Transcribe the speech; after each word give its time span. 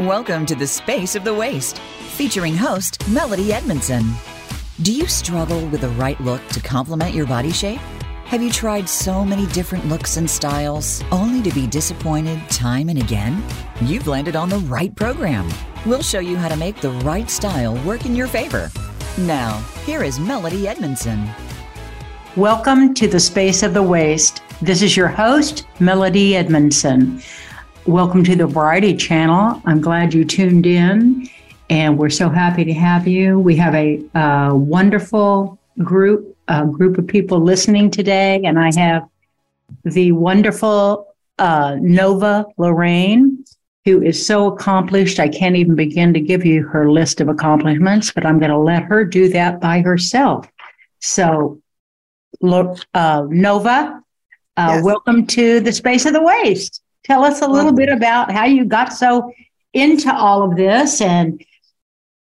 Welcome 0.00 0.44
to 0.46 0.56
the 0.56 0.66
Space 0.66 1.14
of 1.14 1.22
the 1.22 1.32
Waist, 1.32 1.78
featuring 1.78 2.56
host 2.56 3.08
Melody 3.10 3.52
Edmondson. 3.52 4.04
Do 4.82 4.92
you 4.92 5.06
struggle 5.06 5.68
with 5.68 5.82
the 5.82 5.88
right 5.90 6.20
look 6.20 6.44
to 6.48 6.60
complement 6.60 7.14
your 7.14 7.28
body 7.28 7.52
shape? 7.52 7.78
Have 8.24 8.42
you 8.42 8.50
tried 8.50 8.88
so 8.88 9.24
many 9.24 9.46
different 9.52 9.86
looks 9.86 10.16
and 10.16 10.28
styles 10.28 11.04
only 11.12 11.48
to 11.48 11.54
be 11.54 11.68
disappointed 11.68 12.40
time 12.50 12.88
and 12.88 13.00
again? 13.00 13.40
You've 13.82 14.08
landed 14.08 14.34
on 14.34 14.48
the 14.48 14.58
right 14.58 14.92
program. 14.96 15.48
We'll 15.86 16.02
show 16.02 16.18
you 16.18 16.36
how 16.36 16.48
to 16.48 16.56
make 16.56 16.80
the 16.80 16.90
right 16.90 17.30
style 17.30 17.76
work 17.84 18.04
in 18.04 18.16
your 18.16 18.26
favor. 18.26 18.72
Now, 19.16 19.58
here 19.86 20.02
is 20.02 20.18
Melody 20.18 20.66
Edmondson. 20.66 21.24
Welcome 22.34 22.94
to 22.94 23.06
the 23.06 23.20
Space 23.20 23.62
of 23.62 23.74
the 23.74 23.82
Waist. 23.84 24.42
This 24.60 24.82
is 24.82 24.96
your 24.96 25.06
host, 25.06 25.68
Melody 25.78 26.34
Edmondson. 26.34 27.22
Welcome 27.86 28.24
to 28.24 28.34
the 28.34 28.46
Variety 28.46 28.96
Channel. 28.96 29.60
I'm 29.66 29.82
glad 29.82 30.14
you 30.14 30.24
tuned 30.24 30.64
in, 30.64 31.28
and 31.68 31.98
we're 31.98 32.08
so 32.08 32.30
happy 32.30 32.64
to 32.64 32.72
have 32.72 33.06
you. 33.06 33.38
We 33.38 33.56
have 33.56 33.74
a 33.74 34.02
uh, 34.14 34.54
wonderful 34.54 35.58
group, 35.80 36.34
a 36.48 36.64
group 36.64 36.96
of 36.96 37.06
people 37.06 37.40
listening 37.40 37.90
today, 37.90 38.40
and 38.42 38.58
I 38.58 38.72
have 38.74 39.06
the 39.84 40.12
wonderful 40.12 41.14
uh, 41.38 41.76
Nova 41.78 42.46
Lorraine, 42.56 43.44
who 43.84 44.00
is 44.00 44.24
so 44.24 44.46
accomplished. 44.46 45.20
I 45.20 45.28
can't 45.28 45.56
even 45.56 45.74
begin 45.74 46.14
to 46.14 46.20
give 46.20 46.46
you 46.46 46.62
her 46.62 46.90
list 46.90 47.20
of 47.20 47.28
accomplishments, 47.28 48.10
but 48.10 48.24
I'm 48.24 48.38
going 48.38 48.50
to 48.50 48.56
let 48.56 48.84
her 48.84 49.04
do 49.04 49.28
that 49.28 49.60
by 49.60 49.82
herself. 49.82 50.48
So, 51.00 51.60
uh, 52.42 53.26
Nova, 53.28 54.02
uh, 54.56 54.70
yes. 54.70 54.84
welcome 54.84 55.26
to 55.26 55.60
the 55.60 55.72
Space 55.72 56.06
of 56.06 56.14
the 56.14 56.22
Waist. 56.22 56.80
Tell 57.04 57.24
us 57.24 57.42
a 57.42 57.48
little 57.48 57.72
bit 57.72 57.90
about 57.90 58.32
how 58.32 58.44
you 58.44 58.64
got 58.64 58.92
so 58.92 59.32
into 59.72 60.12
all 60.12 60.42
of 60.42 60.56
this 60.56 61.00
and 61.00 61.44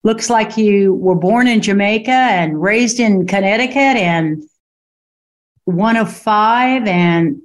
looks 0.05 0.29
like 0.29 0.57
you 0.57 0.95
were 0.95 1.15
born 1.15 1.47
in 1.49 1.61
Jamaica 1.61 2.11
and 2.11 2.61
raised 2.61 3.01
in 3.01 3.27
Connecticut 3.27 3.97
and 3.97 4.43
one 5.65 5.97
of 5.97 6.13
five 6.13 6.87
and 6.87 7.43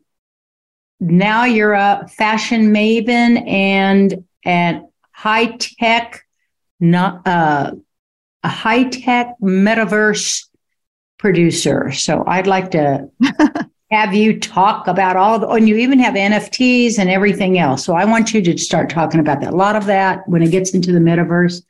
now 0.99 1.43
you're 1.43 1.73
a 1.73 2.07
fashion 2.09 2.73
maven 2.73 3.45
and 3.47 4.23
an 4.45 4.87
high 5.11 5.57
tech 5.57 6.23
not 6.79 7.25
uh, 7.27 7.71
a 8.43 8.49
high 8.49 8.83
tech 8.83 9.35
metaverse 9.41 10.47
producer. 11.17 11.91
So 11.91 12.23
i'd 12.27 12.47
like 12.47 12.71
to 12.71 13.09
have 13.93 14.13
you 14.13 14.39
talk 14.39 14.87
about 14.87 15.15
all 15.15 15.39
the, 15.39 15.47
and 15.47 15.69
you 15.69 15.77
even 15.77 15.99
have 15.99 16.15
NFTs 16.15 16.97
and 16.97 17.09
everything 17.09 17.59
else. 17.59 17.85
So 17.85 17.93
I 17.93 18.05
want 18.05 18.33
you 18.33 18.41
to 18.41 18.57
start 18.57 18.89
talking 18.89 19.19
about 19.19 19.41
that. 19.41 19.53
A 19.53 19.55
lot 19.55 19.75
of 19.75 19.85
that 19.85 20.27
when 20.27 20.41
it 20.41 20.49
gets 20.49 20.73
into 20.73 20.91
the 20.91 20.99
metaverse, 20.99 21.61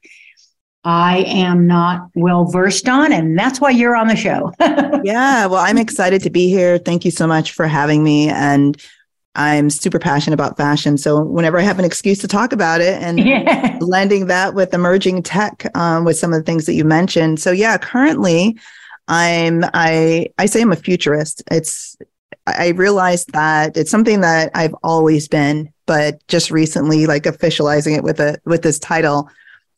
I 0.86 1.24
am 1.28 1.68
not 1.68 2.10
well 2.16 2.46
versed 2.46 2.90
on, 2.90 3.14
and 3.14 3.38
that's 3.38 3.62
why 3.62 3.70
you're 3.70 3.96
on 3.96 4.08
the 4.08 4.16
show. 4.16 4.52
yeah, 5.04 5.46
well, 5.46 5.64
I'm 5.64 5.78
excited 5.78 6.22
to 6.24 6.30
be 6.30 6.50
here. 6.50 6.78
Thank 6.78 7.06
you 7.06 7.12
so 7.12 7.28
much 7.28 7.52
for 7.52 7.68
having 7.68 8.04
me. 8.04 8.30
And 8.30 8.82
I'm 9.36 9.70
super 9.70 10.00
passionate 10.00 10.36
about 10.36 10.58
fashion. 10.58 10.98
So 10.98 11.22
whenever 11.22 11.58
I 11.58 11.62
have 11.62 11.80
an 11.80 11.86
excuse 11.86 12.20
to 12.20 12.28
talk 12.28 12.54
about 12.54 12.82
it 12.82 13.02
and 13.02 13.20
yeah. 13.20 13.78
blending 13.80 14.28
that 14.28 14.54
with 14.54 14.74
emerging 14.74 15.24
tech 15.24 15.66
um, 15.76 16.06
with 16.06 16.18
some 16.18 16.34
of 16.34 16.40
the 16.40 16.44
things 16.44 16.66
that 16.66 16.74
you 16.74 16.86
mentioned. 16.86 17.40
So 17.40 17.52
yeah, 17.52 17.78
currently 17.78 18.58
I'm 19.08 19.64
I 19.74 20.28
I 20.38 20.46
say 20.46 20.62
I'm 20.62 20.72
a 20.72 20.78
futurist. 20.78 21.44
It's 21.52 21.98
I 22.46 22.70
realized 22.70 23.32
that 23.32 23.78
it's 23.78 23.92
something 23.92 24.22
that 24.22 24.52
I've 24.54 24.76
always 24.84 25.28
been, 25.28 25.72
but 25.86 26.26
just 26.28 26.52
recently, 26.52 27.06
like 27.06 27.24
officializing 27.24 27.96
it 27.96 28.04
with 28.04 28.20
a 28.20 28.38
with 28.46 28.64
this 28.64 28.80
title, 28.80 29.30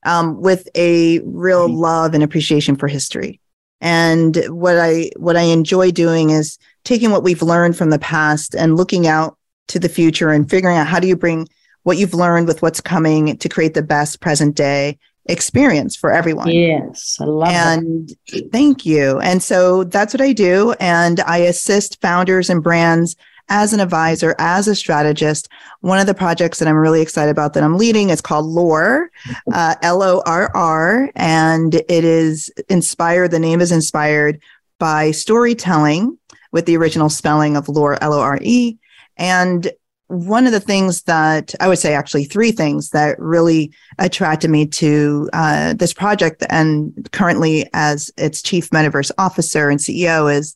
um, 0.06 0.42
with 0.42 0.68
a 0.76 1.20
real 1.20 1.68
mm-hmm. 1.68 1.78
love 1.78 2.14
and 2.14 2.24
appreciation 2.24 2.76
for 2.76 2.88
history. 2.88 3.40
And 3.82 4.36
what 4.48 4.80
I 4.80 5.12
what 5.18 5.38
I 5.38 5.44
enjoy 5.44 5.92
doing 5.92 6.32
is 6.32 6.58
taking 6.84 7.12
what 7.12 7.24
we've 7.24 7.42
learned 7.42 7.78
from 7.78 7.92
the 7.92 8.00
past 8.00 8.56
and 8.56 8.78
looking 8.78 9.06
out 9.06 9.38
to 9.68 9.80
the 9.80 9.90
future 9.90 10.32
and 10.32 10.50
figuring 10.50 10.78
out 10.78 10.88
how 10.88 11.00
do 11.00 11.08
you 11.08 11.16
bring 11.16 11.48
what 11.84 11.98
you've 11.98 12.14
learned 12.14 12.48
with 12.48 12.62
what's 12.62 12.82
coming 12.82 13.38
to 13.38 13.50
create 13.50 13.76
the 13.76 13.84
best 13.84 14.22
present 14.22 14.56
day 14.56 14.98
experience 15.28 15.96
for 15.96 16.12
everyone. 16.12 16.50
Yes, 16.50 17.18
I 17.20 17.26
love 17.26 17.50
and 17.50 18.10
that. 18.32 18.52
thank 18.52 18.86
you. 18.86 19.20
And 19.20 19.42
so 19.42 19.84
that's 19.86 20.14
what 20.14 20.22
I 20.22 20.34
do. 20.34 20.74
And 20.80 21.20
I 21.22 21.38
assist 21.38 22.02
founders 22.02 22.50
and 22.50 22.62
brands 22.62 23.16
as 23.50 23.74
an 23.74 23.80
advisor, 23.80 24.36
as 24.40 24.68
a 24.68 24.76
strategist. 24.76 25.50
One 25.82 26.00
of 26.00 26.08
the 26.08 26.14
projects 26.14 26.60
that 26.60 26.68
I'm 26.68 26.76
really 26.76 27.02
excited 27.02 27.32
about 27.32 27.54
that 27.54 27.64
I'm 27.64 27.78
leading 27.78 28.10
is 28.10 28.22
called 28.22 28.46
Lorr, 28.46 29.10
uh, 29.54 29.76
L 29.82 30.02
O 30.02 30.24
R 30.26 30.52
R. 30.56 31.12
And 31.16 31.76
it 31.76 32.04
is 32.04 32.52
inspired, 32.70 33.32
the 33.32 33.40
name 33.40 33.62
is 33.62 33.72
inspired 33.72 34.42
by 34.80 35.12
storytelling 35.12 36.18
with 36.52 36.66
the 36.66 36.78
original 36.78 37.10
spelling 37.10 37.56
of 37.56 37.70
lore, 37.70 38.02
L 38.02 38.14
O 38.14 38.20
R 38.20 38.40
E. 38.42 38.78
And 39.18 39.72
one 40.08 40.46
of 40.46 40.52
the 40.52 40.60
things 40.60 41.04
that 41.04 41.56
I 41.60 41.68
would 41.68 41.80
say, 41.80 41.94
actually, 41.94 42.26
three 42.26 42.52
things 42.52 42.90
that 42.90 43.20
really 43.20 43.74
attracted 43.98 44.52
me 44.52 44.68
to 44.68 45.30
uh, 45.34 45.74
this 45.74 45.94
project, 45.94 46.44
and 46.50 47.10
currently 47.12 47.68
as 47.74 48.12
its 48.18 48.42
chief 48.42 48.70
metaverse 48.70 49.12
officer 49.18 49.70
and 49.70 49.80
CEO, 49.80 50.32
is 50.32 50.56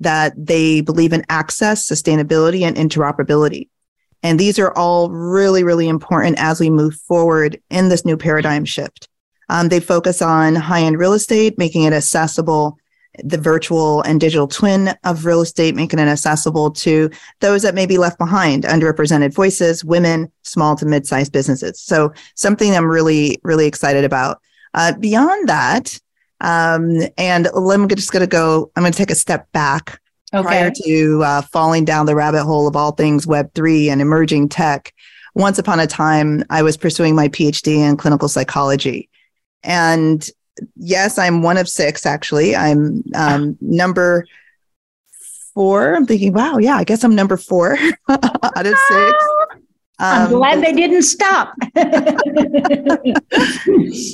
that 0.00 0.32
they 0.36 0.80
believe 0.80 1.12
in 1.12 1.24
access, 1.28 1.88
sustainability, 1.88 2.62
and 2.62 2.76
interoperability. 2.76 3.68
And 4.22 4.38
these 4.38 4.58
are 4.58 4.72
all 4.72 5.10
really, 5.10 5.62
really 5.62 5.88
important 5.88 6.38
as 6.40 6.60
we 6.60 6.70
move 6.70 6.94
forward 6.94 7.60
in 7.70 7.88
this 7.88 8.04
new 8.04 8.16
paradigm 8.16 8.64
shift. 8.64 9.08
Um, 9.48 9.68
they 9.68 9.80
focus 9.80 10.20
on 10.20 10.54
high 10.54 10.82
end 10.82 10.98
real 10.98 11.12
estate, 11.12 11.56
making 11.56 11.84
it 11.84 11.92
accessible 11.92 12.78
the 13.22 13.38
virtual 13.38 14.02
and 14.02 14.20
digital 14.20 14.46
twin 14.46 14.90
of 15.04 15.24
real 15.24 15.40
estate, 15.40 15.74
making 15.74 15.98
it 15.98 16.08
accessible 16.08 16.70
to 16.70 17.10
those 17.40 17.62
that 17.62 17.74
may 17.74 17.86
be 17.86 17.98
left 17.98 18.18
behind, 18.18 18.64
underrepresented 18.64 19.34
voices, 19.34 19.84
women, 19.84 20.30
small 20.42 20.76
to 20.76 20.86
mid-sized 20.86 21.32
businesses. 21.32 21.80
So 21.80 22.12
something 22.34 22.74
I'm 22.74 22.86
really, 22.86 23.38
really 23.42 23.66
excited 23.66 24.04
about. 24.04 24.40
Uh, 24.74 24.92
beyond 24.98 25.48
that, 25.48 25.98
um, 26.40 27.00
and 27.16 27.48
I'm 27.48 27.88
just 27.88 28.12
going 28.12 28.20
to 28.20 28.26
go, 28.26 28.70
I'm 28.76 28.82
going 28.82 28.92
to 28.92 28.96
take 28.96 29.10
a 29.10 29.16
step 29.16 29.50
back 29.52 30.00
okay. 30.32 30.42
prior 30.42 30.70
to 30.84 31.22
uh, 31.24 31.42
falling 31.42 31.84
down 31.84 32.06
the 32.06 32.14
rabbit 32.14 32.44
hole 32.44 32.68
of 32.68 32.76
all 32.76 32.92
things 32.92 33.26
Web3 33.26 33.88
and 33.88 34.00
emerging 34.00 34.48
tech. 34.48 34.92
Once 35.34 35.58
upon 35.58 35.80
a 35.80 35.86
time, 35.86 36.44
I 36.50 36.62
was 36.62 36.76
pursuing 36.76 37.14
my 37.14 37.28
PhD 37.28 37.78
in 37.78 37.96
clinical 37.96 38.28
psychology. 38.28 39.08
And 39.62 40.28
yes, 40.76 41.18
I'm 41.18 41.42
one 41.42 41.56
of 41.56 41.68
six, 41.68 42.06
actually. 42.06 42.54
I'm 42.56 43.02
um, 43.14 43.56
number 43.60 44.26
four. 45.54 45.94
I'm 45.94 46.06
thinking, 46.06 46.32
wow, 46.32 46.58
yeah, 46.58 46.76
I 46.76 46.84
guess 46.84 47.02
I'm 47.02 47.14
number 47.14 47.36
four 47.36 47.76
out 48.08 48.66
of 48.66 48.74
six. 48.88 49.28
I'm 50.00 50.26
um, 50.26 50.38
glad 50.38 50.62
they 50.62 50.72
didn't 50.72 51.02
stop. 51.02 51.54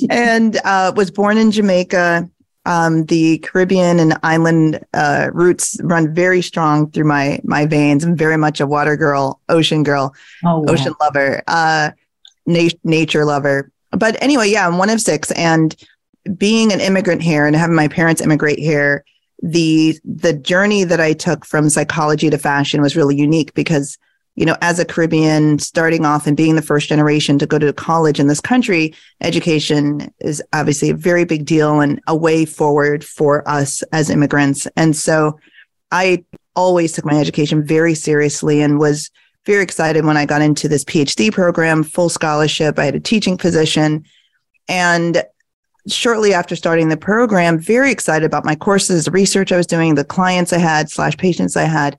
and 0.09 0.59
uh, 0.65 0.91
was 0.95 1.11
born 1.11 1.37
in 1.37 1.51
Jamaica. 1.51 2.27
Um, 2.65 3.05
the 3.05 3.37
Caribbean 3.39 3.99
and 3.99 4.17
island 4.23 4.83
uh, 4.95 5.29
roots 5.31 5.79
run 5.83 6.11
very 6.15 6.41
strong 6.41 6.89
through 6.89 7.03
my 7.03 7.39
my 7.43 7.67
veins. 7.67 8.03
I'm 8.03 8.15
very 8.15 8.37
much 8.37 8.59
a 8.59 8.65
water 8.65 8.97
girl, 8.97 9.39
ocean 9.49 9.83
girl, 9.83 10.15
oh, 10.43 10.61
wow. 10.61 10.73
ocean 10.73 10.95
lover, 10.99 11.43
uh, 11.47 11.91
na- 12.47 12.69
nature 12.83 13.23
lover. 13.23 13.71
But 13.91 14.17
anyway, 14.23 14.49
yeah, 14.49 14.67
I'm 14.67 14.79
one 14.79 14.89
of 14.89 14.99
six, 14.99 15.29
and 15.33 15.75
being 16.37 16.71
an 16.71 16.81
immigrant 16.81 17.21
here 17.21 17.45
and 17.45 17.55
having 17.55 17.75
my 17.75 17.87
parents 17.87 18.21
immigrate 18.21 18.59
here, 18.59 19.03
the 19.41 19.99
the 20.03 20.33
journey 20.33 20.83
that 20.83 20.99
I 20.99 21.13
took 21.13 21.45
from 21.45 21.69
psychology 21.69 22.29
to 22.29 22.37
fashion 22.37 22.81
was 22.81 22.95
really 22.95 23.15
unique 23.15 23.53
because 23.53 23.97
you 24.35 24.45
know 24.45 24.57
as 24.61 24.79
a 24.79 24.85
Caribbean 24.85 25.59
starting 25.59 26.05
off 26.05 26.25
and 26.25 26.37
being 26.37 26.55
the 26.55 26.61
first 26.61 26.89
generation 26.89 27.37
to 27.39 27.45
go 27.45 27.59
to 27.59 27.71
college 27.73 28.19
in 28.19 28.27
this 28.27 28.41
country, 28.41 28.93
education 29.21 30.11
is 30.19 30.41
obviously 30.53 30.89
a 30.89 30.95
very 30.95 31.25
big 31.25 31.45
deal 31.45 31.79
and 31.79 32.01
a 32.07 32.15
way 32.15 32.45
forward 32.45 33.03
for 33.03 33.47
us 33.47 33.83
as 33.91 34.09
immigrants. 34.09 34.67
And 34.75 34.95
so 34.95 35.39
I 35.91 36.23
always 36.55 36.93
took 36.93 37.05
my 37.05 37.19
education 37.19 37.65
very 37.65 37.93
seriously 37.93 38.61
and 38.61 38.79
was 38.79 39.11
very 39.45 39.61
excited 39.61 40.05
when 40.05 40.17
I 40.17 40.25
got 40.25 40.41
into 40.41 40.67
this 40.67 40.83
PhD 40.85 41.31
program, 41.31 41.83
full 41.83 42.09
scholarship. 42.09 42.79
I 42.79 42.85
had 42.85 42.95
a 42.95 42.99
teaching 42.99 43.37
position 43.37 44.05
and 44.67 45.23
shortly 45.87 46.33
after 46.33 46.55
starting 46.55 46.89
the 46.89 46.97
program, 46.97 47.59
very 47.59 47.91
excited 47.91 48.25
about 48.25 48.45
my 48.45 48.55
courses, 48.55 49.05
the 49.05 49.11
research 49.11 49.51
I 49.51 49.57
was 49.57 49.67
doing, 49.67 49.95
the 49.95 50.03
clients 50.03 50.53
I 50.53 50.57
had 50.57 50.89
slash 50.89 51.17
patients 51.17 51.55
I 51.55 51.63
had. 51.63 51.97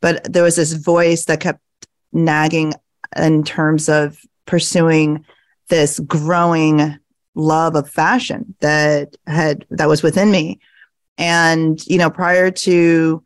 But 0.00 0.32
there 0.32 0.42
was 0.42 0.56
this 0.56 0.72
voice 0.72 1.24
that 1.26 1.40
kept 1.40 1.60
nagging 2.12 2.74
in 3.16 3.44
terms 3.44 3.88
of 3.88 4.18
pursuing 4.46 5.24
this 5.68 5.98
growing 6.00 6.98
love 7.34 7.74
of 7.74 7.88
fashion 7.88 8.54
that 8.60 9.16
had 9.26 9.66
that 9.70 9.88
was 9.88 10.02
within 10.02 10.30
me. 10.30 10.58
And, 11.18 11.84
you 11.86 11.98
know, 11.98 12.10
prior 12.10 12.50
to 12.50 13.22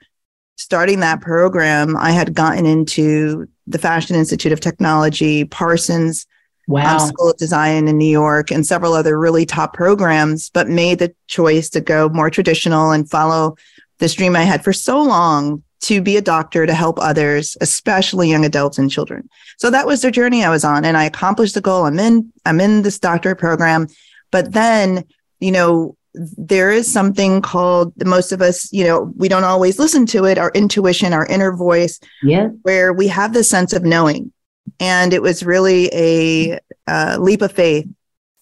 starting 0.57 1.01
that 1.01 1.21
program, 1.21 1.97
I 1.97 2.11
had 2.11 2.35
gotten 2.35 2.67
into 2.67 3.49
the 3.67 3.79
Fashion 3.79 4.17
Institute 4.17 4.53
of 4.53 4.61
Technology, 4.61 5.45
Parsons, 5.45 6.27
wow. 6.71 6.99
um, 6.99 7.09
School 7.09 7.31
of 7.31 7.37
Design 7.37 7.89
in 7.89 7.99
New 7.99 8.11
York 8.11 8.51
and 8.51 8.67
several 8.67 8.95
other 8.95 9.19
really 9.19 9.45
top 9.45 9.75
programs, 9.75 10.51
but 10.51 10.69
made 10.69 10.99
the 10.99 11.15
choice 11.27 11.69
to 11.71 11.81
go 11.81 12.09
more 12.09 12.31
traditional 12.31 12.93
and 12.93 13.11
follow 13.11 13.57
this 13.99 14.15
dream 14.15 14.37
I 14.37 14.43
had 14.43 14.65
for 14.65 14.73
so 14.73 15.03
long 15.03 15.63
to 15.83 16.01
be 16.01 16.17
a 16.17 16.23
doctor 16.23 16.67
to 16.67 16.75
help 16.75 16.99
others, 16.99 17.57
especially 17.61 18.31
young 18.31 18.45
adults 18.45 18.79
and 18.79 18.91
children. 18.91 19.29
So 19.59 19.71
that 19.71 19.87
was 19.87 20.03
the 20.03 20.11
journey 20.11 20.45
I 20.45 20.51
was 20.51 20.65
on, 20.65 20.85
and 20.85 20.97
I 20.97 21.05
accomplished 21.05 21.55
the 21.55 21.61
goal. 21.61 21.87
I'm 21.87 21.99
in. 21.99 22.33
I'm 22.47 22.61
in 22.61 22.83
this 22.83 22.99
doctorate 22.99 23.39
program, 23.39 23.89
but 24.31 24.53
then 24.53 25.05
you 25.41 25.53
know 25.53 25.97
there 26.15 26.71
is 26.71 26.93
something 26.93 27.41
called 27.41 27.93
the 27.97 28.05
most 28.05 28.33
of 28.33 28.43
us 28.43 28.73
you 28.73 28.85
know 28.85 29.13
we 29.17 29.29
don't 29.29 29.45
always 29.45 29.79
listen 29.79 30.07
to 30.07 30.25
it 30.25 30.39
our 30.39 30.51
intuition 30.57 31.13
our 31.13 31.25
inner 31.27 31.53
voice 31.53 32.01
yeah 32.25 32.49
where 32.63 32.93
we 32.93 33.07
have 33.07 33.33
the 33.33 33.45
sense 33.45 33.73
of 33.73 33.85
knowing 33.85 34.33
and 34.81 35.13
it 35.13 35.23
was 35.23 35.45
really 35.45 35.91
a 35.93 36.59
uh, 36.89 37.19
leap 37.21 37.43
of 37.43 37.53
faith 37.53 37.87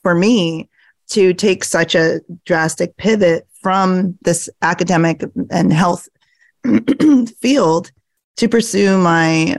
for 0.02 0.14
me 0.14 0.70
to 1.08 1.34
take 1.34 1.64
such 1.64 1.94
a 1.94 2.20
drastic 2.46 2.96
pivot 2.96 3.46
from 3.60 4.16
this 4.22 4.48
academic 4.62 5.22
and 5.50 5.72
health 5.72 6.08
field 7.40 7.90
to 8.36 8.48
pursue 8.48 8.96
my 8.96 9.56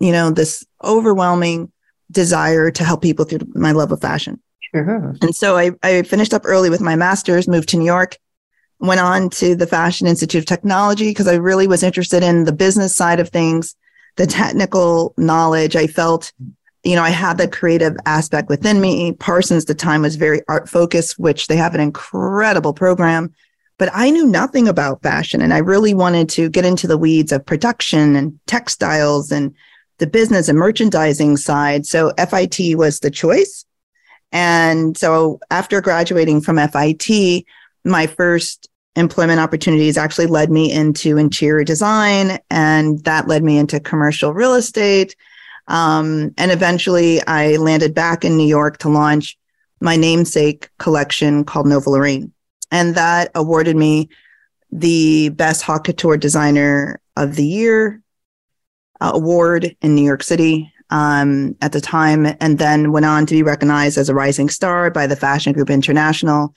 you 0.00 0.12
know 0.12 0.30
this 0.30 0.66
overwhelming 0.82 1.70
desire 2.10 2.70
to 2.70 2.84
help 2.84 3.00
people 3.00 3.24
through 3.24 3.46
my 3.54 3.72
love 3.72 3.92
of 3.92 4.00
fashion 4.00 4.40
sure. 4.74 5.14
and 5.22 5.34
so 5.34 5.56
I, 5.56 5.70
I 5.82 6.02
finished 6.02 6.34
up 6.34 6.42
early 6.44 6.68
with 6.68 6.80
my 6.80 6.96
master's 6.96 7.48
moved 7.48 7.68
to 7.70 7.76
new 7.76 7.84
york 7.84 8.18
went 8.80 9.00
on 9.00 9.30
to 9.30 9.54
the 9.54 9.66
fashion 9.66 10.06
institute 10.06 10.40
of 10.40 10.46
technology 10.46 11.10
because 11.10 11.28
i 11.28 11.34
really 11.34 11.66
was 11.66 11.82
interested 11.82 12.22
in 12.22 12.44
the 12.44 12.52
business 12.52 12.94
side 12.94 13.20
of 13.20 13.28
things 13.28 13.76
the 14.16 14.26
technical 14.26 15.14
knowledge 15.16 15.76
i 15.76 15.86
felt 15.86 16.32
you 16.82 16.96
know 16.96 17.02
i 17.02 17.10
had 17.10 17.38
the 17.38 17.48
creative 17.48 17.96
aspect 18.06 18.48
within 18.48 18.80
me 18.80 19.12
parsons 19.12 19.64
at 19.64 19.68
the 19.68 19.74
time 19.74 20.02
was 20.02 20.16
very 20.16 20.42
art 20.48 20.68
focused 20.68 21.18
which 21.18 21.46
they 21.46 21.56
have 21.56 21.74
an 21.74 21.80
incredible 21.80 22.72
program 22.72 23.32
but 23.78 23.90
I 23.92 24.10
knew 24.10 24.26
nothing 24.26 24.68
about 24.68 25.02
fashion 25.02 25.42
and 25.42 25.52
I 25.52 25.58
really 25.58 25.92
wanted 25.92 26.28
to 26.28 26.48
get 26.48 26.64
into 26.64 26.86
the 26.86 26.96
weeds 26.96 27.32
of 27.32 27.44
production 27.44 28.14
and 28.14 28.38
textiles 28.46 29.32
and 29.32 29.52
the 29.98 30.06
business 30.06 30.48
and 30.48 30.58
merchandising 30.58 31.36
side. 31.36 31.86
So 31.86 32.12
FIT 32.16 32.76
was 32.76 33.00
the 33.00 33.10
choice. 33.10 33.64
And 34.30 34.96
so 34.96 35.40
after 35.50 35.80
graduating 35.80 36.42
from 36.42 36.58
FIT, 36.58 37.44
my 37.84 38.06
first 38.06 38.68
employment 38.96 39.40
opportunities 39.40 39.96
actually 39.96 40.26
led 40.26 40.50
me 40.50 40.70
into 40.72 41.16
interior 41.16 41.64
design 41.64 42.38
and 42.50 43.02
that 43.04 43.26
led 43.26 43.42
me 43.42 43.58
into 43.58 43.80
commercial 43.80 44.34
real 44.34 44.54
estate. 44.54 45.16
Um, 45.68 46.34
and 46.36 46.50
eventually 46.50 47.20
I 47.26 47.56
landed 47.56 47.94
back 47.94 48.24
in 48.24 48.36
New 48.36 48.46
York 48.46 48.78
to 48.78 48.88
launch 48.88 49.38
my 49.80 49.96
namesake 49.96 50.68
collection 50.78 51.44
called 51.44 51.66
Nova 51.66 51.88
Lorraine 51.88 52.32
and 52.72 52.94
that 52.94 53.30
awarded 53.34 53.76
me 53.76 54.08
the 54.72 55.28
best 55.28 55.62
haute 55.62 55.84
couture 55.84 56.16
designer 56.16 57.00
of 57.16 57.36
the 57.36 57.46
year 57.46 58.02
uh, 59.00 59.12
award 59.14 59.76
in 59.82 59.94
New 59.94 60.02
York 60.02 60.22
City 60.22 60.72
um, 60.90 61.54
at 61.60 61.72
the 61.72 61.80
time, 61.80 62.26
and 62.40 62.58
then 62.58 62.92
went 62.92 63.06
on 63.06 63.26
to 63.26 63.34
be 63.34 63.42
recognized 63.42 63.98
as 63.98 64.08
a 64.08 64.14
rising 64.14 64.48
star 64.48 64.90
by 64.90 65.06
the 65.06 65.16
Fashion 65.16 65.52
Group 65.52 65.70
International 65.70 66.54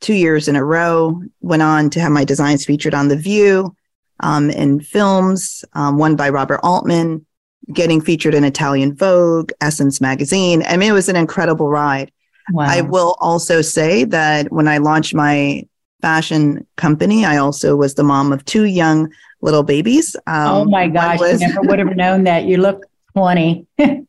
two 0.00 0.14
years 0.14 0.48
in 0.48 0.56
a 0.56 0.64
row. 0.64 1.22
Went 1.40 1.62
on 1.62 1.90
to 1.90 2.00
have 2.00 2.12
my 2.12 2.24
designs 2.24 2.64
featured 2.64 2.94
on 2.94 3.08
The 3.08 3.16
View 3.16 3.74
um, 4.20 4.50
in 4.50 4.80
films, 4.80 5.64
um, 5.74 5.98
one 5.98 6.16
by 6.16 6.28
Robert 6.28 6.60
Altman, 6.62 7.24
getting 7.72 8.00
featured 8.00 8.34
in 8.34 8.44
Italian 8.44 8.94
Vogue, 8.94 9.50
Essence 9.60 10.00
magazine. 10.00 10.62
I 10.66 10.76
mean, 10.76 10.90
it 10.90 10.94
was 10.94 11.08
an 11.08 11.16
incredible 11.16 11.68
ride. 11.68 12.10
Wow. 12.50 12.66
I 12.66 12.80
will 12.80 13.16
also 13.20 13.60
say 13.60 14.04
that 14.04 14.50
when 14.50 14.68
I 14.68 14.78
launched 14.78 15.14
my 15.14 15.66
fashion 16.00 16.66
company, 16.76 17.24
I 17.24 17.36
also 17.36 17.76
was 17.76 17.94
the 17.94 18.04
mom 18.04 18.32
of 18.32 18.44
two 18.44 18.64
young 18.64 19.12
little 19.42 19.62
babies. 19.62 20.16
Um, 20.26 20.48
oh 20.48 20.64
my 20.64 20.88
gosh, 20.88 21.20
was... 21.20 21.42
I 21.42 21.46
never 21.46 21.60
would 21.62 21.78
have 21.78 21.96
known 21.96 22.24
that. 22.24 22.44
You 22.44 22.56
look 22.56 22.84
20. 23.12 23.66
oh 23.78 24.06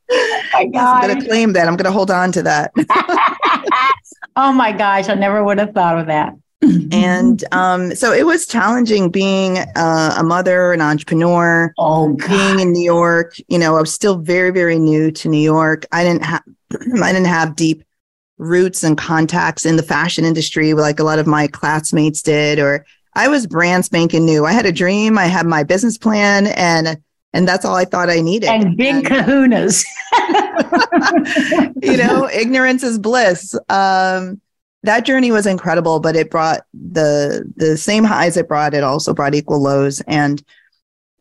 my 0.53 0.65
God. 0.65 1.03
I'm 1.03 1.09
going 1.09 1.19
to 1.19 1.27
claim 1.27 1.53
that. 1.53 1.67
I'm 1.67 1.75
going 1.75 1.85
to 1.85 1.91
hold 1.91 2.11
on 2.11 2.31
to 2.33 2.43
that. 2.43 2.71
oh 4.39 4.53
my 4.53 4.71
gosh, 4.71 5.09
I 5.09 5.15
never 5.15 5.43
would 5.43 5.57
have 5.59 5.73
thought 5.73 5.99
of 5.99 6.07
that. 6.07 6.33
and 6.61 7.43
um, 7.51 7.93
so 7.93 8.13
it 8.13 8.25
was 8.25 8.47
challenging 8.47 9.09
being 9.09 9.57
uh, 9.75 10.15
a 10.17 10.23
mother, 10.23 10.71
an 10.71 10.81
entrepreneur. 10.81 11.73
Oh, 11.77 12.13
God. 12.13 12.29
being 12.29 12.59
in 12.61 12.71
New 12.71 12.83
York. 12.83 13.35
You 13.49 13.59
know, 13.59 13.75
I 13.75 13.81
was 13.81 13.93
still 13.93 14.17
very, 14.17 14.51
very 14.51 14.79
new 14.79 15.11
to 15.11 15.29
New 15.29 15.41
York. 15.41 15.85
I 15.91 16.03
didn't 16.03 16.23
have, 16.23 16.43
I 17.03 17.11
didn't 17.11 17.25
have 17.25 17.55
deep 17.55 17.83
roots 18.37 18.83
and 18.83 18.97
contacts 18.97 19.65
in 19.65 19.75
the 19.75 19.83
fashion 19.83 20.23
industry 20.23 20.73
like 20.73 20.99
a 20.99 21.03
lot 21.03 21.19
of 21.19 21.27
my 21.27 21.45
classmates 21.45 22.21
did 22.21 22.57
or 22.57 22.85
I 23.13 23.27
was 23.27 23.45
brand 23.45 23.83
spanking 23.83 24.25
new. 24.25 24.45
I 24.45 24.53
had 24.53 24.65
a 24.65 24.71
dream, 24.71 25.17
I 25.17 25.25
had 25.25 25.45
my 25.45 25.63
business 25.63 25.97
plan 25.97 26.47
and 26.47 27.01
and 27.33 27.47
that's 27.47 27.65
all 27.65 27.75
I 27.75 27.85
thought 27.85 28.09
I 28.09 28.21
needed. 28.21 28.49
And 28.49 28.75
big 28.75 28.95
and, 28.95 29.05
kahunas. 29.05 29.85
you 31.83 31.97
know, 31.97 32.29
ignorance 32.29 32.83
is 32.83 32.97
bliss. 32.97 33.55
Um, 33.69 34.41
that 34.83 35.05
journey 35.05 35.31
was 35.31 35.45
incredible, 35.45 35.99
but 35.99 36.15
it 36.15 36.31
brought 36.31 36.61
the 36.73 37.51
the 37.55 37.77
same 37.77 38.03
highs 38.03 38.37
it 38.37 38.47
brought, 38.47 38.73
it 38.73 38.83
also 38.83 39.13
brought 39.13 39.35
equal 39.35 39.61
lows. 39.61 40.01
And, 40.01 40.41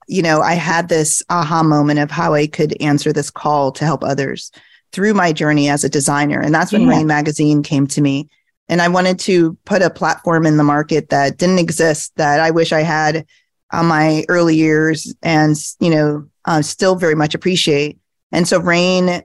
you 0.06 0.22
know, 0.22 0.40
I 0.40 0.54
had 0.54 0.88
this 0.88 1.22
aha 1.28 1.62
moment 1.62 1.98
of 1.98 2.10
how 2.10 2.34
I 2.34 2.46
could 2.46 2.80
answer 2.80 3.12
this 3.12 3.30
call 3.30 3.72
to 3.72 3.84
help 3.84 4.04
others 4.04 4.50
through 4.92 5.14
my 5.14 5.32
journey 5.32 5.68
as 5.68 5.84
a 5.84 5.88
designer. 5.88 6.40
And 6.40 6.54
that's 6.54 6.72
when 6.72 6.82
yeah. 6.82 6.90
Raine 6.90 7.06
Magazine 7.06 7.62
came 7.62 7.86
to 7.88 8.00
me. 8.00 8.30
And 8.70 8.80
I 8.80 8.88
wanted 8.88 9.18
to 9.20 9.56
put 9.64 9.82
a 9.82 9.90
platform 9.90 10.46
in 10.46 10.56
the 10.56 10.64
market 10.64 11.08
that 11.08 11.38
didn't 11.38 11.58
exist 11.58 12.12
that 12.16 12.40
I 12.40 12.50
wish 12.50 12.72
I 12.72 12.82
had 12.82 13.26
on 13.72 13.86
my 13.86 14.24
early 14.28 14.56
years 14.56 15.14
and, 15.22 15.56
you 15.80 15.90
know, 15.90 16.26
uh, 16.44 16.62
still 16.62 16.96
very 16.96 17.14
much 17.14 17.34
appreciate. 17.34 17.98
And 18.32 18.46
so 18.48 18.60
Raine 18.60 19.22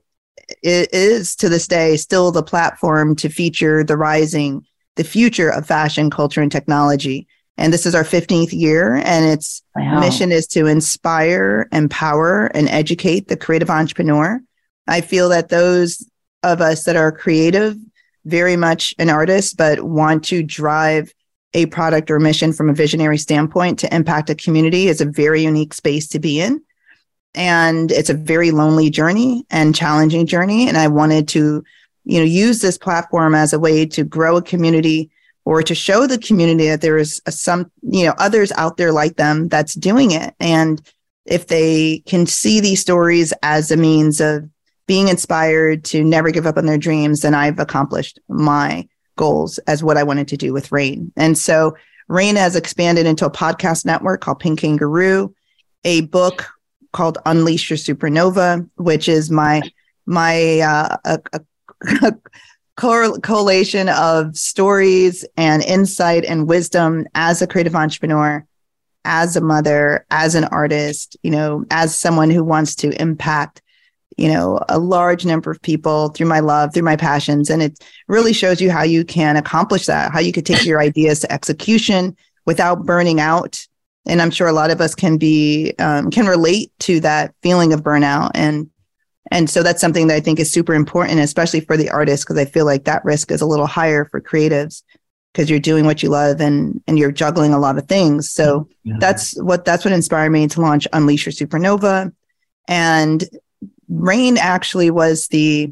is 0.61 1.35
to 1.37 1.49
this 1.49 1.67
day 1.67 1.95
still 1.97 2.31
the 2.31 2.43
platform 2.43 3.15
to 3.17 3.29
feature 3.29 3.83
the 3.83 3.97
rising, 3.97 4.65
the 4.95 5.03
future 5.03 5.49
of 5.49 5.65
fashion, 5.65 6.09
culture, 6.09 6.41
and 6.41 6.51
technology. 6.51 7.27
And 7.57 7.71
this 7.71 7.85
is 7.85 7.93
our 7.93 8.03
15th 8.03 8.51
year, 8.51 8.95
and 8.95 9.25
its 9.25 9.61
wow. 9.75 9.99
mission 9.99 10.31
is 10.31 10.47
to 10.47 10.65
inspire, 10.65 11.67
empower, 11.71 12.47
and 12.47 12.67
educate 12.67 13.27
the 13.27 13.37
creative 13.37 13.69
entrepreneur 13.69 14.41
I 14.87 15.01
feel 15.01 15.29
that 15.29 15.49
those 15.49 16.05
of 16.43 16.61
us 16.61 16.83
that 16.83 16.95
are 16.95 17.11
creative, 17.11 17.77
very 18.25 18.55
much 18.55 18.93
an 18.99 19.09
artist, 19.09 19.57
but 19.57 19.83
want 19.83 20.25
to 20.25 20.43
drive 20.43 21.13
a 21.53 21.65
product 21.67 22.09
or 22.09 22.19
mission 22.19 22.51
from 22.53 22.69
a 22.69 22.73
visionary 22.73 23.17
standpoint 23.17 23.79
to 23.79 23.95
impact 23.95 24.29
a 24.29 24.35
community 24.35 24.87
is 24.87 25.01
a 25.01 25.05
very 25.05 25.43
unique 25.43 25.73
space 25.73 26.07
to 26.09 26.19
be 26.19 26.39
in. 26.39 26.61
And 27.35 27.91
it's 27.91 28.09
a 28.09 28.15
very 28.15 28.51
lonely 28.51 28.89
journey 28.89 29.45
and 29.49 29.75
challenging 29.75 30.25
journey. 30.25 30.67
And 30.67 30.77
I 30.77 30.87
wanted 30.87 31.27
to, 31.29 31.63
you 32.03 32.19
know, 32.19 32.25
use 32.25 32.61
this 32.61 32.77
platform 32.77 33.33
as 33.35 33.53
a 33.53 33.59
way 33.59 33.85
to 33.87 34.03
grow 34.03 34.37
a 34.37 34.41
community 34.41 35.09
or 35.45 35.61
to 35.63 35.75
show 35.75 36.07
the 36.07 36.17
community 36.17 36.67
that 36.69 36.81
there 36.81 36.97
is 36.97 37.21
some, 37.29 37.71
you 37.81 38.05
know, 38.05 38.13
others 38.17 38.51
out 38.53 38.77
there 38.77 38.91
like 38.91 39.17
them 39.17 39.47
that's 39.47 39.73
doing 39.73 40.11
it. 40.11 40.33
And 40.39 40.81
if 41.25 41.47
they 41.47 42.03
can 42.05 42.25
see 42.25 42.59
these 42.59 42.81
stories 42.81 43.33
as 43.43 43.71
a 43.71 43.77
means 43.77 44.21
of 44.21 44.47
being 44.87 45.07
inspired 45.07 45.83
to 45.85 46.03
never 46.03 46.31
give 46.31 46.45
up 46.45 46.57
on 46.57 46.65
their 46.65 46.77
dreams, 46.77 47.21
then 47.21 47.33
I've 47.33 47.59
accomplished 47.59 48.19
my 48.27 48.87
goals 49.15 49.57
as 49.59 49.83
what 49.83 49.97
I 49.97 50.03
wanted 50.03 50.27
to 50.29 50.37
do 50.37 50.53
with 50.53 50.71
Raine. 50.71 51.11
And 51.15 51.37
so 51.37 51.75
Raine 52.07 52.35
has 52.35 52.55
expanded 52.55 53.05
into 53.05 53.25
a 53.25 53.31
podcast 53.31 53.85
network 53.85 54.21
called 54.21 54.39
Pink 54.39 54.59
Kangaroo, 54.59 55.33
a 55.83 56.01
book 56.01 56.47
called 56.91 57.17
Unleash 57.25 57.69
Your 57.69 57.77
Supernova, 57.77 58.69
which 58.75 59.09
is 59.09 59.31
my 59.31 59.61
my 60.05 60.59
uh, 60.59 60.97
a, 61.05 61.19
a, 62.01 62.13
correlation 62.75 63.89
of 63.89 64.35
stories 64.35 65.25
and 65.37 65.63
insight 65.63 66.25
and 66.25 66.47
wisdom 66.47 67.05
as 67.13 67.41
a 67.41 67.47
creative 67.47 67.75
entrepreneur, 67.75 68.45
as 69.05 69.35
a 69.35 69.41
mother, 69.41 70.05
as 70.09 70.35
an 70.35 70.45
artist, 70.45 71.15
you 71.23 71.31
know, 71.31 71.65
as 71.69 71.97
someone 71.97 72.29
who 72.29 72.43
wants 72.43 72.75
to 72.75 72.89
impact 73.01 73.61
you 74.17 74.27
know, 74.27 74.59
a 74.69 74.79
large 74.79 75.25
number 75.25 75.51
of 75.51 75.61
people 75.61 76.09
through 76.09 76.27
my 76.27 76.39
love, 76.39 76.73
through 76.73 76.83
my 76.83 76.95
passions. 76.95 77.49
And 77.49 77.61
it 77.61 77.79
really 78.07 78.33
shows 78.33 78.61
you 78.61 78.71
how 78.71 78.83
you 78.83 79.03
can 79.03 79.37
accomplish 79.37 79.85
that, 79.85 80.11
how 80.11 80.19
you 80.19 80.31
could 80.31 80.45
take 80.45 80.65
your 80.65 80.79
ideas 80.79 81.19
to 81.21 81.31
execution 81.31 82.15
without 82.45 82.85
burning 82.85 83.19
out. 83.19 83.65
And 84.05 84.21
I'm 84.21 84.31
sure 84.31 84.47
a 84.47 84.53
lot 84.53 84.71
of 84.71 84.81
us 84.81 84.95
can 84.95 85.17
be, 85.17 85.73
um, 85.79 86.11
can 86.11 86.27
relate 86.27 86.71
to 86.79 86.99
that 87.01 87.33
feeling 87.41 87.71
of 87.73 87.81
burnout. 87.81 88.31
And, 88.33 88.69
and 89.31 89.49
so 89.49 89.63
that's 89.63 89.81
something 89.81 90.07
that 90.07 90.15
I 90.15 90.19
think 90.19 90.39
is 90.39 90.51
super 90.51 90.73
important, 90.73 91.19
especially 91.19 91.61
for 91.61 91.77
the 91.77 91.89
artists, 91.89 92.25
because 92.25 92.37
I 92.37 92.45
feel 92.45 92.65
like 92.65 92.83
that 92.83 93.05
risk 93.05 93.31
is 93.31 93.41
a 93.41 93.45
little 93.45 93.67
higher 93.67 94.05
for 94.05 94.19
creatives 94.19 94.83
because 95.33 95.49
you're 95.49 95.59
doing 95.59 95.85
what 95.85 96.03
you 96.03 96.09
love 96.09 96.39
and 96.39 96.81
and 96.87 96.99
you're 96.99 97.11
juggling 97.11 97.53
a 97.53 97.59
lot 97.59 97.77
of 97.77 97.87
things. 97.87 98.29
So 98.29 98.67
yeah. 98.83 98.95
that's 98.99 99.41
what 99.41 99.65
that's 99.65 99.83
what 99.83 99.93
inspired 99.93 100.29
me 100.29 100.47
to 100.47 100.61
launch 100.61 100.87
Unleash 100.93 101.25
Your 101.25 101.33
Supernova. 101.33 102.13
And 102.67 103.23
Raine 103.93 104.37
actually 104.37 104.89
was 104.89 105.27
the 105.27 105.71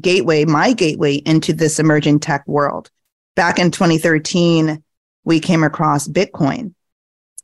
gateway, 0.00 0.44
my 0.44 0.72
gateway 0.72 1.14
into 1.14 1.52
this 1.52 1.78
emerging 1.78 2.20
tech 2.20 2.46
world. 2.46 2.90
Back 3.34 3.58
in 3.58 3.70
2013, 3.70 4.82
we 5.24 5.40
came 5.40 5.64
across 5.64 6.08
Bitcoin 6.08 6.74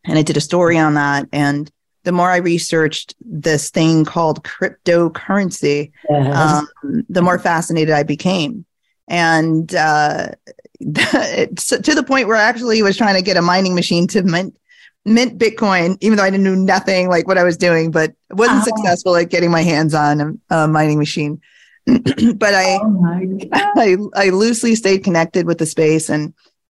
and 0.05 0.19
I 0.19 0.23
did 0.23 0.37
a 0.37 0.41
story 0.41 0.79
on 0.79 0.95
that. 0.95 1.29
And 1.33 1.71
the 2.05 2.13
more 2.13 2.31
I 2.31 2.39
researched 2.39 3.15
this 3.21 3.71
thing 3.71 4.05
called 4.05 4.43
cryptocurrency, 4.43 5.93
yes. 6.09 6.37
um, 6.37 7.05
the 7.09 7.23
more 7.23 7.39
fascinated 7.39 7.95
I 7.95 8.03
became. 8.03 8.65
And 9.09 9.75
uh, 9.75 10.29
to 10.81 11.95
the 11.95 12.05
point 12.07 12.29
where 12.29 12.37
I 12.37 12.43
actually 12.43 12.83
was 12.83 12.97
trying 12.97 13.17
to 13.17 13.23
get 13.23 13.37
a 13.37 13.43
mining 13.43 13.75
machine 13.75 14.07
to 14.09 14.23
mint 14.23 14.57
mint 15.09 15.38
Bitcoin, 15.38 15.97
even 16.00 16.17
though 16.17 16.25
I 16.25 16.31
didn't 16.31 16.45
knew 16.45 16.57
nothing 16.57 17.09
like 17.09 17.27
what 17.27 17.38
I 17.38 17.45
was 17.45 17.57
doing, 17.57 17.91
but 17.91 18.12
wasn't 18.31 18.62
oh. 18.62 18.65
successful 18.65 19.17
at 19.17 19.31
getting 19.31 19.50
my 19.50 19.62
hands 19.62 19.95
on 19.95 20.41
a, 20.50 20.57
a 20.65 20.69
mining 20.69 20.99
machine. 20.99 21.41
but 21.87 22.55
I, 22.55 22.79
oh 22.83 23.38
I, 23.53 23.97
I 24.15 24.29
loosely 24.31 24.75
stayed 24.75 25.05
connected 25.05 25.47
with 25.47 25.59
the 25.59 25.67
space 25.67 26.11
and 26.11 26.35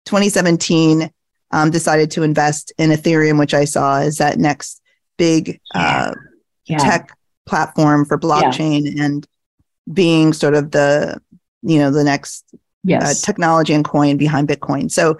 2017 0.07 1.11
um, 1.51 1.71
decided 1.71 2.11
to 2.13 2.23
invest 2.23 2.73
in 2.79 2.91
Ethereum, 2.91 3.39
which 3.39 3.55
I 3.55 3.65
saw 3.65 4.01
as 4.01 4.19
that 4.19 4.39
next 4.39 4.81
big 5.19 5.61
uh, 5.75 6.13
yeah. 6.67 6.79
tech 6.79 7.17
platform 7.47 8.05
for 8.05 8.19
blockchain 8.19 8.83
yeah. 8.85 9.05
and 9.05 9.27
being 9.93 10.33
sort 10.33 10.55
of 10.55 10.71
the 10.71 11.21
you 11.63 11.79
know 11.79 11.91
the 11.91 12.05
next 12.05 12.45
uh, 12.55 12.59
yes. 12.85 13.03
uh, 13.03 13.27
technology 13.27 13.75
and 13.75 13.85
coin 13.85 14.17
behind 14.17 14.49
Bitcoin. 14.49 14.91
So 14.91 15.19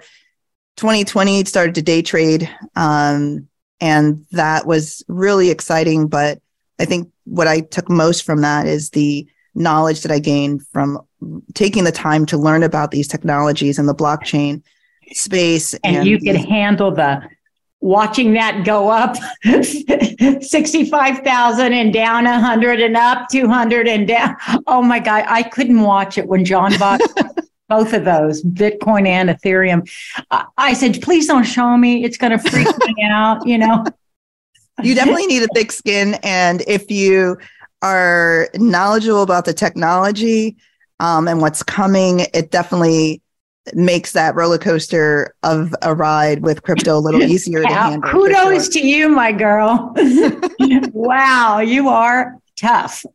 2020 0.77 1.45
started 1.45 1.75
to 1.75 1.81
day 1.81 2.01
trade, 2.01 2.49
um, 2.75 3.47
and 3.79 4.25
that 4.31 4.65
was 4.65 5.03
really 5.07 5.49
exciting. 5.49 6.07
But 6.07 6.39
I 6.79 6.85
think 6.85 7.11
what 7.25 7.47
I 7.47 7.61
took 7.61 7.89
most 7.89 8.23
from 8.23 8.41
that 8.41 8.65
is 8.67 8.89
the 8.89 9.27
knowledge 9.53 10.01
that 10.01 10.11
I 10.11 10.19
gained 10.19 10.65
from 10.67 10.99
taking 11.53 11.83
the 11.83 11.91
time 11.91 12.25
to 12.27 12.37
learn 12.37 12.63
about 12.63 12.91
these 12.91 13.07
technologies 13.07 13.77
and 13.77 13.87
the 13.87 13.95
blockchain 13.95 14.63
space. 15.11 15.73
And, 15.83 15.97
and 15.97 16.07
you 16.07 16.19
can 16.19 16.35
handle 16.35 16.91
the 16.91 17.21
watching 17.81 18.33
that 18.33 18.63
go 18.63 18.89
up 18.89 19.17
65,000 20.41 21.73
and 21.73 21.93
down 21.93 22.25
100 22.25 22.79
and 22.79 22.95
up 22.95 23.27
200 23.29 23.87
and 23.87 24.07
down. 24.07 24.35
Oh 24.67 24.81
my 24.81 24.99
God, 24.99 25.25
I 25.27 25.43
couldn't 25.43 25.81
watch 25.81 26.17
it 26.17 26.27
when 26.27 26.45
John 26.45 26.77
bought 26.77 27.01
both 27.71 27.93
of 27.93 28.03
those, 28.03 28.43
Bitcoin 28.43 29.07
and 29.07 29.29
Ethereum. 29.29 29.89
I 30.57 30.73
said, 30.73 31.01
please 31.01 31.25
don't 31.25 31.45
show 31.45 31.77
me. 31.77 32.03
It's 32.03 32.17
going 32.17 32.37
to 32.37 32.37
freak 32.37 32.67
me 32.67 32.95
out, 33.09 33.47
you 33.47 33.57
know? 33.57 33.85
You 34.83 34.93
definitely 34.93 35.27
need 35.27 35.43
a 35.43 35.47
thick 35.55 35.71
skin. 35.71 36.15
And 36.21 36.63
if 36.67 36.91
you 36.91 37.37
are 37.81 38.49
knowledgeable 38.55 39.21
about 39.21 39.45
the 39.45 39.53
technology 39.53 40.57
um, 40.99 41.29
and 41.29 41.39
what's 41.39 41.63
coming, 41.63 42.25
it 42.33 42.51
definitely 42.51 43.21
makes 43.73 44.11
that 44.11 44.35
roller 44.35 44.57
coaster 44.57 45.33
of 45.43 45.73
a 45.81 45.95
ride 45.95 46.41
with 46.41 46.63
crypto 46.63 46.97
a 46.97 46.99
little 46.99 47.23
easier 47.33 47.61
to 47.61 47.73
handle. 47.73 48.11
Kudos 48.11 48.65
sure. 48.65 48.81
to 48.81 48.85
you, 48.85 49.07
my 49.07 49.31
girl. 49.31 49.95
wow, 50.91 51.59
you 51.59 51.87
are 51.87 52.37
tough. 52.57 53.05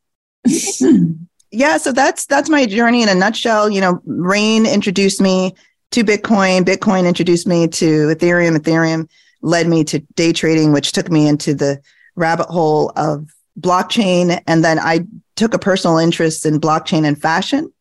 Yeah, 1.57 1.79
so 1.79 1.91
that's 1.91 2.27
that's 2.27 2.51
my 2.51 2.67
journey 2.67 3.03
in 3.03 3.09
a 3.09 3.15
nutshell. 3.15 3.71
You 3.71 3.81
know, 3.81 4.03
Raine 4.05 4.67
introduced 4.67 5.23
me 5.23 5.55
to 5.93 6.05
Bitcoin. 6.05 6.65
Bitcoin 6.65 7.09
introduced 7.09 7.47
me 7.47 7.67
to 7.69 8.09
Ethereum. 8.09 8.59
Ethereum 8.59 9.09
led 9.41 9.67
me 9.67 9.83
to 9.85 10.01
day 10.17 10.35
trading, 10.35 10.73
which 10.73 10.93
took 10.93 11.11
me 11.11 11.27
into 11.27 11.55
the 11.55 11.81
rabbit 12.15 12.49
hole 12.49 12.93
of 12.97 13.31
blockchain. 13.59 14.39
And 14.47 14.63
then 14.63 14.79
I 14.79 15.07
took 15.37 15.55
a 15.55 15.59
personal 15.59 15.97
interest 15.97 16.45
in 16.45 16.61
blockchain 16.61 17.07
and 17.07 17.19
fashion 17.19 17.73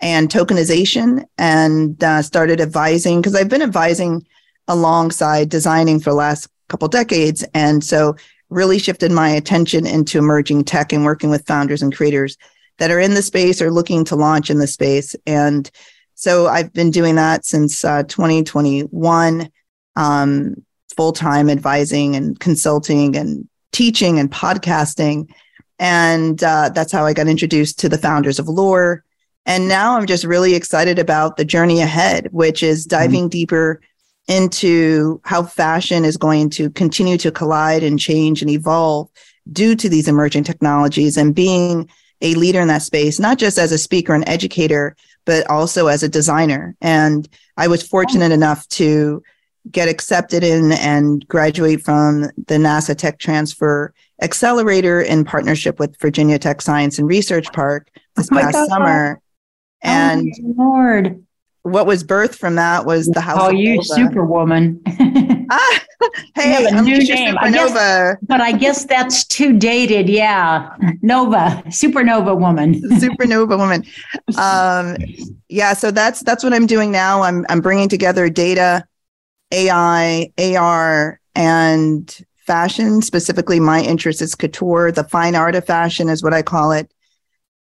and 0.00 0.28
tokenization 0.28 1.24
and 1.38 2.04
uh, 2.04 2.20
started 2.20 2.60
advising 2.60 3.22
because 3.22 3.34
I've 3.34 3.48
been 3.48 3.62
advising 3.62 4.26
alongside 4.68 5.48
designing 5.48 5.98
for 5.98 6.10
the 6.10 6.16
last 6.16 6.46
couple 6.68 6.88
decades. 6.88 7.42
And 7.54 7.82
so 7.82 8.16
really 8.50 8.78
shifted 8.78 9.12
my 9.12 9.30
attention 9.30 9.86
into 9.86 10.18
emerging 10.18 10.64
tech 10.64 10.92
and 10.92 11.06
working 11.06 11.30
with 11.30 11.46
founders 11.46 11.80
and 11.80 11.96
creators 11.96 12.36
that 12.78 12.90
are 12.90 13.00
in 13.00 13.14
the 13.14 13.22
space 13.22 13.62
or 13.62 13.70
looking 13.70 14.04
to 14.06 14.16
launch 14.16 14.50
in 14.50 14.58
the 14.58 14.66
space. 14.66 15.14
And 15.26 15.70
so 16.14 16.46
I've 16.46 16.72
been 16.72 16.90
doing 16.90 17.16
that 17.16 17.44
since 17.44 17.84
uh, 17.84 18.04
2021, 18.04 19.50
um, 19.96 20.54
full 20.96 21.12
time 21.12 21.50
advising 21.50 22.16
and 22.16 22.38
consulting 22.38 23.16
and 23.16 23.48
teaching 23.72 24.18
and 24.18 24.30
podcasting. 24.30 25.28
And 25.78 26.42
uh, 26.42 26.70
that's 26.70 26.92
how 26.92 27.04
I 27.04 27.12
got 27.12 27.26
introduced 27.26 27.78
to 27.80 27.88
the 27.88 27.98
founders 27.98 28.38
of 28.38 28.46
Lorr. 28.46 29.02
And 29.46 29.68
now 29.68 29.96
I'm 29.96 30.06
just 30.06 30.24
really 30.24 30.54
excited 30.54 30.98
about 30.98 31.36
the 31.36 31.44
journey 31.44 31.80
ahead, 31.80 32.28
which 32.32 32.62
is 32.62 32.86
mm-hmm. 32.86 32.96
diving 32.96 33.20
mm-hmm. 33.22 33.28
deeper 33.28 33.80
into 34.26 35.20
how 35.24 35.42
fashion 35.42 36.04
is 36.04 36.16
going 36.16 36.48
to 36.48 36.70
continue 36.70 37.18
to 37.18 37.30
collide 37.30 37.82
and 37.82 37.98
change 37.98 38.40
and 38.40 38.50
evolve 38.50 39.10
due 39.52 39.76
to 39.76 39.88
these 39.88 40.08
emerging 40.08 40.44
technologies 40.44 41.18
and 41.18 41.34
being 41.34 41.88
a 42.20 42.34
leader 42.34 42.60
in 42.60 42.68
that 42.68 42.82
space, 42.82 43.18
not 43.18 43.38
just 43.38 43.58
as 43.58 43.72
a 43.72 43.78
speaker 43.78 44.14
and 44.14 44.28
educator, 44.28 44.96
but 45.24 45.48
also 45.48 45.86
as 45.86 46.02
a 46.02 46.08
designer. 46.08 46.76
And 46.80 47.28
I 47.56 47.68
was 47.68 47.86
fortunate 47.86 48.32
enough 48.32 48.66
to 48.68 49.22
get 49.70 49.88
accepted 49.88 50.44
in 50.44 50.72
and 50.72 51.26
graduate 51.28 51.82
from 51.82 52.22
the 52.46 52.56
NASA 52.56 52.96
Tech 52.96 53.18
Transfer 53.18 53.94
Accelerator 54.22 55.00
in 55.00 55.24
partnership 55.24 55.78
with 55.78 55.98
Virginia 56.00 56.38
Tech 56.38 56.62
Science 56.62 56.98
and 56.98 57.08
Research 57.08 57.52
Park 57.52 57.88
this 58.16 58.28
oh 58.32 58.38
past 58.38 58.68
summer. 58.68 59.20
Oh 59.20 59.88
and 59.88 60.32
oh 60.38 60.54
Lord. 60.56 61.24
What 61.62 61.86
was 61.86 62.04
birthed 62.04 62.34
from 62.34 62.56
that 62.56 62.84
was 62.84 63.06
the 63.06 63.18
oh, 63.18 63.22
house. 63.22 63.38
Oh, 63.40 63.50
you 63.50 63.76
Nova. 63.76 63.84
superwoman. 63.84 64.82
ah, 65.50 65.84
hey, 66.34 66.66
I'm 66.66 66.84
new 66.84 66.98
name. 66.98 67.36
I 67.38 67.50
guess, 67.50 68.18
but 68.22 68.40
I 68.40 68.52
guess 68.52 68.84
that's 68.84 69.24
too 69.24 69.58
dated. 69.58 70.08
Yeah. 70.08 70.76
Nova, 71.02 71.62
supernova 71.66 72.38
woman. 72.38 72.74
supernova 73.00 73.58
woman. 73.58 73.84
Um, 74.38 74.96
yeah. 75.48 75.74
So 75.74 75.90
that's, 75.90 76.22
that's 76.22 76.42
what 76.42 76.52
I'm 76.52 76.66
doing 76.66 76.90
now. 76.90 77.22
I'm, 77.22 77.44
I'm 77.48 77.60
bringing 77.60 77.88
together 77.88 78.28
data, 78.28 78.84
AI, 79.52 80.32
AR, 80.38 81.20
and 81.34 82.24
fashion. 82.36 83.02
Specifically, 83.02 83.60
my 83.60 83.80
interest 83.82 84.22
is 84.22 84.34
couture. 84.34 84.90
The 84.90 85.04
fine 85.04 85.34
art 85.34 85.54
of 85.54 85.66
fashion 85.66 86.08
is 86.08 86.22
what 86.22 86.34
I 86.34 86.42
call 86.42 86.72
it 86.72 86.90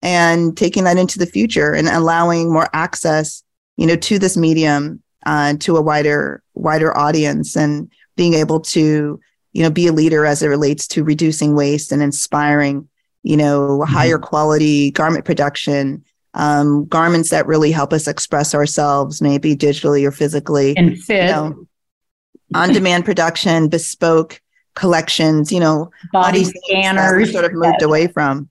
and 0.02 0.58
taking 0.58 0.86
that 0.86 0.98
into 0.98 1.20
the 1.20 1.26
future 1.26 1.74
and 1.74 1.88
allowing 1.88 2.52
more 2.52 2.70
access, 2.74 3.44
you 3.78 3.86
know, 3.88 3.96
to 3.96 4.20
this 4.20 4.36
medium 4.36 5.03
uh, 5.26 5.56
to 5.60 5.78
a 5.78 5.82
wider 5.82 6.44
wider 6.54 6.96
audience 6.98 7.56
and 7.56 7.92
being 8.16 8.34
able 8.34 8.60
to, 8.60 9.20
you 9.54 9.64
know, 9.64 9.70
be 9.70 9.88
a 9.88 9.94
leader 9.94 10.26
as 10.26 10.44
it 10.44 10.48
relates 10.48 10.88
to 10.88 11.04
reducing 11.04 11.56
waste 11.56 11.92
and 11.92 12.02
inspiring, 12.02 12.88
you 13.24 13.38
know, 13.38 13.80
mm-hmm. 13.80 13.94
higher 13.94 14.18
quality 14.18 14.92
garment 14.92 15.26
production, 15.26 16.04
um, 16.34 16.86
garments 16.86 17.30
that 17.30 17.48
really 17.48 17.72
help 17.72 17.94
us 17.94 18.08
express 18.08 18.54
ourselves, 18.54 19.22
maybe 19.22 19.56
digitally 19.56 20.06
or 20.06 20.12
physically, 20.12 20.76
and 20.78 21.00
fit. 21.02 21.26
You 21.26 21.32
know, 21.32 21.68
on 22.56 22.74
demand 22.74 23.06
production, 23.06 23.70
bespoke 23.70 24.42
collections, 24.76 25.52
you 25.52 25.60
know, 25.60 25.92
body 26.12 26.44
scanners, 26.44 27.32
sort 27.32 27.46
of 27.46 27.54
moved 27.54 27.82
away 27.82 28.08
from. 28.08 28.50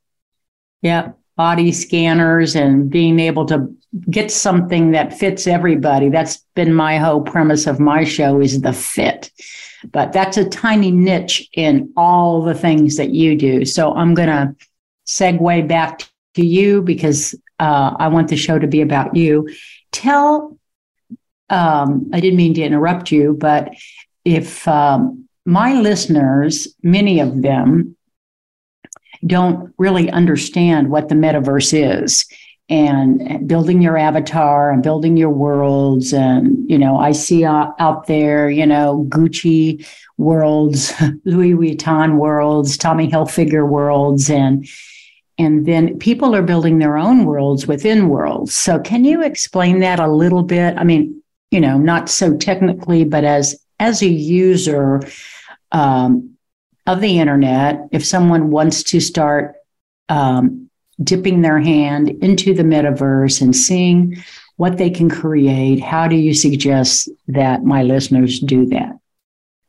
Yeah 0.80 1.12
body 1.36 1.72
scanners 1.72 2.54
and 2.54 2.90
being 2.90 3.18
able 3.18 3.46
to 3.46 3.74
get 4.10 4.30
something 4.30 4.92
that 4.92 5.18
fits 5.18 5.46
everybody. 5.46 6.08
That's 6.08 6.38
been 6.54 6.74
my 6.74 6.98
whole 6.98 7.20
premise 7.20 7.66
of 7.66 7.80
my 7.80 8.04
show 8.04 8.40
is 8.40 8.60
the 8.60 8.72
fit. 8.72 9.30
But 9.90 10.12
that's 10.12 10.36
a 10.36 10.48
tiny 10.48 10.90
niche 10.90 11.48
in 11.52 11.92
all 11.96 12.42
the 12.42 12.54
things 12.54 12.96
that 12.96 13.10
you 13.10 13.36
do. 13.36 13.64
So 13.64 13.94
I'm 13.94 14.14
going 14.14 14.28
to 14.28 14.54
segue 15.06 15.68
back 15.68 16.02
to 16.34 16.46
you 16.46 16.82
because 16.82 17.34
uh, 17.58 17.94
I 17.98 18.08
want 18.08 18.28
the 18.28 18.36
show 18.36 18.58
to 18.58 18.66
be 18.66 18.80
about 18.80 19.16
you. 19.16 19.48
Tell, 19.90 20.56
um, 21.50 22.10
I 22.12 22.20
didn't 22.20 22.36
mean 22.36 22.54
to 22.54 22.62
interrupt 22.62 23.10
you, 23.10 23.36
but 23.38 23.74
if 24.24 24.66
um, 24.68 25.28
my 25.44 25.74
listeners, 25.74 26.68
many 26.82 27.20
of 27.20 27.42
them, 27.42 27.96
don't 29.26 29.72
really 29.78 30.10
understand 30.10 30.90
what 30.90 31.08
the 31.08 31.14
metaverse 31.14 31.72
is. 31.72 32.26
And 32.68 33.46
building 33.46 33.82
your 33.82 33.98
avatar 33.98 34.70
and 34.70 34.82
building 34.82 35.16
your 35.16 35.30
worlds 35.30 36.14
and 36.14 36.70
you 36.70 36.78
know 36.78 36.96
i 36.96 37.12
see 37.12 37.44
out 37.44 38.06
there 38.06 38.48
you 38.48 38.64
know 38.64 39.04
gucci 39.10 39.86
worlds 40.16 40.92
louis 41.24 41.52
vuitton 41.52 42.16
worlds 42.16 42.78
tommy 42.78 43.10
hilfiger 43.10 43.68
worlds. 43.68 44.30
And 44.30 44.66
and 45.38 45.66
then 45.66 45.98
people 45.98 46.34
are 46.36 46.42
building 46.42 46.78
their 46.78 46.96
own 46.96 47.24
worlds 47.24 47.66
within 47.66 48.08
worlds. 48.08 48.54
So 48.54 48.78
can 48.78 49.04
you 49.04 49.22
explain 49.22 49.80
that 49.80 49.98
a 49.98 50.06
little 50.06 50.44
bit? 50.44 50.74
I 50.78 50.84
mean 50.84 51.20
you 51.50 51.60
know 51.60 51.76
not 51.76 52.08
so 52.08 52.36
technically 52.36 53.04
but 53.04 53.24
as 53.24 53.60
as 53.78 54.02
a 54.02 54.08
user 54.08 55.02
um, 55.72 56.31
of 56.86 57.00
the 57.00 57.18
internet, 57.18 57.88
if 57.92 58.04
someone 58.04 58.50
wants 58.50 58.82
to 58.84 59.00
start 59.00 59.54
um, 60.08 60.70
dipping 61.02 61.42
their 61.42 61.60
hand 61.60 62.08
into 62.22 62.54
the 62.54 62.62
metaverse 62.62 63.40
and 63.40 63.54
seeing 63.54 64.22
what 64.56 64.78
they 64.78 64.90
can 64.90 65.08
create, 65.08 65.80
how 65.80 66.08
do 66.08 66.16
you 66.16 66.34
suggest 66.34 67.08
that 67.28 67.64
my 67.64 67.82
listeners 67.82 68.40
do 68.40 68.66
that? 68.66 68.98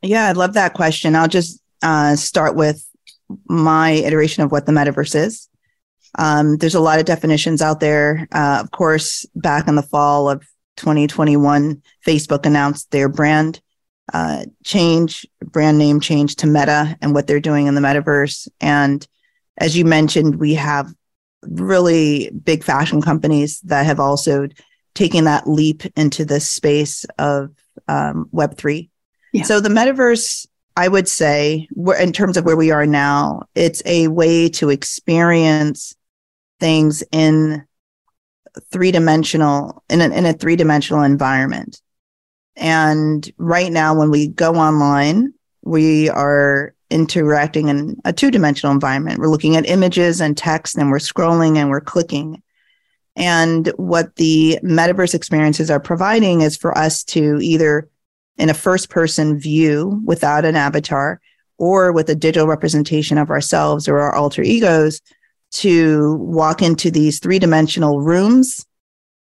Yeah, 0.02 0.28
I 0.28 0.34
love 0.34 0.54
that 0.54 0.74
question. 0.74 1.16
I'll 1.16 1.28
just 1.28 1.62
uh, 1.82 2.16
start 2.16 2.56
with 2.56 2.86
my 3.48 3.92
iteration 3.92 4.44
of 4.44 4.52
what 4.52 4.66
the 4.66 4.72
metaverse 4.72 5.16
is. 5.16 5.48
Um, 6.20 6.58
there's 6.58 6.76
a 6.76 6.80
lot 6.80 7.00
of 7.00 7.06
definitions 7.06 7.62
out 7.62 7.80
there. 7.80 8.28
Uh, 8.32 8.60
of 8.62 8.72
course, 8.72 9.26
back 9.36 9.68
in 9.68 9.76
the 9.76 9.82
fall 9.82 10.30
of 10.30 10.42
2021, 10.78 11.82
Facebook 12.06 12.46
announced 12.46 12.92
their 12.92 13.10
brand 13.10 13.62
uh, 14.12 14.46
change, 14.64 15.26
brand 15.42 15.78
name 15.78 16.00
change 16.00 16.36
to 16.38 16.48
Meta 16.48 16.98
and 17.02 17.14
what 17.14 17.28
they're 17.28 17.40
doing 17.40 17.68
in 17.68 17.76
the 17.76 17.82
metaverse. 17.82 18.48
And 18.60 19.08
as 19.58 19.78
you 19.78 19.86
mentioned, 19.86 20.36
we 20.36 20.56
have 20.56 20.94
really 21.44 22.32
big 22.44 22.64
fashion 22.64 23.02
companies 23.02 23.60
that 23.62 23.86
have 23.86 24.00
also 24.00 24.48
taken 24.94 25.26
that 25.26 25.48
leap 25.48 25.84
into 25.96 26.26
this 26.26 26.50
space 26.50 27.06
of 27.18 27.52
um, 27.88 28.30
Web3. 28.34 28.90
Yeah. 29.32 29.44
So 29.44 29.60
the 29.60 29.70
metaverse, 29.70 30.46
I 30.76 30.88
would 30.88 31.08
say, 31.08 31.68
in 32.00 32.14
terms 32.14 32.38
of 32.38 32.46
where 32.46 32.58
we 32.58 32.72
are 32.72 32.86
now, 32.86 33.44
it's 33.56 33.82
a 33.86 34.08
way 34.08 34.50
to 34.50 34.70
experience 34.70 35.96
things 36.60 37.04
in 37.12 37.66
three 38.72 38.92
dimensional 38.92 39.84
in 39.90 40.02
a, 40.02 40.10
in 40.10 40.26
a 40.26 40.34
three 40.34 40.56
dimensional 40.56 41.04
environment. 41.04 41.82
And 42.56 43.32
right 43.38 43.72
now, 43.72 43.98
when 43.98 44.12
we 44.12 44.28
go 44.28 44.56
online, 44.56 45.34
we 45.64 46.10
are 46.10 46.74
interacting 46.90 47.70
in 47.70 48.00
a 48.06 48.14
two 48.14 48.30
dimensional 48.30 48.74
environment. 48.74 49.20
We're 49.20 49.30
looking 49.30 49.56
at 49.56 49.68
images 49.68 50.22
and 50.22 50.38
text 50.38 50.78
and 50.78 50.92
we're 50.92 51.00
scrolling 51.00 51.58
and 51.58 51.70
we're 51.70 51.82
clicking. 51.82 52.44
And 53.16 53.68
what 53.78 54.16
the 54.16 54.60
metaverse 54.64 55.16
experiences 55.16 55.72
are 55.72 55.80
providing 55.80 56.42
is 56.42 56.56
for 56.56 56.78
us 56.78 57.04
to 57.06 57.40
either 57.42 57.90
in 58.38 58.50
a 58.50 58.54
first 58.54 58.90
person 58.90 59.40
view 59.40 60.02
without 60.06 60.46
an 60.46 60.56
avatar 60.56 61.20
or 61.58 61.92
with 61.92 62.10
a 62.10 62.16
digital 62.16 62.48
representation 62.48 63.18
of 63.18 63.30
ourselves 63.30 63.88
or 63.88 64.00
our 64.00 64.16
alter 64.16 64.42
egos 64.42 65.02
to 65.52 66.16
walk 66.16 66.62
into 66.62 66.90
these 66.90 67.20
three 67.20 67.38
dimensional 67.38 68.02
rooms 68.02 68.66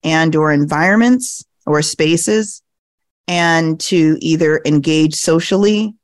and 0.05 0.35
or 0.37 0.53
environments 0.53 1.45
or 1.67 1.83
spaces 1.83 2.63
and 3.29 3.79
to 3.81 4.17
either 4.21 4.61
engage 4.65 5.15
socially, 5.15 5.95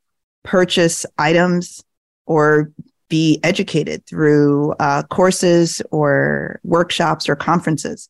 purchase 0.43 1.05
items, 1.17 1.83
or 2.25 2.71
be 3.09 3.39
educated 3.43 4.05
through 4.05 4.73
uh, 4.79 5.03
courses 5.03 5.81
or 5.91 6.59
workshops 6.63 7.27
or 7.27 7.35
conferences. 7.35 8.07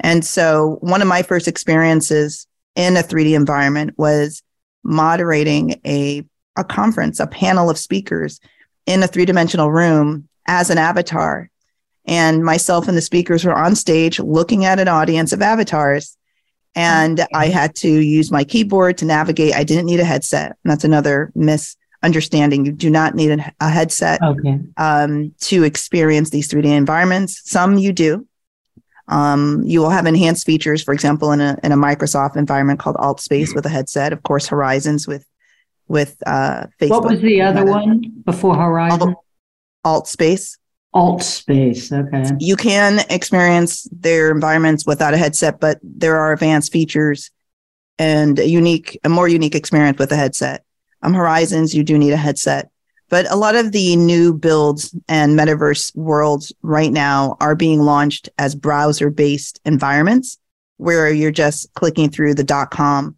And 0.00 0.24
so, 0.24 0.78
one 0.80 1.02
of 1.02 1.08
my 1.08 1.22
first 1.22 1.46
experiences 1.46 2.46
in 2.74 2.96
a 2.96 3.02
3D 3.02 3.34
environment 3.34 3.94
was 3.98 4.42
moderating 4.82 5.80
a, 5.86 6.24
a 6.56 6.64
conference, 6.64 7.20
a 7.20 7.26
panel 7.26 7.68
of 7.68 7.78
speakers 7.78 8.40
in 8.86 9.02
a 9.02 9.06
three 9.06 9.24
dimensional 9.24 9.70
room 9.70 10.28
as 10.46 10.70
an 10.70 10.78
avatar. 10.78 11.50
And 12.06 12.44
myself 12.44 12.88
and 12.88 12.96
the 12.96 13.02
speakers 13.02 13.44
were 13.44 13.54
on 13.54 13.76
stage 13.76 14.18
looking 14.18 14.64
at 14.64 14.80
an 14.80 14.88
audience 14.88 15.32
of 15.32 15.42
avatars. 15.42 16.16
And 16.74 17.26
I 17.34 17.48
had 17.48 17.74
to 17.76 17.88
use 17.88 18.30
my 18.30 18.44
keyboard 18.44 18.98
to 18.98 19.04
navigate. 19.04 19.54
I 19.54 19.64
didn't 19.64 19.86
need 19.86 20.00
a 20.00 20.04
headset. 20.04 20.56
And 20.62 20.70
that's 20.70 20.84
another 20.84 21.32
misunderstanding. 21.34 22.64
You 22.64 22.72
do 22.72 22.90
not 22.90 23.14
need 23.14 23.32
a, 23.32 23.52
a 23.60 23.68
headset 23.68 24.22
okay. 24.22 24.60
um, 24.76 25.34
to 25.40 25.64
experience 25.64 26.30
these 26.30 26.48
3D 26.48 26.66
environments. 26.66 27.50
Some 27.50 27.76
you 27.76 27.92
do. 27.92 28.26
Um, 29.08 29.64
you 29.64 29.80
will 29.80 29.90
have 29.90 30.06
enhanced 30.06 30.46
features, 30.46 30.84
for 30.84 30.94
example, 30.94 31.32
in 31.32 31.40
a 31.40 31.58
in 31.64 31.72
a 31.72 31.76
Microsoft 31.76 32.36
environment 32.36 32.78
called 32.78 32.94
Alt 33.00 33.20
Space 33.20 33.52
with 33.52 33.66
a 33.66 33.68
headset. 33.68 34.12
Of 34.12 34.22
course, 34.22 34.46
Horizons 34.46 35.08
with 35.08 35.26
with 35.88 36.16
uh, 36.24 36.66
Facebook. 36.80 36.90
What 36.90 37.10
was 37.10 37.20
the 37.20 37.42
other 37.42 37.64
one 37.64 38.22
before 38.24 38.54
Horizon? 38.54 38.98
AltSpace. 39.00 39.16
Alt 39.84 40.08
space. 40.08 40.58
Alt 40.92 41.22
space, 41.22 41.92
okay. 41.92 42.24
You 42.40 42.56
can 42.56 43.04
experience 43.10 43.86
their 43.92 44.32
environments 44.32 44.84
without 44.84 45.14
a 45.14 45.16
headset, 45.16 45.60
but 45.60 45.78
there 45.84 46.16
are 46.16 46.32
advanced 46.32 46.72
features 46.72 47.30
and 47.98 48.38
a 48.40 48.48
unique, 48.48 48.98
a 49.04 49.08
more 49.08 49.28
unique 49.28 49.54
experience 49.54 49.98
with 49.98 50.10
a 50.10 50.16
headset. 50.16 50.64
Um, 51.02 51.14
Horizons, 51.14 51.74
you 51.74 51.84
do 51.84 51.96
need 51.96 52.12
a 52.12 52.16
headset, 52.16 52.70
but 53.08 53.30
a 53.30 53.36
lot 53.36 53.54
of 53.54 53.70
the 53.70 53.94
new 53.94 54.34
builds 54.34 54.94
and 55.08 55.38
metaverse 55.38 55.94
worlds 55.94 56.52
right 56.62 56.90
now 56.90 57.36
are 57.40 57.54
being 57.54 57.80
launched 57.80 58.28
as 58.38 58.56
browser 58.56 59.10
based 59.10 59.60
environments 59.64 60.38
where 60.78 61.12
you're 61.12 61.30
just 61.30 61.72
clicking 61.74 62.10
through 62.10 62.34
the 62.34 62.66
.com 62.72 63.16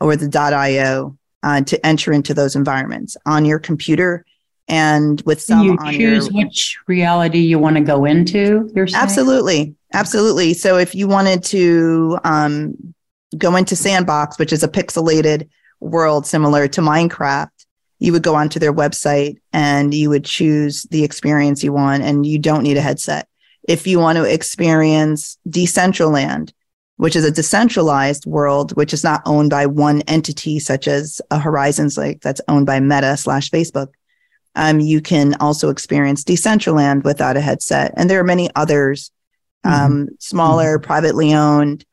or 0.00 0.16
the 0.16 0.38
.io 0.38 1.18
uh, 1.42 1.60
to 1.62 1.86
enter 1.86 2.12
into 2.12 2.32
those 2.32 2.56
environments 2.56 3.16
on 3.26 3.44
your 3.44 3.58
computer 3.58 4.24
and 4.70 5.20
with 5.22 5.42
some 5.42 5.66
you 5.66 5.76
choose 5.90 6.28
your, 6.28 6.44
which 6.44 6.78
reality 6.86 7.40
you 7.40 7.58
want 7.58 7.76
to 7.76 7.82
go 7.82 8.04
into 8.04 8.70
absolutely 8.94 9.74
absolutely. 9.92 10.54
So 10.54 10.78
if 10.78 10.94
you 10.94 11.08
wanted 11.08 11.42
to 11.44 12.18
um, 12.22 12.94
go 13.36 13.56
into 13.56 13.76
sandbox 13.76 14.38
which 14.38 14.52
is 14.52 14.62
a 14.62 14.68
pixelated 14.68 15.48
world 15.80 16.26
similar 16.26 16.68
to 16.68 16.80
minecraft 16.80 17.50
you 17.98 18.12
would 18.12 18.22
go 18.22 18.34
onto 18.34 18.58
their 18.58 18.72
website 18.72 19.38
and 19.52 19.92
you 19.92 20.08
would 20.08 20.24
choose 20.24 20.84
the 20.84 21.04
experience 21.04 21.62
you 21.62 21.72
want 21.72 22.02
and 22.02 22.24
you 22.24 22.38
don't 22.38 22.62
need 22.62 22.78
a 22.78 22.80
headset. 22.80 23.28
If 23.68 23.86
you 23.86 23.98
want 23.98 24.16
to 24.16 24.24
experience 24.24 25.36
decentraland 25.48 26.52
which 26.96 27.16
is 27.16 27.24
a 27.24 27.30
decentralized 27.30 28.26
world 28.26 28.76
which 28.76 28.92
is 28.92 29.02
not 29.02 29.22
owned 29.24 29.48
by 29.50 29.66
one 29.66 30.02
entity 30.02 30.60
such 30.60 30.86
as 30.86 31.20
a 31.30 31.38
horizons 31.38 31.96
like 31.96 32.20
that's 32.20 32.42
owned 32.46 32.66
by 32.66 32.78
meta 32.78 33.16
slash 33.16 33.50
facebook 33.50 33.88
um, 34.56 34.80
you 34.80 35.00
can 35.00 35.34
also 35.34 35.70
experience 35.70 36.24
Decentraland 36.24 37.04
without 37.04 37.36
a 37.36 37.40
headset. 37.40 37.94
And 37.96 38.10
there 38.10 38.20
are 38.20 38.24
many 38.24 38.50
others, 38.56 39.10
mm-hmm. 39.64 39.92
um, 39.92 40.08
smaller, 40.18 40.78
mm-hmm. 40.78 40.86
privately 40.86 41.34
owned 41.34 41.84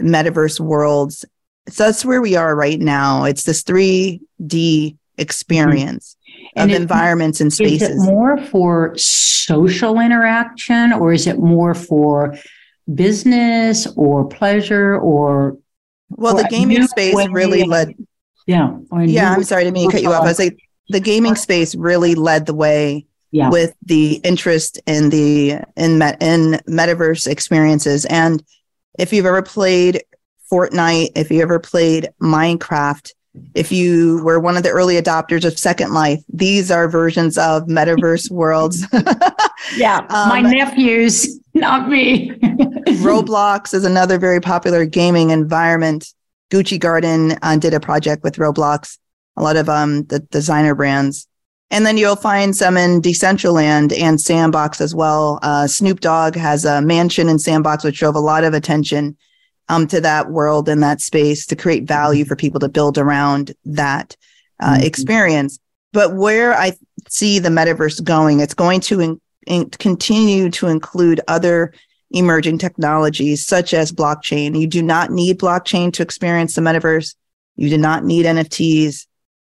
metaverse 0.00 0.60
worlds. 0.60 1.24
So 1.68 1.84
that's 1.84 2.04
where 2.04 2.20
we 2.20 2.36
are 2.36 2.54
right 2.54 2.78
now. 2.78 3.24
It's 3.24 3.44
this 3.44 3.62
3D 3.62 4.96
experience 5.18 6.16
mm-hmm. 6.56 6.70
of 6.70 6.76
environments 6.76 7.40
and 7.40 7.52
spaces. 7.52 7.90
Is 7.90 8.04
it 8.04 8.10
more 8.10 8.36
for 8.38 8.96
social 8.98 9.98
interaction 9.98 10.92
or 10.92 11.12
is 11.12 11.26
it 11.26 11.38
more 11.38 11.74
for 11.74 12.36
business 12.94 13.86
or 13.96 14.28
pleasure 14.28 14.98
or? 14.98 15.56
Well, 16.10 16.36
the 16.36 16.44
gaming 16.44 16.86
space 16.86 17.16
really 17.30 17.64
led. 17.64 17.94
Yeah. 18.46 18.76
Yeah. 18.96 19.32
I'm 19.32 19.42
sorry 19.42 19.64
to 19.64 19.72
me 19.72 19.90
cut 19.90 20.02
you 20.02 20.12
off. 20.12 20.22
I 20.22 20.28
was 20.28 20.38
like, 20.38 20.56
the 20.88 21.00
gaming 21.00 21.34
space 21.34 21.74
really 21.74 22.14
led 22.14 22.46
the 22.46 22.54
way 22.54 23.06
yeah. 23.30 23.50
with 23.50 23.74
the 23.84 24.14
interest 24.24 24.80
in 24.86 25.10
the 25.10 25.60
in 25.76 25.98
met, 25.98 26.22
in 26.22 26.60
metaverse 26.68 27.26
experiences. 27.26 28.04
And 28.06 28.42
if 28.98 29.12
you've 29.12 29.26
ever 29.26 29.42
played 29.42 30.02
Fortnite, 30.50 31.10
if 31.16 31.30
you 31.30 31.42
ever 31.42 31.58
played 31.58 32.10
Minecraft, 32.20 33.12
if 33.54 33.70
you 33.70 34.22
were 34.24 34.40
one 34.40 34.56
of 34.56 34.62
the 34.62 34.70
early 34.70 34.94
adopters 34.94 35.44
of 35.44 35.58
Second 35.58 35.92
Life, 35.92 36.20
these 36.32 36.70
are 36.70 36.88
versions 36.88 37.36
of 37.36 37.64
metaverse 37.64 38.30
worlds. 38.30 38.86
yeah, 39.76 39.98
um, 40.08 40.28
my 40.28 40.40
nephews, 40.40 41.40
not 41.54 41.88
me. 41.88 42.30
Roblox 43.00 43.74
is 43.74 43.84
another 43.84 44.18
very 44.18 44.40
popular 44.40 44.86
gaming 44.86 45.30
environment. 45.30 46.12
Gucci 46.50 46.78
Garden 46.78 47.36
uh, 47.42 47.56
did 47.56 47.74
a 47.74 47.80
project 47.80 48.22
with 48.22 48.36
Roblox 48.36 48.98
a 49.36 49.42
lot 49.42 49.56
of 49.56 49.68
um, 49.68 50.04
the 50.04 50.20
designer 50.20 50.74
brands. 50.74 51.26
And 51.70 51.84
then 51.84 51.98
you'll 51.98 52.16
find 52.16 52.54
some 52.54 52.76
in 52.76 53.02
Decentraland 53.02 53.98
and 53.98 54.20
Sandbox 54.20 54.80
as 54.80 54.94
well. 54.94 55.40
Uh, 55.42 55.66
Snoop 55.66 56.00
Dogg 56.00 56.36
has 56.36 56.64
a 56.64 56.80
mansion 56.80 57.28
in 57.28 57.38
Sandbox, 57.38 57.82
which 57.82 57.98
drove 57.98 58.14
a 58.14 58.20
lot 58.20 58.44
of 58.44 58.54
attention 58.54 59.16
um, 59.68 59.86
to 59.88 60.00
that 60.00 60.30
world 60.30 60.68
and 60.68 60.82
that 60.82 61.00
space 61.00 61.44
to 61.46 61.56
create 61.56 61.84
value 61.84 62.24
for 62.24 62.36
people 62.36 62.60
to 62.60 62.68
build 62.68 62.98
around 62.98 63.52
that 63.64 64.16
uh, 64.60 64.74
mm-hmm. 64.74 64.84
experience. 64.84 65.58
But 65.92 66.14
where 66.14 66.54
I 66.54 66.72
see 67.08 67.38
the 67.38 67.48
metaverse 67.48 68.02
going, 68.02 68.40
it's 68.40 68.54
going 68.54 68.80
to 68.82 69.00
in, 69.00 69.20
in, 69.46 69.70
continue 69.70 70.50
to 70.50 70.68
include 70.68 71.20
other 71.26 71.72
emerging 72.12 72.58
technologies 72.58 73.44
such 73.44 73.74
as 73.74 73.90
blockchain. 73.90 74.58
You 74.58 74.68
do 74.68 74.82
not 74.82 75.10
need 75.10 75.40
blockchain 75.40 75.92
to 75.94 76.02
experience 76.02 76.54
the 76.54 76.60
metaverse. 76.60 77.16
You 77.56 77.70
do 77.70 77.78
not 77.78 78.04
need 78.04 78.26
NFTs 78.26 79.06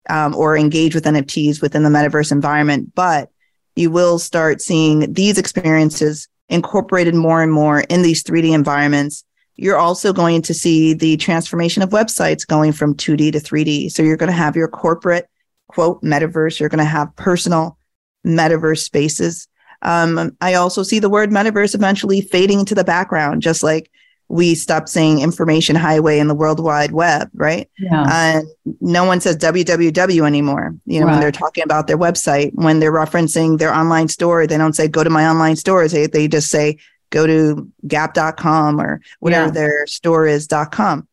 um, 0.10 0.36
or 0.36 0.58
engage 0.58 0.96
with 0.96 1.06
NFTs 1.06 1.62
within 1.62 1.84
the 1.84 1.89
metaverse 1.89 2.32
environment, 2.32 2.94
but 2.96 3.30
you 3.76 3.91
will 3.91 4.20
start 4.20 4.62
seeing 4.62 5.13
these 5.13 5.38
experiences 5.38 6.28
incorporated 6.50 7.15
more 7.15 7.41
and 7.41 7.52
more 7.52 7.82
in 7.82 8.02
these 8.02 8.24
3D 8.24 8.54
environments. 8.54 9.24
You're 9.56 9.78
also 9.78 10.13
going 10.13 10.41
to 10.44 10.54
see 10.54 10.94
the 10.94 11.18
transformation 11.18 11.82
of 11.82 11.89
websites 11.89 12.46
going 12.46 12.72
from 12.72 12.96
2D 12.96 13.32
to 13.34 13.39
3D. 13.39 13.91
So 13.91 14.04
you're 14.04 14.18
going 14.18 14.32
to 14.32 14.34
have 14.34 14.56
your 14.56 14.68
corporate 14.68 15.30
quote 15.68 16.02
metaverse. 16.04 16.60
You're 16.60 16.70
going 16.70 16.80
to 16.80 16.86
have 16.86 17.15
personal 17.15 17.78
metaverse 18.26 18.80
spaces. 18.80 19.48
Um, 19.82 20.36
I 20.41 20.56
also 20.56 20.84
see 20.84 21.00
the 21.00 21.10
word 21.10 21.32
metaverse 21.32 21.76
eventually 21.76 22.22
fading 22.22 22.60
into 22.60 22.76
the 22.76 22.84
background, 22.84 23.41
just 23.41 23.63
like 23.63 23.91
we 24.28 24.56
stopped 24.56 24.90
saying 24.90 25.20
information 25.20 25.76
highway 25.76 26.20
in 26.20 26.28
the 26.28 26.36
World 26.36 26.60
Wide 26.60 26.92
Web, 26.92 27.30
right? 27.34 27.70
Yeah. 27.78 28.06
And 28.10 28.48
no 28.82 29.04
one 29.04 29.22
says 29.22 29.38
www 29.38 30.28
anymore. 30.28 30.76
You 30.86 31.00
know, 31.00 31.06
right. 31.06 31.14
when 31.14 31.22
they're 31.22 31.32
talking 31.32 31.64
about 31.64 31.88
their 31.88 31.98
website, 31.98 32.52
when 32.56 32.80
they're 32.80 32.92
referencing 32.92 33.60
their 33.60 33.74
online 33.74 34.08
store, 34.08 34.48
they 34.48 34.58
don't 34.58 34.74
say 34.74 34.88
go 34.88 35.04
to 35.04 35.10
my 35.10 35.28
online 35.28 35.56
store. 35.56 35.88
They, 35.88 36.08
they 36.08 36.28
just 36.28 36.50
say 36.50 36.78
go 37.12 37.28
to 37.28 37.72
gap.com 37.88 38.82
or 38.82 39.00
whatever 39.20 39.46
yeah. 39.46 39.52
their 39.52 39.88
store 39.88 40.26
is.com. 40.26 41.08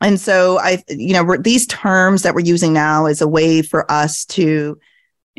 And 0.00 0.20
so 0.20 0.58
I, 0.58 0.82
you 0.88 1.14
know, 1.14 1.36
these 1.36 1.66
terms 1.66 2.22
that 2.22 2.34
we're 2.34 2.40
using 2.40 2.72
now 2.72 3.06
is 3.06 3.22
a 3.22 3.28
way 3.28 3.62
for 3.62 3.90
us 3.90 4.24
to 4.26 4.78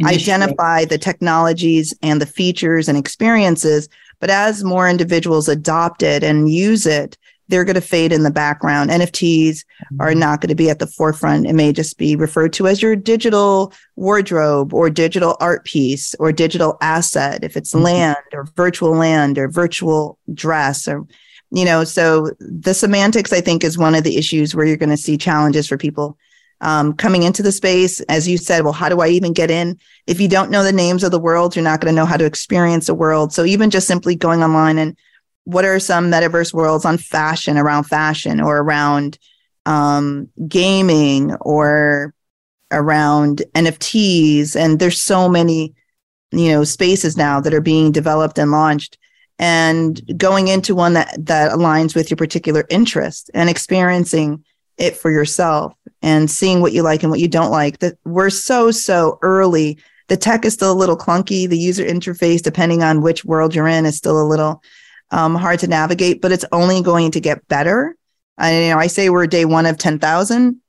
identify 0.03 0.86
the 0.86 0.97
technologies 0.97 1.93
and 2.01 2.21
the 2.21 2.25
features 2.25 2.89
and 2.89 2.97
experiences 2.97 3.88
but 4.19 4.30
as 4.30 4.63
more 4.63 4.88
individuals 4.88 5.47
adopt 5.47 6.04
it 6.04 6.23
and 6.23 6.51
use 6.51 6.86
it, 6.86 7.17
they're 7.47 7.65
going 7.65 7.75
to 7.75 7.82
fade 7.82 8.12
in 8.12 8.23
the 8.23 8.32
background. 8.32 8.89
NFTs 8.89 9.63
are 9.99 10.10
mm-hmm. 10.10 10.19
not 10.19 10.41
going 10.41 10.49
to 10.49 10.56
be 10.56 10.69
at 10.69 10.80
the 10.80 10.88
forefront. 10.88 11.45
It 11.45 11.54
may 11.54 11.71
just 11.71 11.97
be 11.97 12.15
referred 12.15 12.54
to 12.54 12.67
as 12.67 12.82
your 12.82 12.95
digital 12.95 13.73
wardrobe 13.95 14.73
or 14.73 14.89
digital 14.89 15.38
art 15.39 15.63
piece 15.65 16.15
or 16.15 16.32
digital 16.32 16.78
asset, 16.82 17.43
if 17.43 17.56
it's 17.56 17.73
mm-hmm. 17.73 17.84
land 17.84 18.17
or 18.34 18.47
virtual 18.56 18.95
land 18.95 19.38
or 19.38 19.47
virtual 19.47 20.17
dress 20.34 20.88
or, 20.88 21.06
you 21.51 21.65
know, 21.65 21.84
so 21.84 22.32
the 22.39 22.73
semantics, 22.73 23.32
I 23.32 23.41
think, 23.41 23.63
is 23.63 23.78
one 23.78 23.95
of 23.95 24.04
the 24.04 24.17
issues 24.17 24.56
where 24.56 24.65
you're 24.65 24.78
going 24.78 24.89
to 24.89 24.97
see 24.97 25.17
challenges 25.17 25.67
for 25.67 25.78
people 25.78 26.17
um, 26.61 26.93
coming 26.93 27.23
into 27.23 27.43
the 27.43 27.51
space. 27.51 27.99
As 28.01 28.27
you 28.27 28.37
said, 28.37 28.63
well, 28.63 28.73
how 28.73 28.89
do 28.89 29.01
I 29.01 29.09
even 29.09 29.33
get 29.33 29.51
in? 29.51 29.79
If 30.07 30.19
you 30.19 30.27
don't 30.27 30.51
know 30.51 30.63
the 30.63 30.71
names 30.71 31.03
of 31.03 31.11
the 31.11 31.19
worlds, 31.19 31.55
you're 31.55 31.63
not 31.63 31.81
going 31.81 31.93
to 31.93 31.95
know 31.95 32.05
how 32.05 32.17
to 32.17 32.25
experience 32.25 32.89
a 32.89 32.95
world. 32.95 33.33
So 33.33 33.45
even 33.45 33.69
just 33.69 33.87
simply 33.87 34.15
going 34.15 34.43
online 34.43 34.77
and 34.77 34.97
what 35.43 35.65
are 35.65 35.79
some 35.79 36.09
metaverse 36.11 36.53
worlds 36.53 36.85
on 36.85 36.97
fashion, 36.97 37.57
around 37.57 37.83
fashion, 37.83 38.41
or 38.41 38.57
around 38.57 39.19
um, 39.65 40.29
gaming, 40.47 41.33
or 41.35 42.13
around 42.71 43.43
NFTs, 43.53 44.55
and 44.55 44.79
there's 44.79 44.99
so 44.99 45.29
many, 45.29 45.75
you 46.31 46.51
know, 46.51 46.63
spaces 46.63 47.15
now 47.15 47.39
that 47.39 47.53
are 47.53 47.61
being 47.61 47.91
developed 47.91 48.39
and 48.39 48.51
launched 48.51 48.97
and 49.37 50.01
going 50.17 50.47
into 50.47 50.75
one 50.75 50.93
that 50.93 51.13
that 51.25 51.51
aligns 51.51 51.95
with 51.95 52.09
your 52.09 52.17
particular 52.17 52.65
interest 52.69 53.29
and 53.33 53.49
experiencing 53.49 54.43
it 54.77 54.95
for 54.95 55.11
yourself 55.11 55.73
and 56.05 56.29
seeing 56.29 56.61
what 56.61 56.71
you 56.71 56.83
like 56.83 57.01
and 57.01 57.09
what 57.09 57.19
you 57.19 57.27
don't 57.27 57.49
like. 57.49 57.79
That 57.79 57.97
we're 58.05 58.29
so 58.29 58.69
so 58.69 59.17
early. 59.23 59.79
The 60.07 60.15
tech 60.15 60.45
is 60.45 60.53
still 60.53 60.71
a 60.71 60.77
little 60.77 60.95
clunky. 60.95 61.49
The 61.49 61.57
user 61.57 61.83
interface, 61.83 62.43
depending 62.43 62.83
on 62.83 63.01
which 63.01 63.25
world 63.25 63.55
you're 63.55 63.67
in, 63.67 63.87
is 63.87 63.97
still 63.97 64.21
a 64.21 64.29
little 64.29 64.61
um, 65.09 65.33
hard 65.33 65.59
to 65.61 65.67
navigate. 65.67 66.21
But 66.21 66.31
it's 66.31 66.45
only 66.51 66.83
going 66.83 67.09
to 67.11 67.19
get 67.19 67.47
better. 67.47 67.97
I 68.37 68.65
you 68.65 68.69
know 68.69 68.77
I 68.77 68.87
say 68.87 69.09
we're 69.09 69.25
day 69.25 69.45
one 69.45 69.65
of 69.65 69.79
ten 69.79 69.97
thousand 69.97 70.61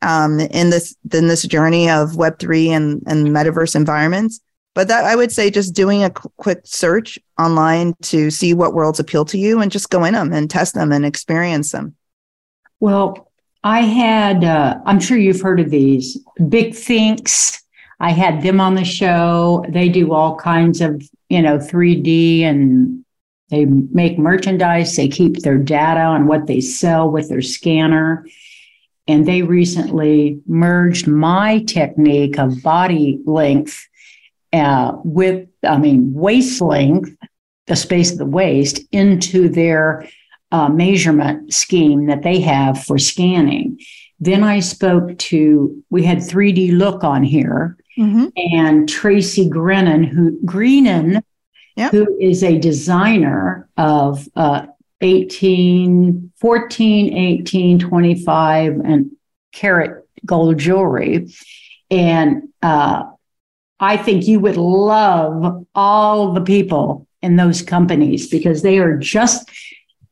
um, 0.00 0.38
in 0.38 0.70
this 0.70 0.96
in 1.12 1.26
this 1.26 1.42
journey 1.42 1.90
of 1.90 2.16
Web 2.16 2.38
three 2.38 2.70
and 2.70 3.02
and 3.06 3.26
metaverse 3.26 3.74
environments. 3.74 4.40
But 4.74 4.86
that 4.88 5.04
I 5.04 5.16
would 5.16 5.32
say 5.32 5.50
just 5.50 5.74
doing 5.74 6.04
a 6.04 6.10
quick 6.10 6.60
search 6.64 7.18
online 7.36 7.94
to 8.02 8.30
see 8.30 8.54
what 8.54 8.74
worlds 8.74 9.00
appeal 9.00 9.24
to 9.26 9.38
you 9.38 9.60
and 9.60 9.72
just 9.72 9.90
go 9.90 10.04
in 10.04 10.14
them 10.14 10.32
and 10.32 10.48
test 10.48 10.74
them 10.74 10.92
and 10.92 11.04
experience 11.04 11.72
them. 11.72 11.96
Well, 12.78 13.30
I 13.64 13.80
had, 13.80 14.44
uh, 14.44 14.78
I'm 14.84 15.00
sure 15.00 15.16
you've 15.16 15.40
heard 15.40 15.58
of 15.58 15.70
these 15.70 16.18
Bigthinx. 16.48 17.62
I 17.98 18.10
had 18.10 18.42
them 18.42 18.60
on 18.60 18.74
the 18.74 18.84
show. 18.84 19.64
They 19.70 19.88
do 19.88 20.12
all 20.12 20.36
kinds 20.36 20.82
of, 20.82 21.02
you 21.30 21.40
know, 21.40 21.56
3D 21.56 22.42
and 22.42 23.04
they 23.48 23.64
make 23.64 24.18
merchandise. 24.18 24.94
They 24.94 25.08
keep 25.08 25.38
their 25.38 25.56
data 25.56 26.00
on 26.00 26.26
what 26.26 26.46
they 26.46 26.60
sell 26.60 27.10
with 27.10 27.30
their 27.30 27.40
scanner. 27.40 28.26
And 29.08 29.26
they 29.26 29.40
recently 29.40 30.40
merged 30.46 31.06
my 31.06 31.60
technique 31.60 32.38
of 32.38 32.62
body 32.62 33.20
length 33.24 33.88
uh, 34.52 34.98
with, 35.04 35.48
I 35.62 35.78
mean, 35.78 36.12
waist 36.12 36.60
length, 36.60 37.16
the 37.66 37.76
space 37.76 38.12
of 38.12 38.18
the 38.18 38.26
waist, 38.26 38.80
into 38.92 39.48
their 39.48 40.06
uh, 40.54 40.68
measurement 40.68 41.52
scheme 41.52 42.06
that 42.06 42.22
they 42.22 42.38
have 42.38 42.84
for 42.84 42.96
scanning. 42.96 43.76
Then 44.20 44.44
I 44.44 44.60
spoke 44.60 45.18
to, 45.18 45.82
we 45.90 46.04
had 46.04 46.18
3D 46.18 46.78
Look 46.78 47.02
on 47.02 47.24
here, 47.24 47.76
mm-hmm. 47.98 48.26
and 48.36 48.88
Tracy 48.88 49.48
Greenan, 49.48 50.04
who 50.04 50.38
Greenan, 50.44 51.24
yep. 51.74 51.90
who 51.90 52.06
is 52.20 52.44
a 52.44 52.56
designer 52.56 53.68
of 53.76 54.28
uh, 54.36 54.66
18, 55.00 56.30
14, 56.36 57.16
18, 57.16 57.78
25, 57.80 58.80
and 58.84 59.10
carat 59.52 60.06
gold 60.24 60.58
jewelry. 60.58 61.34
And 61.90 62.50
uh, 62.62 63.06
I 63.80 63.96
think 63.96 64.28
you 64.28 64.38
would 64.38 64.56
love 64.56 65.66
all 65.74 66.32
the 66.32 66.42
people 66.42 67.08
in 67.22 67.34
those 67.34 67.60
companies 67.60 68.28
because 68.28 68.62
they 68.62 68.78
are 68.78 68.96
just 68.96 69.50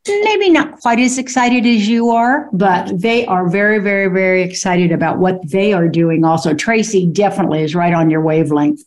maybe 0.07 0.51
not 0.51 0.81
quite 0.81 0.99
as 0.99 1.19
excited 1.19 1.65
as 1.67 1.89
you 1.89 2.11
are, 2.11 2.49
but 2.53 3.01
they 3.01 3.27
are 3.27 3.49
very, 3.49 3.79
very, 3.79 4.09
very 4.09 4.43
excited 4.43 4.93
about 4.93 5.19
what 5.19 5.49
they 5.51 5.73
are 5.73 5.89
doing. 5.89 6.25
Also, 6.25 6.55
Tracy 6.55 7.07
definitely 7.07 7.63
is 7.63 7.75
right 7.75 7.95
on 7.95 8.11
your 8.11 8.21
wavelength. 8.21 8.83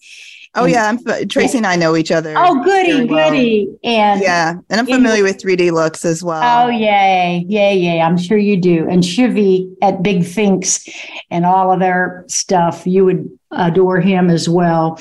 Oh 0.57 0.63
and, 0.63 0.73
yeah, 0.73 0.87
I'm, 0.87 1.27
Tracy 1.27 1.53
yeah. 1.53 1.57
and 1.57 1.67
I 1.67 1.75
know 1.75 1.95
each 1.97 2.11
other. 2.11 2.33
Oh, 2.37 2.63
goody, 2.63 3.05
well. 3.05 3.29
goody, 3.29 3.67
and 3.83 4.21
yeah, 4.21 4.55
and 4.69 4.79
I'm 4.79 4.85
familiar 4.85 5.23
with 5.23 5.37
3D 5.37 5.71
looks 5.71 6.05
as 6.05 6.23
well. 6.23 6.65
Oh 6.65 6.69
yay, 6.69 7.45
yay, 7.47 7.77
yay! 7.77 7.99
I'm 7.99 8.17
sure 8.17 8.37
you 8.37 8.55
do. 8.55 8.87
And 8.89 9.03
Shivy 9.03 9.73
at 9.81 10.01
Bigthinx 10.01 10.89
and 11.29 11.45
all 11.45 11.73
of 11.73 11.81
their 11.81 12.23
stuff, 12.27 12.87
you 12.87 13.03
would 13.03 13.29
adore 13.51 13.99
him 13.99 14.29
as 14.29 14.47
well. 14.47 14.99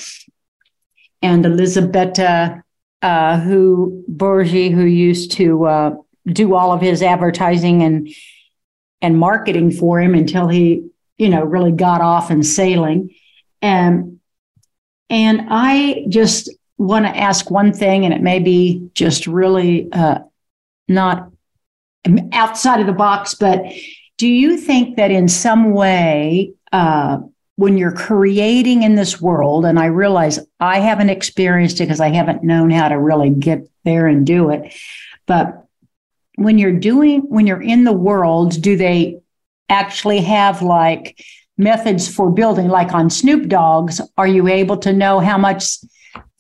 And 1.22 1.46
Elizabetta, 1.46 2.64
uh, 3.02 3.38
who 3.40 4.04
Borgi, 4.10 4.72
who 4.72 4.84
used 4.84 5.32
to 5.32 5.66
uh, 5.66 5.96
do 6.26 6.54
all 6.54 6.72
of 6.72 6.80
his 6.80 7.02
advertising 7.02 7.82
and 7.82 8.08
and 9.00 9.18
marketing 9.18 9.70
for 9.70 10.00
him 10.00 10.14
until 10.14 10.48
he, 10.48 10.88
you 11.18 11.28
know, 11.28 11.44
really 11.44 11.72
got 11.72 12.00
off 12.00 12.30
and 12.30 12.44
sailing. 12.44 13.14
And 13.60 14.20
and 15.10 15.46
I 15.50 16.06
just 16.08 16.50
want 16.78 17.04
to 17.04 17.16
ask 17.16 17.50
one 17.50 17.72
thing, 17.72 18.04
and 18.04 18.14
it 18.14 18.22
may 18.22 18.38
be 18.38 18.88
just 18.94 19.26
really 19.26 19.92
uh, 19.92 20.20
not 20.88 21.30
outside 22.32 22.80
of 22.80 22.86
the 22.86 22.92
box, 22.92 23.34
but 23.34 23.64
do 24.18 24.28
you 24.28 24.56
think 24.56 24.96
that 24.96 25.10
in 25.10 25.28
some 25.28 25.72
way, 25.72 26.52
uh, 26.72 27.18
when 27.56 27.78
you're 27.78 27.92
creating 27.92 28.82
in 28.82 28.94
this 28.96 29.20
world, 29.20 29.64
and 29.64 29.78
I 29.78 29.86
realize 29.86 30.40
I 30.58 30.80
haven't 30.80 31.10
experienced 31.10 31.80
it 31.80 31.84
because 31.84 32.00
I 32.00 32.08
haven't 32.08 32.42
known 32.42 32.70
how 32.70 32.88
to 32.88 32.98
really 32.98 33.30
get 33.30 33.68
there 33.84 34.06
and 34.06 34.26
do 34.26 34.50
it, 34.50 34.74
but 35.26 35.63
when 36.36 36.58
you're 36.58 36.72
doing 36.72 37.20
when 37.22 37.46
you're 37.46 37.62
in 37.62 37.84
the 37.84 37.92
world 37.92 38.60
do 38.60 38.76
they 38.76 39.20
actually 39.68 40.20
have 40.20 40.62
like 40.62 41.18
methods 41.56 42.12
for 42.12 42.30
building? 42.30 42.68
Like 42.68 42.92
on 42.92 43.10
Snoop 43.10 43.48
Dogg's 43.48 44.00
are 44.18 44.26
you 44.26 44.48
able 44.48 44.76
to 44.78 44.92
know 44.92 45.20
how 45.20 45.38
much 45.38 45.78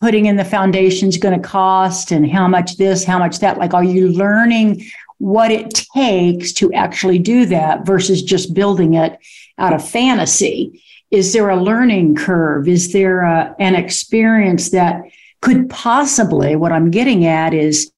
putting 0.00 0.26
in 0.26 0.36
the 0.36 0.44
foundation 0.44 1.08
is 1.08 1.16
going 1.16 1.40
to 1.40 1.48
cost 1.48 2.10
and 2.10 2.30
how 2.30 2.48
much 2.48 2.76
this 2.76 3.04
how 3.04 3.18
much 3.18 3.38
that? 3.38 3.58
Like 3.58 3.74
are 3.74 3.84
you 3.84 4.08
learning 4.08 4.84
what 5.18 5.50
it 5.50 5.72
takes 5.94 6.52
to 6.54 6.72
actually 6.72 7.18
do 7.18 7.46
that 7.46 7.86
versus 7.86 8.22
just 8.22 8.52
building 8.52 8.94
it 8.94 9.18
out 9.58 9.72
of 9.72 9.88
fantasy? 9.88 10.82
Is 11.10 11.32
there 11.32 11.48
a 11.48 11.62
learning 11.62 12.16
curve? 12.16 12.66
Is 12.66 12.92
there 12.92 13.20
a, 13.20 13.54
an 13.60 13.76
experience 13.76 14.70
that 14.70 15.02
could 15.44 15.68
possibly 15.68 16.56
what 16.56 16.72
i'm 16.72 16.90
getting 16.90 17.26
at 17.26 17.52
is 17.52 17.92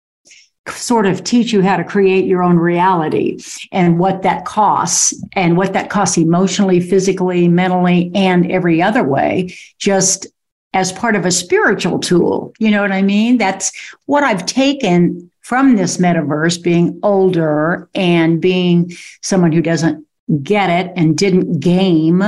sort 0.71 1.07
of 1.07 1.25
teach 1.25 1.53
you 1.53 1.63
how 1.63 1.77
to 1.77 1.85
create 1.85 2.25
your 2.25 2.43
own 2.43 2.57
reality 2.57 3.39
and 3.73 3.99
what 3.99 4.23
that 4.23 4.45
costs 4.45 5.15
and 5.35 5.57
what 5.57 5.73
that 5.73 5.91
costs 5.91 6.19
emotionally, 6.19 6.81
physically, 6.81 7.49
mentally, 7.49 8.11
and 8.15 8.51
every 8.51 8.83
other 8.83 9.05
way, 9.05 9.55
just 9.79 10.27
as 10.75 10.93
part 10.93 11.17
of 11.17 11.25
a 11.25 11.31
spiritual 11.31 11.99
tool. 11.99 12.53
You 12.59 12.71
know 12.71 12.83
what 12.83 12.93
I 12.93 13.03
mean? 13.03 13.39
That's 13.39 13.73
what 14.07 14.25
I've 14.25 14.45
taken 14.45 15.31
from 15.41 15.77
this 15.77 15.99
metaverse 15.99 16.63
being 16.63 16.99
older 17.03 17.89
and 17.95 18.41
being 18.41 18.93
someone 19.23 19.53
who 19.53 19.63
doesn't 19.63 20.05
get 20.43 20.71
it 20.71 20.93
and 20.97 21.17
didn't 21.17 21.61
game 21.61 22.23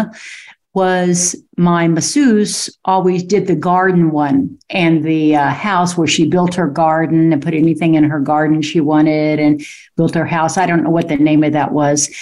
was 0.78 1.34
my 1.56 1.88
masseuse 1.88 2.70
always 2.84 3.24
did 3.24 3.48
the 3.48 3.56
garden 3.56 4.12
one 4.12 4.56
and 4.70 5.02
the 5.02 5.34
uh, 5.34 5.48
house 5.48 5.98
where 5.98 6.06
she 6.06 6.24
built 6.24 6.54
her 6.54 6.68
garden 6.68 7.32
and 7.32 7.42
put 7.42 7.52
anything 7.52 7.96
in 7.96 8.04
her 8.04 8.20
garden 8.20 8.62
she 8.62 8.80
wanted 8.80 9.40
and 9.40 9.60
built 9.96 10.14
her 10.14 10.24
house. 10.24 10.56
I 10.56 10.66
don't 10.66 10.84
know 10.84 10.90
what 10.90 11.08
the 11.08 11.16
name 11.16 11.42
of 11.42 11.54
that 11.54 11.72
was, 11.72 12.14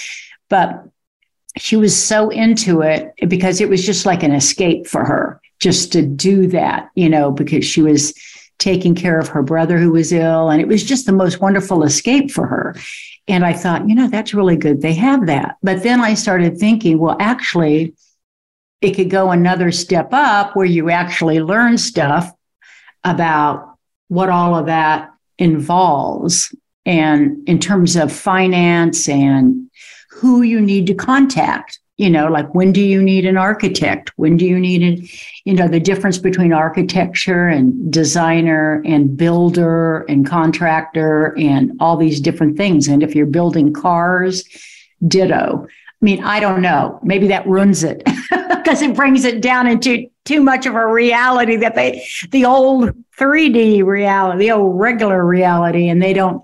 but 0.49 0.83
she 1.55 1.75
was 1.75 1.95
so 1.95 2.29
into 2.29 2.81
it 2.81 3.13
because 3.27 3.61
it 3.61 3.69
was 3.69 3.85
just 3.85 4.07
like 4.07 4.23
an 4.23 4.33
escape 4.33 4.87
for 4.87 5.05
her 5.05 5.39
just 5.59 5.91
to 5.91 6.01
do 6.01 6.47
that, 6.47 6.89
you 6.95 7.09
know, 7.09 7.29
because 7.29 7.63
she 7.63 7.83
was 7.83 8.11
taking 8.57 8.95
care 8.95 9.19
of 9.19 9.27
her 9.27 9.43
brother 9.43 9.77
who 9.77 9.91
was 9.91 10.11
ill. 10.11 10.49
And 10.49 10.59
it 10.59 10.67
was 10.67 10.83
just 10.83 11.05
the 11.05 11.11
most 11.11 11.41
wonderful 11.41 11.83
escape 11.83 12.31
for 12.31 12.47
her. 12.47 12.75
And 13.27 13.45
I 13.45 13.53
thought, 13.53 13.87
you 13.87 13.93
know, 13.93 14.07
that's 14.07 14.33
really 14.33 14.57
good. 14.57 14.81
They 14.81 14.95
have 14.95 15.27
that. 15.27 15.57
But 15.61 15.83
then 15.83 16.01
I 16.01 16.15
started 16.15 16.57
thinking, 16.57 16.97
well, 16.97 17.17
actually, 17.19 17.93
it 18.81 18.91
could 18.91 19.09
go 19.09 19.31
another 19.31 19.71
step 19.71 20.09
up 20.11 20.55
where 20.55 20.65
you 20.65 20.89
actually 20.89 21.39
learn 21.39 21.77
stuff 21.77 22.31
about 23.03 23.77
what 24.07 24.29
all 24.29 24.55
of 24.55 24.67
that 24.67 25.11
involves. 25.37 26.55
And 26.85 27.47
in 27.47 27.59
terms 27.59 27.95
of 27.95 28.11
finance 28.11 29.09
and 29.09 29.69
who 30.11 30.41
you 30.41 30.61
need 30.61 30.87
to 30.87 30.93
contact 30.93 31.79
you 31.97 32.09
know 32.11 32.27
like 32.27 32.53
when 32.53 32.71
do 32.71 32.81
you 32.81 33.01
need 33.01 33.25
an 33.25 33.37
architect? 33.37 34.11
When 34.15 34.37
do 34.37 34.45
you 34.45 34.59
need 34.59 34.83
an 34.83 35.07
you 35.45 35.53
know 35.53 35.67
the 35.67 35.79
difference 35.79 36.19
between 36.19 36.53
architecture 36.53 37.47
and 37.47 37.91
designer 37.91 38.81
and 38.85 39.17
builder 39.17 40.05
and 40.07 40.25
contractor 40.25 41.35
and 41.37 41.71
all 41.79 41.97
these 41.97 42.21
different 42.21 42.55
things. 42.55 42.87
And 42.87 43.03
if 43.03 43.15
you're 43.15 43.25
building 43.25 43.73
cars 43.73 44.47
ditto 45.07 45.67
i 46.01 46.05
mean 46.05 46.23
i 46.23 46.39
don't 46.39 46.61
know 46.61 46.99
maybe 47.03 47.27
that 47.27 47.47
ruins 47.47 47.83
it 47.83 48.03
because 48.29 48.81
it 48.81 48.95
brings 48.95 49.25
it 49.25 49.41
down 49.41 49.67
into 49.67 50.07
too 50.25 50.41
much 50.41 50.65
of 50.65 50.75
a 50.75 50.87
reality 50.87 51.55
that 51.55 51.75
they 51.75 52.05
the 52.31 52.45
old 52.45 52.91
3d 53.17 53.83
reality 53.83 54.39
the 54.39 54.51
old 54.51 54.79
regular 54.79 55.25
reality 55.25 55.89
and 55.89 56.01
they 56.01 56.13
don't 56.13 56.43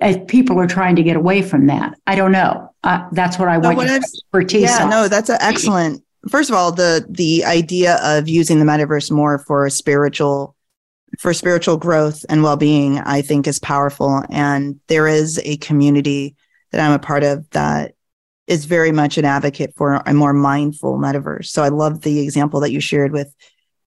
as 0.00 0.16
people 0.26 0.58
are 0.58 0.66
trying 0.66 0.96
to 0.96 1.02
get 1.02 1.16
away 1.16 1.42
from 1.42 1.66
that 1.66 1.98
i 2.06 2.14
don't 2.14 2.32
know 2.32 2.70
uh, 2.84 3.08
that's 3.12 3.38
what 3.38 3.48
I 3.48 3.58
want 3.58 3.78
your 3.78 3.96
expertise. 3.96 4.62
Yeah, 4.62 4.84
on. 4.84 4.90
no, 4.90 5.08
that's 5.08 5.30
an 5.30 5.38
excellent. 5.40 6.04
First 6.28 6.50
of 6.50 6.56
all, 6.56 6.70
the 6.70 7.04
the 7.08 7.44
idea 7.44 7.98
of 8.02 8.28
using 8.28 8.58
the 8.58 8.66
metaverse 8.66 9.10
more 9.10 9.38
for 9.38 9.68
spiritual 9.70 10.54
for 11.18 11.32
spiritual 11.32 11.76
growth 11.76 12.24
and 12.28 12.42
well-being, 12.42 12.98
I 12.98 13.22
think 13.22 13.46
is 13.46 13.58
powerful. 13.58 14.22
And 14.30 14.80
there 14.88 15.08
is 15.08 15.40
a 15.44 15.56
community 15.58 16.34
that 16.72 16.80
I'm 16.80 16.92
a 16.92 16.98
part 16.98 17.22
of 17.22 17.48
that 17.50 17.93
is 18.46 18.64
very 18.64 18.92
much 18.92 19.18
an 19.18 19.24
advocate 19.24 19.74
for 19.76 20.02
a 20.06 20.14
more 20.14 20.32
mindful 20.32 20.98
metaverse. 20.98 21.46
So 21.46 21.62
I 21.62 21.68
love 21.68 22.02
the 22.02 22.20
example 22.20 22.60
that 22.60 22.72
you 22.72 22.80
shared 22.80 23.12
with 23.12 23.34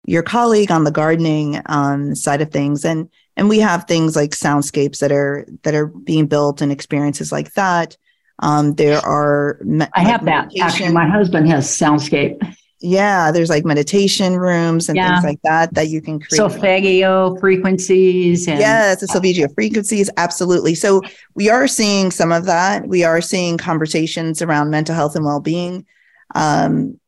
your 0.05 0.23
colleague 0.23 0.71
on 0.71 0.83
the 0.83 0.91
gardening 0.91 1.61
um, 1.65 2.15
side 2.15 2.41
of 2.41 2.51
things, 2.51 2.85
and 2.85 3.09
and 3.35 3.49
we 3.49 3.59
have 3.59 3.83
things 3.83 4.15
like 4.15 4.31
soundscapes 4.31 4.99
that 4.99 5.11
are 5.11 5.45
that 5.63 5.75
are 5.75 5.87
being 5.87 6.27
built 6.27 6.61
and 6.61 6.71
experiences 6.71 7.31
like 7.31 7.53
that 7.53 7.97
um, 8.39 8.75
there 8.75 8.99
are. 8.99 9.59
Me- 9.61 9.87
I 9.93 10.01
have 10.01 10.25
that. 10.25 10.51
Actually, 10.59 10.91
my 10.91 11.07
husband 11.07 11.49
has 11.49 11.67
Soundscape. 11.67 12.55
Yeah, 12.79 13.31
there's 13.31 13.49
like 13.49 13.65
meditation 13.65 14.37
rooms 14.37 14.87
and 14.87 14.95
yeah. 14.95 15.13
things 15.13 15.23
like 15.23 15.41
that 15.43 15.73
that 15.73 15.89
you 15.89 15.99
can 15.99 16.19
create. 16.19 16.37
Solfeggio 16.37 17.35
frequencies. 17.39 18.47
And- 18.47 18.59
yes, 18.59 18.99
the 18.99 19.07
solfeggio 19.07 19.47
frequencies. 19.55 20.09
Absolutely. 20.17 20.75
So 20.75 21.01
we 21.33 21.49
are 21.49 21.67
seeing 21.67 22.11
some 22.11 22.31
of 22.31 22.45
that. 22.45 22.87
We 22.87 23.03
are 23.03 23.19
seeing 23.19 23.57
conversations 23.57 24.41
around 24.43 24.69
mental 24.69 24.93
health 24.93 25.15
and 25.15 25.25
well 25.25 25.39
being. 25.39 25.85
Um, 26.35 26.99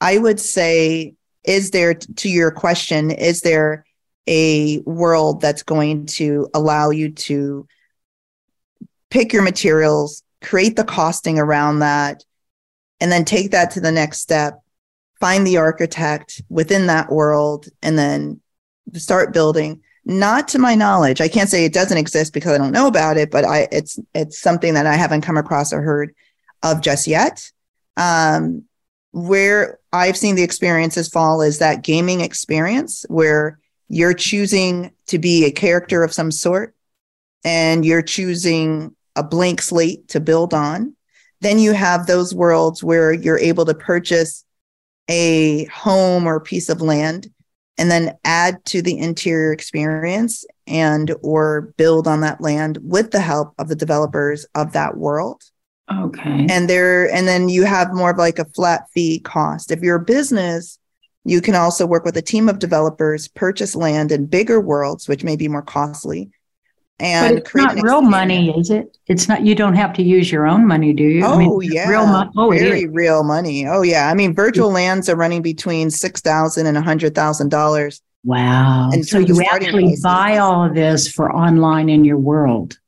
I 0.00 0.16
would 0.16 0.40
say, 0.40 1.14
is 1.44 1.72
there, 1.72 1.94
to 1.94 2.28
your 2.28 2.50
question, 2.50 3.10
is 3.10 3.42
there 3.42 3.84
a 4.26 4.78
world 4.80 5.40
that's 5.40 5.62
going 5.62 6.06
to 6.06 6.48
allow 6.54 6.90
you 6.90 7.10
to 7.10 7.66
pick 9.10 9.32
your 9.32 9.42
materials, 9.42 10.22
create 10.42 10.76
the 10.76 10.84
costing 10.84 11.38
around 11.38 11.80
that, 11.80 12.24
and 13.00 13.10
then 13.10 13.24
take 13.24 13.50
that 13.52 13.72
to 13.72 13.80
the 13.80 13.92
next 13.92 14.18
step, 14.18 14.60
find 15.20 15.46
the 15.46 15.56
architect 15.56 16.42
within 16.48 16.86
that 16.86 17.10
world, 17.10 17.68
and 17.82 17.98
then 17.98 18.40
start 18.94 19.32
building. 19.32 19.82
Not 20.04 20.48
to 20.48 20.58
my 20.58 20.74
knowledge, 20.74 21.20
I 21.20 21.28
can't 21.28 21.50
say 21.50 21.64
it 21.64 21.74
doesn't 21.74 21.98
exist 21.98 22.32
because 22.32 22.52
I 22.52 22.58
don't 22.58 22.72
know 22.72 22.86
about 22.86 23.18
it, 23.18 23.30
but 23.30 23.44
I 23.44 23.68
it's 23.70 23.98
it's 24.14 24.38
something 24.40 24.74
that 24.74 24.86
I 24.86 24.94
haven't 24.94 25.22
come 25.22 25.36
across 25.36 25.72
or 25.72 25.82
heard 25.82 26.14
of 26.62 26.80
just 26.80 27.06
yet. 27.06 27.50
Um, 27.96 28.64
where 29.12 29.78
I've 29.92 30.16
seen 30.16 30.34
the 30.34 30.42
experiences 30.42 31.08
fall 31.08 31.42
is 31.42 31.58
that 31.58 31.82
gaming 31.82 32.20
experience 32.20 33.04
where 33.08 33.58
you're 33.88 34.14
choosing 34.14 34.92
to 35.06 35.18
be 35.18 35.44
a 35.44 35.50
character 35.50 36.02
of 36.02 36.12
some 36.12 36.30
sort 36.30 36.74
and 37.44 37.84
you're 37.84 38.02
choosing 38.02 38.94
a 39.16 39.22
blank 39.22 39.62
slate 39.62 40.08
to 40.08 40.20
build 40.20 40.52
on. 40.52 40.94
Then 41.40 41.58
you 41.58 41.72
have 41.72 42.06
those 42.06 42.34
worlds 42.34 42.82
where 42.82 43.12
you're 43.12 43.38
able 43.38 43.64
to 43.64 43.74
purchase 43.74 44.44
a 45.08 45.64
home 45.66 46.26
or 46.26 46.40
piece 46.40 46.68
of 46.68 46.80
land 46.80 47.30
and 47.78 47.90
then 47.90 48.16
add 48.24 48.64
to 48.66 48.82
the 48.82 48.98
interior 48.98 49.52
experience 49.52 50.44
and 50.66 51.14
or 51.22 51.72
build 51.76 52.06
on 52.08 52.20
that 52.20 52.40
land 52.40 52.78
with 52.82 53.12
the 53.12 53.20
help 53.20 53.54
of 53.58 53.68
the 53.68 53.76
developers 53.76 54.44
of 54.54 54.72
that 54.72 54.96
world. 54.96 55.42
Okay. 55.90 56.46
And 56.50 56.68
there 56.68 57.10
and 57.10 57.26
then 57.26 57.48
you 57.48 57.64
have 57.64 57.94
more 57.94 58.10
of 58.10 58.18
like 58.18 58.38
a 58.38 58.44
flat 58.44 58.82
fee 58.92 59.20
cost. 59.20 59.70
If 59.70 59.80
you're 59.80 59.96
a 59.96 60.04
business, 60.04 60.78
you 61.24 61.40
can 61.40 61.54
also 61.54 61.86
work 61.86 62.04
with 62.04 62.16
a 62.16 62.22
team 62.22 62.48
of 62.48 62.58
developers, 62.58 63.28
purchase 63.28 63.74
land 63.74 64.12
in 64.12 64.26
bigger 64.26 64.60
worlds, 64.60 65.08
which 65.08 65.24
may 65.24 65.36
be 65.36 65.48
more 65.48 65.62
costly, 65.62 66.30
and 67.00 67.36
but 67.36 67.42
it's 67.44 67.54
not 67.54 67.82
real 67.82 68.02
money, 68.02 68.50
is 68.58 68.70
it? 68.70 68.96
It's 69.06 69.28
not. 69.28 69.44
You 69.44 69.54
don't 69.54 69.74
have 69.74 69.92
to 69.94 70.02
use 70.02 70.32
your 70.32 70.46
own 70.46 70.66
money, 70.66 70.92
do 70.92 71.04
you? 71.04 71.24
Oh 71.24 71.34
I 71.34 71.38
mean, 71.38 71.50
oh, 71.50 71.60
yeah, 71.60 71.88
real 71.88 72.06
money. 72.06 72.30
Oh, 72.36 72.50
very 72.50 72.86
real 72.86 73.22
money. 73.22 73.66
Oh 73.66 73.82
yeah. 73.82 74.08
I 74.08 74.14
mean, 74.14 74.34
virtual 74.34 74.70
lands 74.70 75.08
are 75.08 75.16
running 75.16 75.42
between 75.42 75.90
six 75.90 76.20
thousand 76.20 76.66
and 76.66 76.76
a 76.76 76.82
hundred 76.82 77.14
thousand 77.14 77.50
dollars. 77.50 78.02
Wow! 78.24 78.90
And 78.92 79.06
so 79.06 79.18
you 79.18 79.40
actually 79.42 79.84
places. 79.84 80.02
buy 80.02 80.38
all 80.38 80.64
of 80.64 80.74
this 80.74 81.10
for 81.10 81.32
online 81.32 81.88
in 81.88 82.04
your 82.04 82.18
world. 82.18 82.78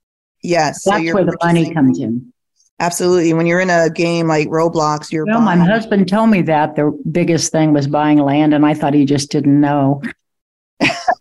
Yes, 0.43 0.83
that's 0.85 1.07
so 1.07 1.15
where 1.15 1.25
the 1.25 1.37
money 1.43 1.73
comes 1.73 2.01
in. 2.01 2.33
Absolutely. 2.81 3.35
When 3.35 3.47
you're 3.47 3.61
in 3.61 3.71
a 3.71 3.91
game 3.91 4.27
like 4.27 4.49
Roblox, 4.49 5.13
you're. 5.13 5.27
Well, 5.27 5.45
buying. 5.45 5.61
my 5.61 5.67
husband 5.67 6.09
told 6.09 6.31
me 6.31 6.43
that 6.43 6.75
the 6.77 6.99
biggest 7.13 7.53
thing 7.53 7.73
was 7.73 7.87
buying 7.87 8.19
land, 8.19 8.55
and 8.55 8.67
I 8.67 8.75
thought 8.75 8.95
he 8.95 9.05
just 9.05 9.31
didn't 9.31 9.61
know. 9.61 10.03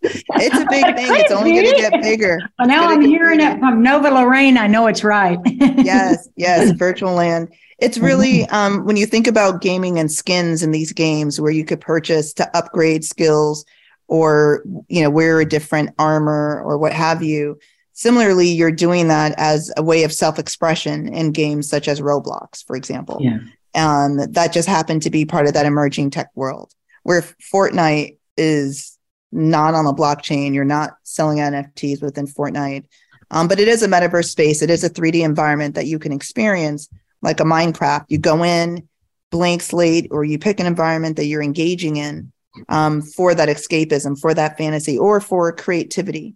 It's 0.02 0.56
a 0.56 0.66
big 0.70 0.96
thing. 0.96 1.06
It's 1.16 1.32
only 1.32 1.52
going 1.52 1.66
to 1.66 1.76
get 1.76 2.02
bigger. 2.02 2.38
Well, 2.58 2.68
now 2.68 2.88
I'm 2.88 3.02
hearing 3.02 3.38
bigger. 3.38 3.56
it 3.56 3.58
from 3.58 3.82
Nova 3.82 4.10
Lorraine. 4.10 4.56
I 4.56 4.66
know 4.66 4.86
it's 4.86 5.04
right. 5.04 5.38
yes, 5.44 6.28
yes, 6.36 6.70
virtual 6.76 7.14
land. 7.14 7.52
It's 7.78 7.98
really 7.98 8.46
um, 8.48 8.84
when 8.84 8.96
you 8.96 9.06
think 9.06 9.26
about 9.26 9.62
gaming 9.62 9.98
and 9.98 10.10
skins 10.10 10.62
in 10.62 10.70
these 10.70 10.92
games, 10.92 11.40
where 11.40 11.52
you 11.52 11.64
could 11.64 11.80
purchase 11.80 12.32
to 12.34 12.56
upgrade 12.56 13.04
skills 13.04 13.64
or 14.08 14.64
you 14.88 15.02
know 15.02 15.10
wear 15.10 15.40
a 15.40 15.46
different 15.46 15.90
armor 15.98 16.62
or 16.64 16.78
what 16.78 16.92
have 16.92 17.22
you. 17.22 17.58
Similarly, 17.92 18.48
you're 18.48 18.72
doing 18.72 19.08
that 19.08 19.34
as 19.36 19.70
a 19.76 19.82
way 19.82 20.04
of 20.04 20.12
self-expression 20.12 21.12
in 21.12 21.32
games 21.32 21.68
such 21.68 21.86
as 21.86 22.00
Roblox, 22.00 22.64
for 22.64 22.74
example. 22.74 23.18
Yeah. 23.20 23.38
Um, 23.74 24.16
that 24.32 24.52
just 24.52 24.68
happened 24.68 25.02
to 25.02 25.10
be 25.10 25.26
part 25.26 25.46
of 25.46 25.52
that 25.52 25.66
emerging 25.66 26.10
tech 26.10 26.30
world, 26.34 26.72
where 27.02 27.22
Fortnite 27.52 28.16
is 28.36 28.98
not 29.32 29.74
on 29.74 29.84
the 29.84 29.94
blockchain. 29.94 30.54
You're 30.54 30.64
not 30.64 30.96
selling 31.02 31.38
NFTs 31.38 32.02
within 32.02 32.26
Fortnite. 32.26 32.84
Um, 33.30 33.46
but 33.48 33.60
it 33.60 33.68
is 33.68 33.82
a 33.82 33.88
metaverse 33.88 34.30
space. 34.30 34.62
It 34.62 34.70
is 34.70 34.82
a 34.82 34.90
3D 34.90 35.24
environment 35.24 35.76
that 35.76 35.86
you 35.86 35.98
can 35.98 36.12
experience 36.12 36.88
like 37.22 37.40
a 37.40 37.44
Minecraft. 37.44 38.06
You 38.08 38.18
go 38.18 38.42
in, 38.42 38.88
blank 39.30 39.62
slate, 39.62 40.08
or 40.10 40.24
you 40.24 40.38
pick 40.38 40.58
an 40.58 40.66
environment 40.66 41.16
that 41.16 41.26
you're 41.26 41.42
engaging 41.42 41.96
in 41.96 42.32
um, 42.68 43.02
for 43.02 43.34
that 43.34 43.48
escapism, 43.48 44.18
for 44.18 44.34
that 44.34 44.58
fantasy, 44.58 44.98
or 44.98 45.20
for 45.20 45.52
creativity. 45.52 46.34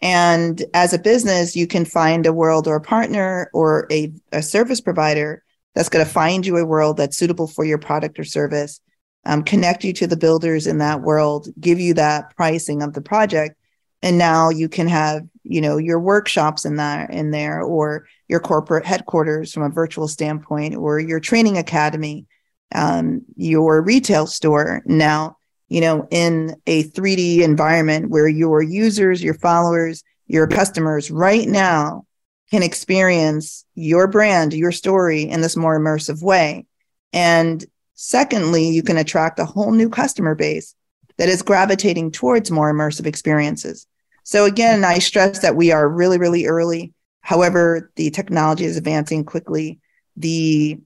And 0.00 0.62
as 0.74 0.92
a 0.92 0.98
business, 0.98 1.54
you 1.54 1.66
can 1.66 1.84
find 1.84 2.26
a 2.26 2.32
world 2.32 2.66
or 2.66 2.76
a 2.76 2.80
partner 2.80 3.48
or 3.54 3.86
a, 3.90 4.12
a 4.32 4.42
service 4.42 4.80
provider 4.80 5.42
that's 5.74 5.88
going 5.88 6.04
to 6.04 6.10
find 6.10 6.44
you 6.44 6.56
a 6.56 6.64
world 6.64 6.96
that's 6.96 7.16
suitable 7.16 7.46
for 7.46 7.64
your 7.64 7.78
product 7.78 8.18
or 8.18 8.24
service 8.24 8.80
um, 9.26 9.42
connect 9.42 9.84
you 9.84 9.92
to 9.94 10.06
the 10.06 10.16
builders 10.16 10.66
in 10.66 10.78
that 10.78 11.00
world, 11.00 11.48
give 11.60 11.80
you 11.80 11.94
that 11.94 12.34
pricing 12.36 12.82
of 12.82 12.92
the 12.92 13.00
project, 13.00 13.56
and 14.02 14.18
now 14.18 14.50
you 14.50 14.68
can 14.68 14.86
have 14.88 15.22
you 15.42 15.60
know 15.60 15.76
your 15.76 16.00
workshops 16.00 16.64
in 16.64 16.76
that 16.76 17.10
in 17.10 17.30
there, 17.30 17.60
or 17.60 18.06
your 18.28 18.40
corporate 18.40 18.84
headquarters 18.84 19.52
from 19.52 19.62
a 19.62 19.68
virtual 19.68 20.08
standpoint, 20.08 20.74
or 20.74 20.98
your 20.98 21.20
training 21.20 21.58
academy, 21.58 22.26
um, 22.74 23.22
your 23.36 23.82
retail 23.82 24.26
store 24.26 24.82
now 24.86 25.36
you 25.68 25.80
know 25.80 26.06
in 26.10 26.54
a 26.66 26.84
3D 26.84 27.40
environment 27.40 28.10
where 28.10 28.28
your 28.28 28.62
users, 28.62 29.22
your 29.22 29.34
followers, 29.34 30.02
your 30.26 30.46
customers 30.46 31.10
right 31.10 31.48
now 31.48 32.04
can 32.50 32.62
experience 32.62 33.64
your 33.74 34.06
brand, 34.06 34.52
your 34.52 34.72
story 34.72 35.22
in 35.22 35.40
this 35.40 35.56
more 35.56 35.78
immersive 35.78 36.22
way. 36.22 36.66
And 37.12 37.64
Secondly, 37.94 38.68
you 38.68 38.82
can 38.82 38.96
attract 38.96 39.38
a 39.38 39.44
whole 39.44 39.72
new 39.72 39.88
customer 39.88 40.34
base 40.34 40.74
that 41.16 41.28
is 41.28 41.42
gravitating 41.42 42.10
towards 42.10 42.50
more 42.50 42.72
immersive 42.72 43.06
experiences. 43.06 43.86
So 44.24 44.44
again, 44.44 44.84
I 44.84 44.98
stress 44.98 45.40
that 45.40 45.56
we 45.56 45.70
are 45.70 45.88
really, 45.88 46.18
really 46.18 46.46
early. 46.46 46.92
However, 47.20 47.92
the 47.96 48.10
technology 48.10 48.64
is 48.64 48.76
advancing 48.76 49.24
quickly. 49.24 49.80
The 50.16 50.78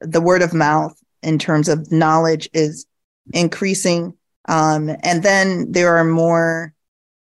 the 0.00 0.20
word 0.20 0.40
of 0.40 0.54
mouth 0.54 0.98
in 1.22 1.38
terms 1.38 1.68
of 1.68 1.92
knowledge 1.92 2.48
is 2.54 2.86
increasing. 3.34 4.14
Um, 4.48 4.90
and 5.02 5.22
then 5.22 5.70
there 5.72 5.96
are 5.96 6.04
more 6.04 6.74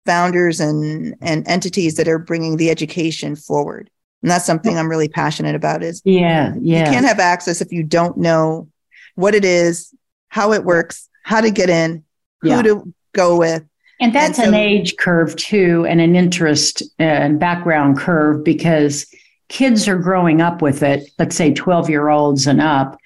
founders 0.08 0.60
and 0.60 1.15
and 1.21 1.47
entities 1.47 1.95
that 1.95 2.08
are 2.08 2.17
bringing 2.17 2.56
the 2.56 2.69
education 2.71 3.36
forward 3.36 3.89
and 4.21 4.32
that's 4.32 4.45
something 4.45 4.77
i'm 4.77 4.89
really 4.89 5.10
passionate 5.10 5.53
about 5.53 5.84
is 5.84 6.01
yeah 6.06 6.53
yeah 6.62 6.86
you 6.86 6.91
can't 6.91 7.06
have 7.06 7.19
access 7.19 7.60
if 7.60 7.73
you 7.73 7.84
don't 7.84 8.15
know 8.17 8.69
what 9.17 9.36
it 9.36 9.45
is 9.45 9.93
how 10.30 10.53
it 10.53 10.63
works 10.63 11.10
how 11.23 11.41
to 11.41 11.51
get 11.51 11.69
in 11.69 12.03
who 12.41 12.49
yeah. 12.49 12.62
to 12.62 12.93
go 13.13 13.38
with 13.38 13.63
and 13.99 14.13
that's 14.13 14.38
and 14.39 14.45
so, 14.45 14.49
an 14.49 14.53
age 14.53 14.95
curve 14.97 15.36
too 15.36 15.86
and 15.89 15.99
an 15.99 16.15
interest 16.15 16.84
and 16.99 17.39
background 17.39 17.97
curve 17.97 18.43
because 18.43 19.06
kids 19.49 19.88
are 19.88 19.97
growing 19.97 20.41
up 20.41 20.62
with 20.62 20.84
it 20.84 21.10
let's 21.19 21.36
say 21.36 21.53
12 21.53 21.89
year 21.89 22.10
olds 22.10 22.47
and 22.47 22.62
up 22.62 22.97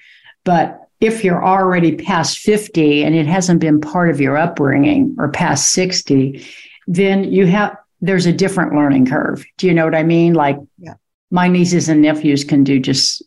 but 0.43 0.77
if 0.99 1.23
you're 1.23 1.43
already 1.43 1.95
past 1.95 2.37
50 2.39 3.03
and 3.03 3.15
it 3.15 3.25
hasn't 3.25 3.59
been 3.59 3.81
part 3.81 4.09
of 4.09 4.21
your 4.21 4.37
upbringing 4.37 5.15
or 5.17 5.29
past 5.29 5.73
60 5.73 6.45
then 6.87 7.23
you 7.23 7.45
have 7.47 7.77
there's 8.01 8.25
a 8.25 8.33
different 8.33 8.73
learning 8.73 9.05
curve. 9.05 9.45
Do 9.57 9.67
you 9.67 9.73
know 9.73 9.85
what 9.85 9.95
I 9.95 10.03
mean? 10.03 10.33
Like 10.33 10.57
yeah. 10.79 10.95
my 11.29 11.47
nieces 11.47 11.87
and 11.87 12.01
nephews 12.01 12.43
can 12.43 12.63
do 12.63 12.79
just 12.79 13.23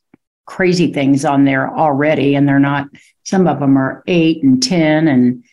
crazy 0.46 0.92
things 0.92 1.24
on 1.24 1.44
there 1.44 1.74
already, 1.74 2.34
and 2.34 2.48
they're 2.48 2.58
not, 2.58 2.88
some 3.24 3.46
of 3.46 3.60
them 3.60 3.76
are 3.76 4.02
eight 4.06 4.42
and 4.42 4.62
10 4.62 5.08
and, 5.08 5.44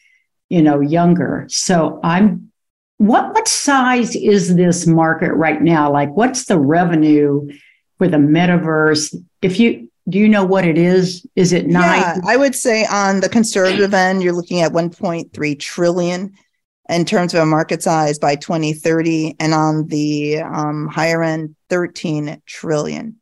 you 0.50 0.62
know, 0.62 0.80
younger. 0.80 1.46
So 1.50 2.00
I'm, 2.04 2.52
what, 2.98 3.34
what 3.34 3.48
size 3.48 4.16
is 4.16 4.56
this 4.56 4.86
market 4.86 5.34
right 5.34 5.62
now? 5.62 5.92
Like, 5.92 6.10
what's 6.12 6.46
the 6.46 6.60
revenue 6.60 7.50
for 7.98 8.08
the 8.08 8.18
metaverse? 8.18 9.16
If 9.42 9.60
you, 9.60 9.90
do 10.10 10.20
you 10.20 10.28
know 10.28 10.44
what 10.44 10.66
it 10.66 10.78
is? 10.78 11.26
Is 11.36 11.54
it 11.54 11.68
nine? 11.68 12.02
Yeah, 12.02 12.18
I 12.26 12.36
would 12.36 12.56
say 12.56 12.86
on 12.86 13.22
the 13.22 13.30
conservative 13.30 13.94
end, 13.94 14.24
you're 14.24 14.34
looking 14.34 14.62
at 14.62 14.72
1.3 14.72 15.60
trillion 15.60 16.34
in 16.90 17.06
terms 17.06 17.34
of 17.34 17.42
a 17.42 17.46
market 17.46 17.82
size 17.82 18.20
by 18.20 18.36
2030 18.36 19.36
and 19.40 19.54
on 19.54 19.88
the 19.88 20.40
um, 20.40 20.88
higher 20.88 21.24
end 21.24 21.56
13 21.70 22.42
trillion 22.46 23.21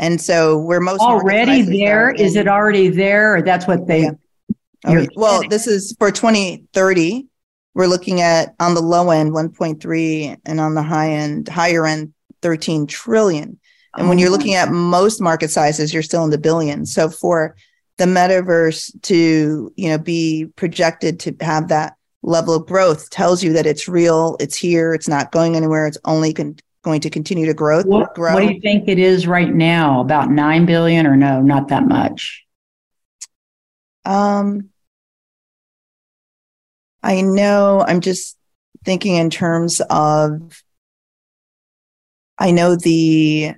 and 0.00 0.18
so 0.18 0.58
we're 0.58 0.80
most 0.80 1.00
already 1.00 1.60
there? 1.60 2.10
Is 2.10 2.34
it 2.34 2.48
already 2.48 2.88
there? 2.88 3.36
Or 3.36 3.42
that's 3.42 3.66
what 3.66 3.86
they 3.86 4.04
yeah. 4.04 4.10
okay. 4.86 5.08
well 5.14 5.42
this 5.48 5.66
is 5.66 5.94
for 5.98 6.10
2030 6.10 7.26
we're 7.74 7.86
looking 7.86 8.22
at 8.22 8.54
on 8.58 8.74
the 8.74 8.80
low 8.80 9.10
end 9.10 9.32
1.3 9.32 10.38
and 10.44 10.60
on 10.60 10.74
the 10.74 10.82
high 10.82 11.10
end 11.10 11.48
higher 11.48 11.86
end 11.86 12.14
13 12.42 12.86
trillion. 12.86 13.60
And 13.96 14.08
when 14.08 14.18
you're 14.18 14.30
oh. 14.30 14.32
looking 14.32 14.54
at 14.54 14.70
most 14.70 15.20
market 15.20 15.50
sizes 15.50 15.92
you're 15.92 16.02
still 16.02 16.24
in 16.24 16.30
the 16.30 16.38
billions. 16.38 16.92
So 16.92 17.10
for 17.10 17.54
the 17.98 18.06
metaverse 18.06 19.02
to 19.02 19.72
you 19.76 19.88
know 19.90 19.98
be 19.98 20.46
projected 20.56 21.20
to 21.20 21.36
have 21.42 21.68
that 21.68 21.94
level 22.22 22.54
of 22.54 22.66
growth 22.66 23.10
tells 23.10 23.42
you 23.42 23.52
that 23.52 23.66
it's 23.66 23.86
real, 23.86 24.38
it's 24.40 24.56
here, 24.56 24.94
it's 24.94 25.08
not 25.08 25.30
going 25.30 25.56
anywhere, 25.56 25.86
it's 25.86 25.98
only 26.06 26.32
con- 26.32 26.56
going 26.82 27.00
to 27.02 27.10
continue 27.10 27.46
to 27.46 27.54
grow, 27.54 27.82
what, 27.82 28.14
grow. 28.14 28.34
What 28.34 28.40
do 28.40 28.54
you 28.54 28.60
think 28.60 28.88
it 28.88 28.98
is 28.98 29.26
right 29.26 29.52
now? 29.52 30.00
About 30.00 30.30
9 30.30 30.66
billion 30.66 31.06
or 31.06 31.16
no, 31.16 31.40
not 31.40 31.68
that 31.68 31.86
much? 31.86 32.44
Um 34.04 34.70
I 37.02 37.20
know 37.20 37.84
I'm 37.86 38.00
just 38.00 38.36
thinking 38.84 39.16
in 39.16 39.30
terms 39.30 39.80
of 39.90 40.62
I 42.38 42.50
know 42.50 42.74
the 42.74 43.54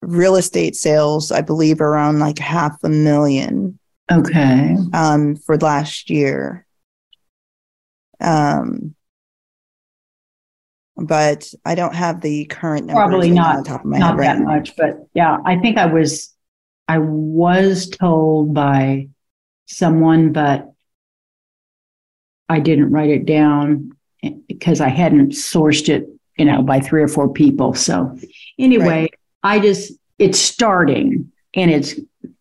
real 0.00 0.36
estate 0.36 0.76
sales, 0.76 1.32
I 1.32 1.40
believe, 1.40 1.80
around 1.80 2.20
like 2.20 2.38
half 2.38 2.76
a 2.84 2.88
million. 2.88 3.78
Okay. 4.10 4.76
Um, 4.92 5.36
for 5.36 5.56
last 5.56 6.10
year. 6.10 6.66
Um, 8.20 8.94
but 10.96 11.52
I 11.64 11.74
don't 11.74 11.94
have 11.94 12.20
the 12.20 12.44
current 12.46 12.86
numbers 12.86 13.00
probably 13.00 13.30
not 13.30 13.56
on 13.56 13.64
top 13.64 13.80
of 13.80 13.86
my 13.86 13.98
not 13.98 14.10
head 14.10 14.18
right 14.18 14.26
that 14.26 14.38
now. 14.40 14.44
much. 14.44 14.76
But 14.76 15.06
yeah, 15.14 15.38
I 15.44 15.58
think 15.58 15.78
I 15.78 15.86
was 15.86 16.34
I 16.88 16.98
was 16.98 17.88
told 17.88 18.54
by 18.54 19.08
someone, 19.66 20.32
but 20.32 20.72
I 22.48 22.60
didn't 22.60 22.90
write 22.90 23.10
it 23.10 23.24
down 23.24 23.92
because 24.46 24.80
I 24.80 24.88
hadn't 24.88 25.30
sourced 25.30 25.88
it, 25.88 26.06
you 26.38 26.44
know, 26.44 26.62
by 26.62 26.80
three 26.80 27.02
or 27.02 27.08
four 27.08 27.32
people. 27.32 27.74
So 27.74 28.16
anyway, 28.58 28.86
right. 28.86 29.14
I 29.42 29.58
just 29.58 29.92
it's 30.18 30.38
starting 30.38 31.32
and 31.54 31.70
it's 31.70 31.94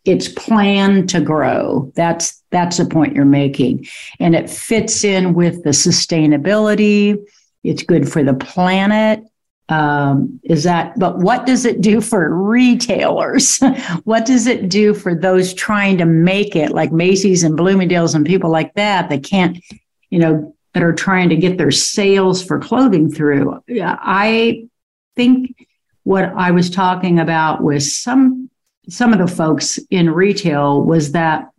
it's 0.04 0.28
planned 0.28 1.10
to 1.10 1.22
grow. 1.22 1.92
That's 1.96 2.42
that's 2.52 2.78
the 2.78 2.86
point 2.86 3.16
you're 3.16 3.26
making. 3.26 3.88
And 4.20 4.36
it 4.36 4.50
fits 4.50 5.04
in 5.04 5.34
with 5.34 5.64
the 5.64 5.70
sustainability. 5.70 7.18
It's 7.64 7.84
good 7.84 8.10
for 8.10 8.24
the 8.24 8.34
planet. 8.34 9.24
Um, 9.70 10.42
is 10.44 10.64
that, 10.64 11.00
but 11.00 11.20
what 11.20 11.46
does 11.46 11.66
it 11.66 11.80
do 11.80 12.02
for 12.02 12.34
retailers? 12.34 13.60
what 14.04 14.26
does 14.26 14.48
it 14.48 14.68
do 14.68 14.94
for 14.94 15.16
those 15.16 15.54
trying 15.54 15.98
to 16.00 16.06
make 16.06 16.56
it 16.56 16.72
like 16.72 16.92
Macy's 16.92 17.44
and 17.44 17.56
Bloomingdale's 17.56 18.14
and 18.14 18.26
people 18.26 18.50
like 18.50 18.74
that 18.74 19.10
that 19.10 19.24
can't, 19.24 19.64
you 20.10 20.20
know, 20.20 20.56
that 20.74 20.84
are 20.84 20.94
trying 20.94 21.30
to 21.30 21.38
get 21.38 21.58
their 21.58 21.72
sales 21.72 22.44
for 22.44 22.60
clothing 22.60 23.10
through? 23.10 23.64
I 23.74 24.68
think 25.16 25.56
what 26.04 26.26
I 26.36 26.52
was 26.52 26.70
talking 26.70 27.20
about 27.20 27.62
with 27.64 27.84
some 27.84 28.50
some 28.90 29.14
of 29.14 29.20
the 29.20 29.28
folks 29.28 29.80
in 29.90 30.10
retail 30.10 30.82
was 30.84 31.12
that 31.12 31.50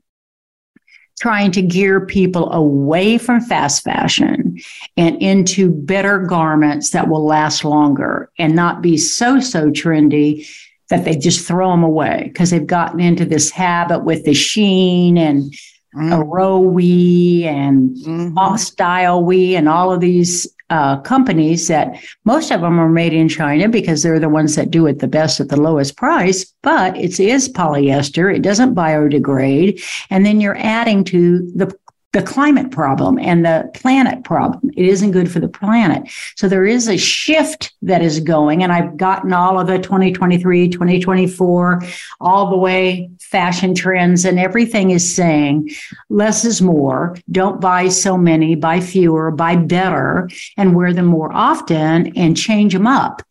trying 1.23 1.53
to 1.53 1.63
gear 1.63 2.05
people 2.05 2.51
away 2.51 3.17
from 3.17 3.41
fast 3.41 3.85
fashion 3.85 4.59
and 4.97 5.23
into 5.23 5.71
better 5.71 6.19
garments 6.19 6.91
that 6.91 7.07
will 7.07 7.25
last 7.25 7.65
longer 7.65 8.29
and 8.41 8.57
not 8.57 8.83
be 8.83 8.97
so, 8.97 9.39
so 9.39 9.71
trendy 9.71 10.45
that 10.91 11.05
they 11.05 11.15
just 11.15 11.47
throw 11.47 11.71
them 11.71 11.85
away 11.85 12.25
because 12.25 12.51
they've 12.51 12.67
gotten 12.67 12.99
into 12.99 13.25
this 13.25 13.53
habit 13.53 14.03
with 14.03 14.25
the 14.25 14.33
Shein 14.33 15.17
and 15.17 15.55
mm. 15.95 16.13
a 16.13 16.25
row 16.25 16.59
we 16.59 17.45
and 17.45 17.97
mm-hmm. 17.99 18.57
style 18.57 19.23
we 19.23 19.55
and 19.55 19.69
all 19.69 19.93
of 19.93 20.01
these 20.01 20.53
uh, 20.73 20.99
companies 21.03 21.69
that 21.69 22.03
most 22.25 22.51
of 22.51 22.63
them 22.63 22.81
are 22.81 22.89
made 22.89 23.13
in 23.13 23.29
China 23.29 23.69
because 23.69 24.03
they're 24.03 24.19
the 24.19 24.29
ones 24.31 24.57
that 24.57 24.71
do 24.71 24.87
it 24.87 25.01
the 25.01 25.07
best 25.07 25.39
at 25.39 25.51
the 25.51 25.61
lowest 25.61 25.99
price, 25.99 26.47
but 26.63 26.97
it 26.97 27.21
is 27.21 27.47
polyester. 27.47 28.35
It 28.35 28.41
doesn't 28.41 28.75
biodegrade. 28.75 29.85
And 30.09 30.25
then 30.25 30.41
you're 30.41 30.57
adding 30.57 31.05
to 31.05 31.41
the 31.55 31.77
the 32.13 32.23
climate 32.23 32.71
problem 32.71 33.19
and 33.19 33.45
the 33.45 33.71
planet 33.73 34.23
problem. 34.23 34.71
It 34.77 34.85
isn't 34.85 35.13
good 35.13 35.31
for 35.31 35.41
the 35.41 35.49
planet. 35.49 36.11
So 36.37 36.47
there 36.47 36.67
is 36.67 36.87
a 36.87 36.99
shift 36.99 37.73
that 37.83 38.03
is 38.03 38.21
going, 38.21 38.63
and 38.63 38.71
I've 38.71 38.99
gotten 38.99 39.33
all 39.33 39.59
of 39.59 39.67
the 39.67 39.79
2023, 39.79 40.69
2024, 40.69 41.83
all 42.21 42.51
the 42.51 42.57
way 42.57 43.11
fashion 43.21 43.75
trends, 43.75 44.27
and 44.27 44.39
everything 44.39 44.91
is 44.91 45.15
saying 45.15 45.71
less 46.11 46.45
is 46.45 46.61
more. 46.61 47.17
Don't 47.31 47.61
buy 47.61 47.89
so 47.89 48.19
many, 48.19 48.55
buy 48.57 48.81
fewer, 48.81 49.31
buy 49.31 49.57
better, 49.57 50.29
and 50.59 50.77
wear 50.77 50.93
them 50.93 51.07
more 51.07 51.33
often 51.33 52.17
and 52.17 52.37
change 52.37 52.75
them 52.75 52.87
up. 52.87 53.23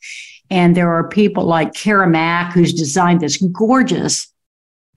And 0.50 0.76
there 0.76 0.94
are 0.94 1.08
people 1.08 1.46
like 1.46 1.74
Kara 1.74 2.08
Mack, 2.08 2.54
who's 2.54 2.74
designed 2.74 3.22
this 3.22 3.38
gorgeous 3.38 4.28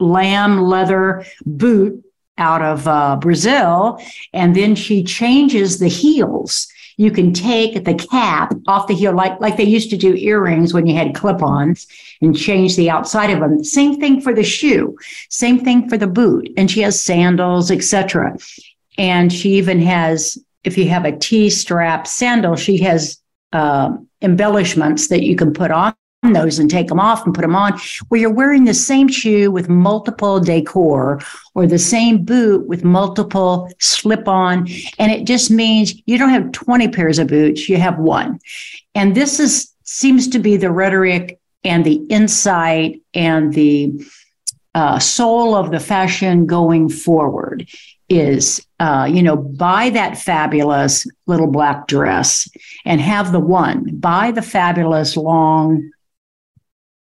lamb 0.01 0.63
leather 0.63 1.25
boot 1.47 2.04
out 2.39 2.63
of 2.63 2.87
uh, 2.89 3.17
Brazil, 3.17 4.01
and 4.33 4.55
then 4.55 4.75
she 4.75 5.05
changes 5.05 5.79
the 5.79 5.89
heels. 5.89 6.69
You 6.97 7.11
can 7.11 7.33
take 7.33 7.85
the 7.85 7.95
cap 7.95 8.55
off 8.69 8.87
the 8.87 8.95
heel, 8.95 9.13
like 9.13 9.41
like 9.41 9.57
they 9.57 9.65
used 9.65 9.91
to 9.91 9.97
do 9.97 10.15
earrings 10.15 10.73
when 10.73 10.87
you 10.87 10.95
had 10.95 11.15
clip-ons, 11.15 11.87
and 12.21 12.37
change 12.37 12.77
the 12.77 12.91
outside 12.91 13.31
of 13.31 13.41
them. 13.41 13.65
Same 13.65 14.01
thing 14.01 14.21
for 14.21 14.33
the 14.33 14.45
shoe. 14.45 14.97
Same 15.29 15.65
thing 15.65 15.89
for 15.89 15.99
the 15.99 16.07
boot. 16.07 16.51
And 16.57 16.71
she 16.71 16.81
has 16.83 17.01
sandals, 17.01 17.71
etc. 17.71 18.37
And 18.97 19.33
she 19.33 19.55
even 19.55 19.81
has, 19.81 20.39
if 20.63 20.79
you 20.79 20.89
have 20.89 21.05
a 21.05 21.17
T-strap 21.17 22.07
sandal, 22.07 22.57
she 22.57 22.79
has 22.79 23.21
uh, 23.53 23.97
embellishments 24.23 25.09
that 25.09 25.23
you 25.23 25.37
can 25.37 25.53
put 25.53 25.71
on 25.71 25.95
those 26.33 26.59
and 26.59 26.71
take 26.71 26.89
them 26.89 27.01
off 27.01 27.25
and 27.25 27.35
put 27.35 27.43
them 27.43 27.57
on, 27.57 27.79
where 28.09 28.21
you're 28.21 28.33
wearing 28.33 28.65
the 28.65 28.75
same 28.75 29.09
shoe 29.09 29.51
with 29.51 29.69
multiple 29.69 30.41
decor 30.41 31.21
or 31.55 31.67
the 31.67 31.79
same 31.79 32.25
boot 32.25 32.67
with 32.67 32.85
multiple 32.85 33.71
slip 33.79 34.27
on. 34.29 34.69
And 34.99 35.13
it 35.13 35.27
just 35.27 35.51
means 35.51 35.95
you 36.07 36.19
don't 36.19 36.31
have 36.31 36.53
20 36.53 36.89
pairs 36.89 37.19
of 37.19 37.29
boots, 37.29 37.69
you 37.69 37.77
have 37.77 37.99
one. 37.99 38.39
And 38.95 39.15
this 39.15 39.39
is 39.39 39.73
seems 39.85 40.29
to 40.29 40.39
be 40.39 40.57
the 40.57 40.71
rhetoric 40.71 41.39
and 41.63 41.85
the 41.85 42.05
insight 42.09 43.01
and 43.13 43.53
the 43.53 43.93
uh, 44.75 44.99
soul 44.99 45.55
of 45.55 45.71
the 45.71 45.79
fashion 45.79 46.47
going 46.47 46.89
forward 46.89 47.69
is 48.09 48.65
uh, 48.81 49.09
you 49.11 49.23
know 49.23 49.37
buy 49.37 49.89
that 49.91 50.19
fabulous 50.19 51.07
little 51.27 51.47
black 51.47 51.87
dress 51.87 52.49
and 52.85 53.01
have 53.01 53.33
the 53.33 53.41
one 53.41 53.85
buy 53.97 54.31
the 54.31 54.43
fabulous 54.43 55.17
long 55.17 55.91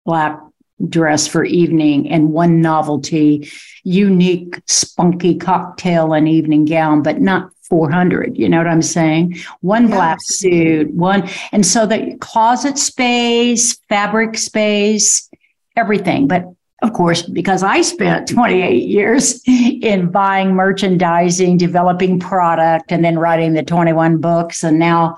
black 0.04 0.40
dress 0.88 1.26
for 1.26 1.44
evening 1.44 2.10
and 2.10 2.32
one 2.32 2.60
novelty, 2.60 3.50
unique, 3.84 4.60
spunky 4.66 5.36
cocktail 5.36 6.12
and 6.12 6.28
evening 6.28 6.64
gown, 6.64 7.02
but 7.02 7.20
not 7.20 7.50
400. 7.68 8.36
You 8.36 8.48
know 8.48 8.58
what 8.58 8.66
I'm 8.66 8.82
saying? 8.82 9.38
One 9.60 9.86
black 9.86 10.18
suit, 10.20 10.92
one. 10.92 11.28
And 11.52 11.64
so 11.64 11.86
the 11.86 12.16
closet 12.20 12.78
space, 12.78 13.78
fabric 13.88 14.36
space, 14.36 15.30
everything. 15.76 16.26
But 16.26 16.44
of 16.82 16.92
course, 16.92 17.22
because 17.22 17.62
I 17.62 17.80
spent 17.82 18.28
28 18.28 18.82
years 18.82 19.40
in 19.46 20.10
buying 20.10 20.54
merchandising, 20.54 21.56
developing 21.56 22.18
product, 22.18 22.90
and 22.90 23.04
then 23.04 23.18
writing 23.18 23.54
the 23.54 23.62
21 23.62 24.18
books, 24.18 24.64
and 24.64 24.80
now 24.80 25.16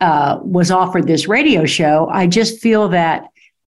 uh, 0.00 0.40
was 0.42 0.70
offered 0.70 1.06
this 1.06 1.28
radio 1.28 1.64
show, 1.64 2.08
I 2.10 2.26
just 2.26 2.60
feel 2.60 2.88
that, 2.88 3.28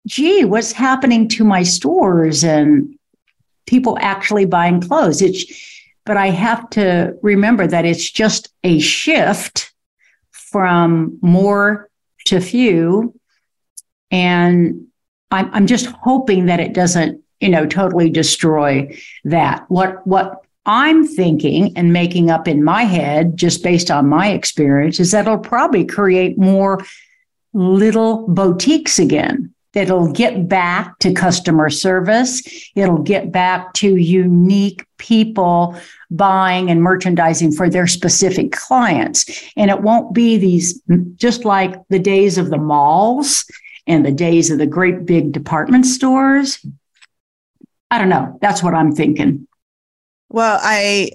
gee, 0.07 0.45
what's 0.45 0.71
happening 0.71 1.27
to 1.29 1.43
my 1.43 1.63
stores 1.63 2.43
and 2.43 2.97
people 3.65 3.97
actually 4.01 4.45
buying 4.45 4.81
clothes? 4.81 5.21
It's, 5.21 5.45
but 6.05 6.17
I 6.17 6.27
have 6.27 6.69
to 6.71 7.17
remember 7.21 7.67
that 7.67 7.85
it's 7.85 8.09
just 8.09 8.49
a 8.63 8.79
shift 8.79 9.73
from 10.31 11.19
more 11.21 11.89
to 12.25 12.39
few. 12.39 13.17
And 14.09 14.87
I'm, 15.29 15.49
I'm 15.53 15.67
just 15.67 15.85
hoping 15.85 16.47
that 16.47 16.59
it 16.59 16.73
doesn't, 16.73 17.21
you 17.39 17.49
know, 17.49 17.65
totally 17.65 18.09
destroy 18.09 18.97
that. 19.23 19.65
What, 19.69 20.05
what 20.05 20.43
I'm 20.65 21.07
thinking 21.07 21.75
and 21.77 21.93
making 21.93 22.29
up 22.29 22.47
in 22.47 22.63
my 22.63 22.83
head, 22.83 23.37
just 23.37 23.63
based 23.63 23.89
on 23.89 24.09
my 24.09 24.31
experience, 24.31 24.99
is 24.99 25.11
that 25.11 25.25
it'll 25.25 25.39
probably 25.39 25.85
create 25.85 26.37
more 26.37 26.83
little 27.53 28.27
boutiques 28.27 28.99
again. 28.99 29.53
That'll 29.73 30.11
get 30.11 30.49
back 30.49 30.99
to 30.99 31.13
customer 31.13 31.69
service. 31.69 32.43
It'll 32.75 33.01
get 33.01 33.31
back 33.31 33.73
to 33.75 33.95
unique 33.95 34.85
people 34.97 35.79
buying 36.09 36.69
and 36.69 36.83
merchandising 36.83 37.53
for 37.53 37.69
their 37.69 37.87
specific 37.87 38.51
clients. 38.51 39.49
And 39.55 39.71
it 39.71 39.81
won't 39.81 40.13
be 40.13 40.37
these, 40.37 40.81
just 41.15 41.45
like 41.45 41.75
the 41.89 41.99
days 41.99 42.37
of 42.37 42.49
the 42.49 42.57
malls 42.57 43.45
and 43.87 44.05
the 44.05 44.11
days 44.11 44.51
of 44.51 44.57
the 44.57 44.67
great 44.67 45.05
big 45.05 45.31
department 45.31 45.85
stores. 45.85 46.63
I 47.89 47.97
don't 47.97 48.09
know. 48.09 48.37
That's 48.41 48.61
what 48.61 48.73
I'm 48.73 48.93
thinking. 48.93 49.47
Well, 50.29 50.59
I 50.61 51.11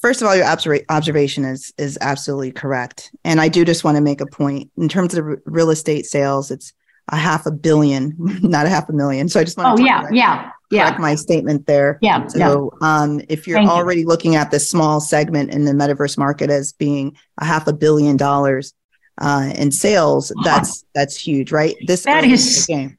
first 0.00 0.20
of 0.20 0.28
all, 0.28 0.36
your 0.36 0.46
observation 0.88 1.44
is 1.44 1.72
is 1.78 1.96
absolutely 2.00 2.50
correct, 2.50 3.12
and 3.24 3.40
I 3.40 3.48
do 3.48 3.64
just 3.64 3.84
want 3.84 3.96
to 3.96 4.02
make 4.02 4.20
a 4.20 4.26
point 4.26 4.70
in 4.76 4.88
terms 4.88 5.14
of 5.14 5.24
real 5.46 5.70
estate 5.70 6.06
sales. 6.06 6.50
It's 6.50 6.72
a 7.08 7.16
half 7.16 7.46
a 7.46 7.50
billion, 7.50 8.14
not 8.18 8.66
a 8.66 8.68
half 8.68 8.88
a 8.88 8.92
million. 8.92 9.28
So 9.28 9.40
I 9.40 9.44
just 9.44 9.56
want 9.56 9.76
to 9.76 9.82
oh 9.82 9.86
yeah, 9.86 10.00
correct, 10.00 10.14
yeah, 10.14 10.50
yeah. 10.70 10.84
Correct 10.84 11.00
my 11.00 11.14
statement 11.14 11.66
there. 11.66 11.98
Yeah. 12.02 12.26
So 12.26 12.72
yeah. 12.80 12.88
Um, 12.88 13.20
if 13.28 13.46
you're 13.46 13.58
Thank 13.58 13.70
already 13.70 14.00
you. 14.02 14.06
looking 14.06 14.36
at 14.36 14.50
this 14.50 14.68
small 14.68 15.00
segment 15.00 15.50
in 15.50 15.64
the 15.64 15.72
metaverse 15.72 16.16
market 16.16 16.50
as 16.50 16.72
being 16.72 17.16
a 17.38 17.44
half 17.44 17.66
a 17.66 17.72
billion 17.72 18.16
dollars 18.16 18.74
uh, 19.18 19.52
in 19.56 19.72
sales, 19.72 20.32
that's 20.44 20.84
that's 20.94 21.16
huge, 21.16 21.52
right? 21.52 21.74
This 21.86 22.04
that 22.04 22.24
is 22.24 22.66
game 22.66 22.98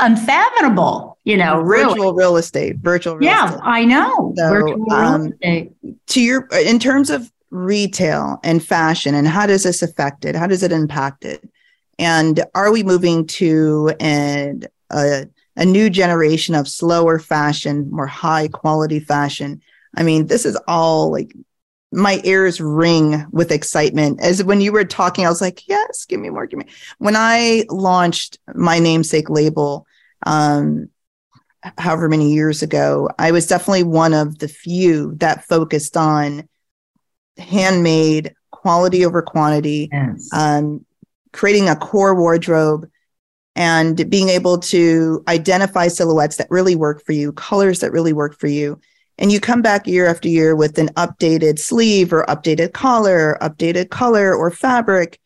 unfathomable, 0.00 1.18
you 1.24 1.36
know, 1.36 1.62
virtual 1.62 1.94
really. 1.94 2.16
real 2.16 2.36
estate, 2.36 2.76
virtual 2.78 3.16
real 3.16 3.28
yeah, 3.28 3.46
estate. 3.46 3.60
I 3.62 3.84
know. 3.84 4.34
So, 4.36 4.48
virtual 4.48 4.92
um, 4.92 5.22
real 5.22 5.32
estate. 5.32 5.72
To 6.08 6.20
your, 6.20 6.48
in 6.64 6.78
terms 6.78 7.10
of 7.10 7.30
retail 7.50 8.38
and 8.42 8.64
fashion, 8.64 9.14
and 9.14 9.28
how 9.28 9.46
does 9.46 9.62
this 9.62 9.82
affect 9.82 10.24
it? 10.24 10.34
How 10.34 10.46
does 10.46 10.62
it 10.62 10.72
impact 10.72 11.24
it? 11.24 11.48
And 12.00 12.42
are 12.54 12.72
we 12.72 12.82
moving 12.82 13.26
to 13.26 13.94
an, 14.00 14.64
a, 14.88 15.26
a 15.54 15.64
new 15.66 15.90
generation 15.90 16.54
of 16.54 16.66
slower 16.66 17.18
fashion, 17.18 17.90
more 17.90 18.06
high 18.06 18.48
quality 18.48 19.00
fashion? 19.00 19.60
I 19.94 20.02
mean, 20.02 20.26
this 20.26 20.46
is 20.46 20.56
all 20.66 21.12
like 21.12 21.34
my 21.92 22.22
ears 22.24 22.58
ring 22.58 23.26
with 23.32 23.52
excitement. 23.52 24.20
As 24.20 24.42
when 24.42 24.62
you 24.62 24.72
were 24.72 24.84
talking, 24.84 25.26
I 25.26 25.28
was 25.28 25.42
like, 25.42 25.68
yes, 25.68 26.06
give 26.06 26.20
me 26.20 26.30
more, 26.30 26.46
give 26.46 26.58
me. 26.58 26.66
When 26.98 27.16
I 27.16 27.64
launched 27.68 28.38
my 28.54 28.78
namesake 28.78 29.28
label, 29.28 29.86
um, 30.24 30.88
however 31.76 32.08
many 32.08 32.32
years 32.32 32.62
ago, 32.62 33.10
I 33.18 33.32
was 33.32 33.46
definitely 33.46 33.82
one 33.82 34.14
of 34.14 34.38
the 34.38 34.48
few 34.48 35.14
that 35.16 35.44
focused 35.44 35.98
on 35.98 36.48
handmade 37.36 38.34
quality 38.50 39.04
over 39.04 39.20
quantity, 39.20 39.90
yes. 39.92 40.30
um, 40.32 40.86
creating 41.32 41.68
a 41.68 41.76
core 41.76 42.14
wardrobe 42.14 42.88
and 43.56 44.08
being 44.08 44.28
able 44.28 44.58
to 44.58 45.22
identify 45.28 45.88
silhouettes 45.88 46.36
that 46.36 46.50
really 46.50 46.76
work 46.76 47.04
for 47.04 47.12
you, 47.12 47.32
colors 47.32 47.80
that 47.80 47.92
really 47.92 48.12
work 48.12 48.38
for 48.38 48.46
you, 48.46 48.80
and 49.20 49.30
you 49.30 49.38
come 49.38 49.60
back 49.60 49.86
year 49.86 50.06
after 50.06 50.28
year 50.28 50.56
with 50.56 50.78
an 50.78 50.88
updated 50.96 51.58
sleeve 51.58 52.10
or 52.12 52.24
updated 52.24 52.72
collar, 52.72 53.36
updated 53.42 53.90
color 53.90 54.34
or 54.34 54.50
fabric. 54.50 55.20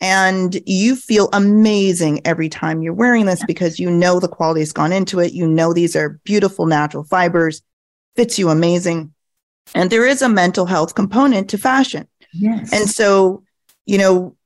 And 0.00 0.58
you 0.66 0.96
feel 0.96 1.28
amazing 1.32 2.22
every 2.26 2.48
time 2.48 2.82
you're 2.82 2.94
wearing 2.94 3.26
this 3.26 3.44
because 3.46 3.78
you 3.78 3.90
know 3.90 4.18
the 4.18 4.28
quality's 4.28 4.72
gone 4.72 4.92
into 4.92 5.20
it. 5.20 5.32
You 5.32 5.46
know 5.46 5.72
these 5.72 5.94
are 5.94 6.20
beautiful 6.24 6.66
natural 6.66 7.04
fibers, 7.04 7.62
fits 8.16 8.38
you 8.38 8.48
amazing. 8.48 9.12
And 9.74 9.90
there 9.90 10.06
is 10.06 10.22
a 10.22 10.28
mental 10.28 10.66
health 10.66 10.94
component 10.94 11.50
to 11.50 11.58
fashion. 11.58 12.08
Yes. 12.32 12.72
And 12.72 12.88
so, 12.88 13.44
you 13.86 13.98
know, 13.98 14.36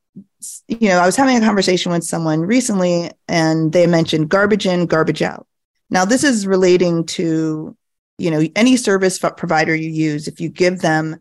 you 0.68 0.88
know, 0.88 0.98
I 0.98 1.06
was 1.06 1.16
having 1.16 1.36
a 1.36 1.40
conversation 1.40 1.92
with 1.92 2.04
someone 2.04 2.40
recently 2.40 3.10
and 3.26 3.72
they 3.72 3.86
mentioned 3.86 4.28
garbage 4.28 4.66
in, 4.66 4.86
garbage 4.86 5.22
out. 5.22 5.46
Now, 5.90 6.04
this 6.04 6.24
is 6.24 6.46
relating 6.46 7.06
to 7.06 7.76
you 8.18 8.30
know 8.30 8.42
any 8.56 8.76
service 8.76 9.18
provider 9.18 9.74
you 9.74 9.90
use 9.90 10.28
if 10.28 10.40
you 10.40 10.48
give 10.48 10.80
them 10.80 11.16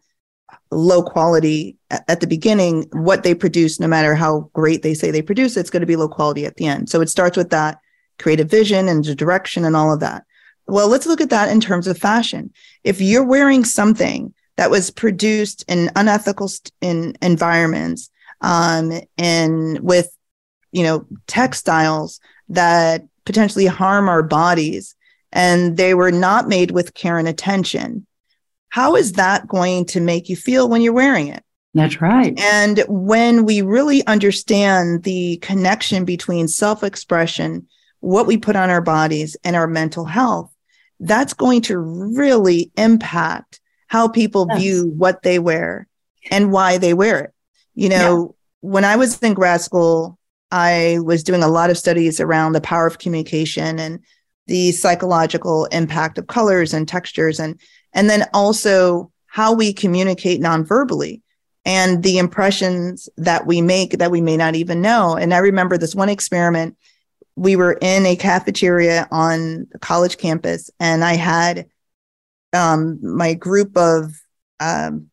low 0.71 1.01
quality 1.01 1.77
at 1.89 2.19
the 2.19 2.27
beginning 2.27 2.87
what 2.91 3.23
they 3.23 3.33
produce 3.33 3.79
no 3.79 3.87
matter 3.87 4.15
how 4.15 4.49
great 4.53 4.81
they 4.81 4.93
say 4.93 5.11
they 5.11 5.21
produce 5.21 5.55
it's 5.55 5.69
going 5.69 5.81
to 5.81 5.87
be 5.87 5.95
low 5.95 6.09
quality 6.09 6.45
at 6.45 6.57
the 6.57 6.65
end. 6.65 6.89
So 6.89 6.99
it 6.99 7.09
starts 7.09 7.37
with 7.37 7.51
that 7.51 7.79
creative 8.19 8.49
vision 8.49 8.89
and 8.89 9.05
the 9.05 9.15
direction 9.15 9.63
and 9.63 9.75
all 9.75 9.93
of 9.93 9.99
that. 10.01 10.25
Well 10.67 10.89
let's 10.89 11.05
look 11.05 11.21
at 11.21 11.29
that 11.29 11.49
in 11.49 11.61
terms 11.61 11.87
of 11.87 11.97
fashion. 11.97 12.51
If 12.83 12.99
you're 12.99 13.23
wearing 13.23 13.63
something 13.63 14.33
that 14.57 14.71
was 14.71 14.89
produced 14.89 15.63
in 15.67 15.91
unethical 15.95 16.47
st- 16.47 16.71
in 16.81 17.15
environments 17.21 18.09
um, 18.41 18.93
and 19.17 19.79
with 19.79 20.09
you 20.71 20.83
know 20.83 21.05
textiles 21.27 22.19
that 22.49 23.03
potentially 23.25 23.65
harm 23.65 24.07
our 24.07 24.23
bodies 24.23 24.95
and 25.31 25.77
they 25.77 25.93
were 25.93 26.11
not 26.11 26.47
made 26.47 26.71
with 26.71 26.93
care 26.93 27.17
and 27.17 27.27
attention, 27.27 28.05
how 28.69 28.95
is 28.95 29.13
that 29.13 29.47
going 29.47 29.85
to 29.85 29.99
make 29.99 30.29
you 30.29 30.35
feel 30.35 30.69
when 30.69 30.81
you're 30.81 30.93
wearing 30.93 31.27
it? 31.27 31.43
That's 31.73 32.01
right. 32.01 32.37
And 32.39 32.83
when 32.87 33.45
we 33.45 33.61
really 33.61 34.05
understand 34.07 35.03
the 35.03 35.37
connection 35.37 36.05
between 36.05 36.47
self 36.47 36.83
expression, 36.83 37.67
what 37.99 38.25
we 38.25 38.37
put 38.37 38.55
on 38.55 38.69
our 38.69 38.81
bodies, 38.81 39.37
and 39.43 39.55
our 39.55 39.67
mental 39.67 40.05
health, 40.05 40.51
that's 40.99 41.33
going 41.33 41.61
to 41.63 41.77
really 41.77 42.71
impact 42.77 43.59
how 43.87 44.07
people 44.07 44.47
yes. 44.49 44.59
view 44.59 44.93
what 44.97 45.21
they 45.21 45.39
wear 45.39 45.87
and 46.31 46.51
why 46.51 46.77
they 46.77 46.93
wear 46.93 47.19
it. 47.19 47.33
You 47.77 47.89
know, 47.89 48.35
yeah. 48.63 48.69
when 48.69 48.83
I 48.83 48.95
was 48.95 49.19
in 49.19 49.35
grad 49.35 49.61
school, 49.61 50.17
I 50.51 50.97
was 51.03 51.23
doing 51.23 51.43
a 51.43 51.47
lot 51.47 51.69
of 51.69 51.77
studies 51.77 52.19
around 52.19 52.53
the 52.53 52.61
power 52.61 52.87
of 52.87 52.97
communication 52.97 53.77
and 53.77 53.99
the 54.47 54.71
psychological 54.71 55.65
impact 55.65 56.17
of 56.17 56.25
colors 56.25 56.73
and 56.73 56.87
textures 56.87 57.39
and 57.39 57.59
and 57.93 58.09
then 58.09 58.25
also 58.33 59.11
how 59.27 59.53
we 59.53 59.73
communicate 59.73 60.41
nonverbally 60.41 61.21
and 61.65 62.01
the 62.01 62.17
impressions 62.17 63.09
that 63.17 63.45
we 63.45 63.61
make 63.61 63.91
that 63.99 64.09
we 64.09 64.21
may 64.21 64.37
not 64.37 64.55
even 64.55 64.81
know 64.81 65.15
and 65.15 65.33
i 65.33 65.37
remember 65.37 65.77
this 65.77 65.93
one 65.93 66.09
experiment 66.09 66.77
we 67.35 67.55
were 67.57 67.77
in 67.81 68.05
a 68.05 68.15
cafeteria 68.15 69.07
on 69.11 69.67
the 69.71 69.79
college 69.79 70.17
campus 70.17 70.71
and 70.79 71.03
i 71.03 71.13
had 71.13 71.67
um, 72.53 72.97
my 73.03 73.33
group 73.33 73.75
of 73.75 74.13
um, 74.61 75.09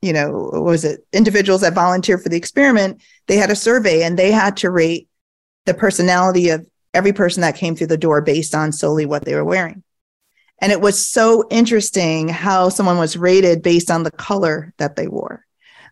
you 0.00 0.12
know 0.12 0.50
was 0.52 0.84
it 0.84 1.06
individuals 1.12 1.60
that 1.60 1.74
volunteered 1.74 2.22
for 2.22 2.28
the 2.28 2.36
experiment 2.36 3.02
they 3.26 3.36
had 3.36 3.50
a 3.50 3.56
survey 3.56 4.02
and 4.02 4.18
they 4.18 4.30
had 4.30 4.56
to 4.56 4.70
rate 4.70 5.08
the 5.68 5.74
personality 5.74 6.48
of 6.48 6.66
every 6.94 7.12
person 7.12 7.42
that 7.42 7.56
came 7.56 7.76
through 7.76 7.86
the 7.86 7.96
door 7.96 8.20
based 8.20 8.54
on 8.54 8.72
solely 8.72 9.06
what 9.06 9.24
they 9.24 9.34
were 9.34 9.44
wearing. 9.44 9.82
And 10.60 10.72
it 10.72 10.80
was 10.80 11.06
so 11.06 11.46
interesting 11.50 12.28
how 12.28 12.68
someone 12.70 12.98
was 12.98 13.16
rated 13.16 13.62
based 13.62 13.90
on 13.90 14.02
the 14.02 14.10
color 14.10 14.74
that 14.78 14.96
they 14.96 15.06
wore, 15.06 15.44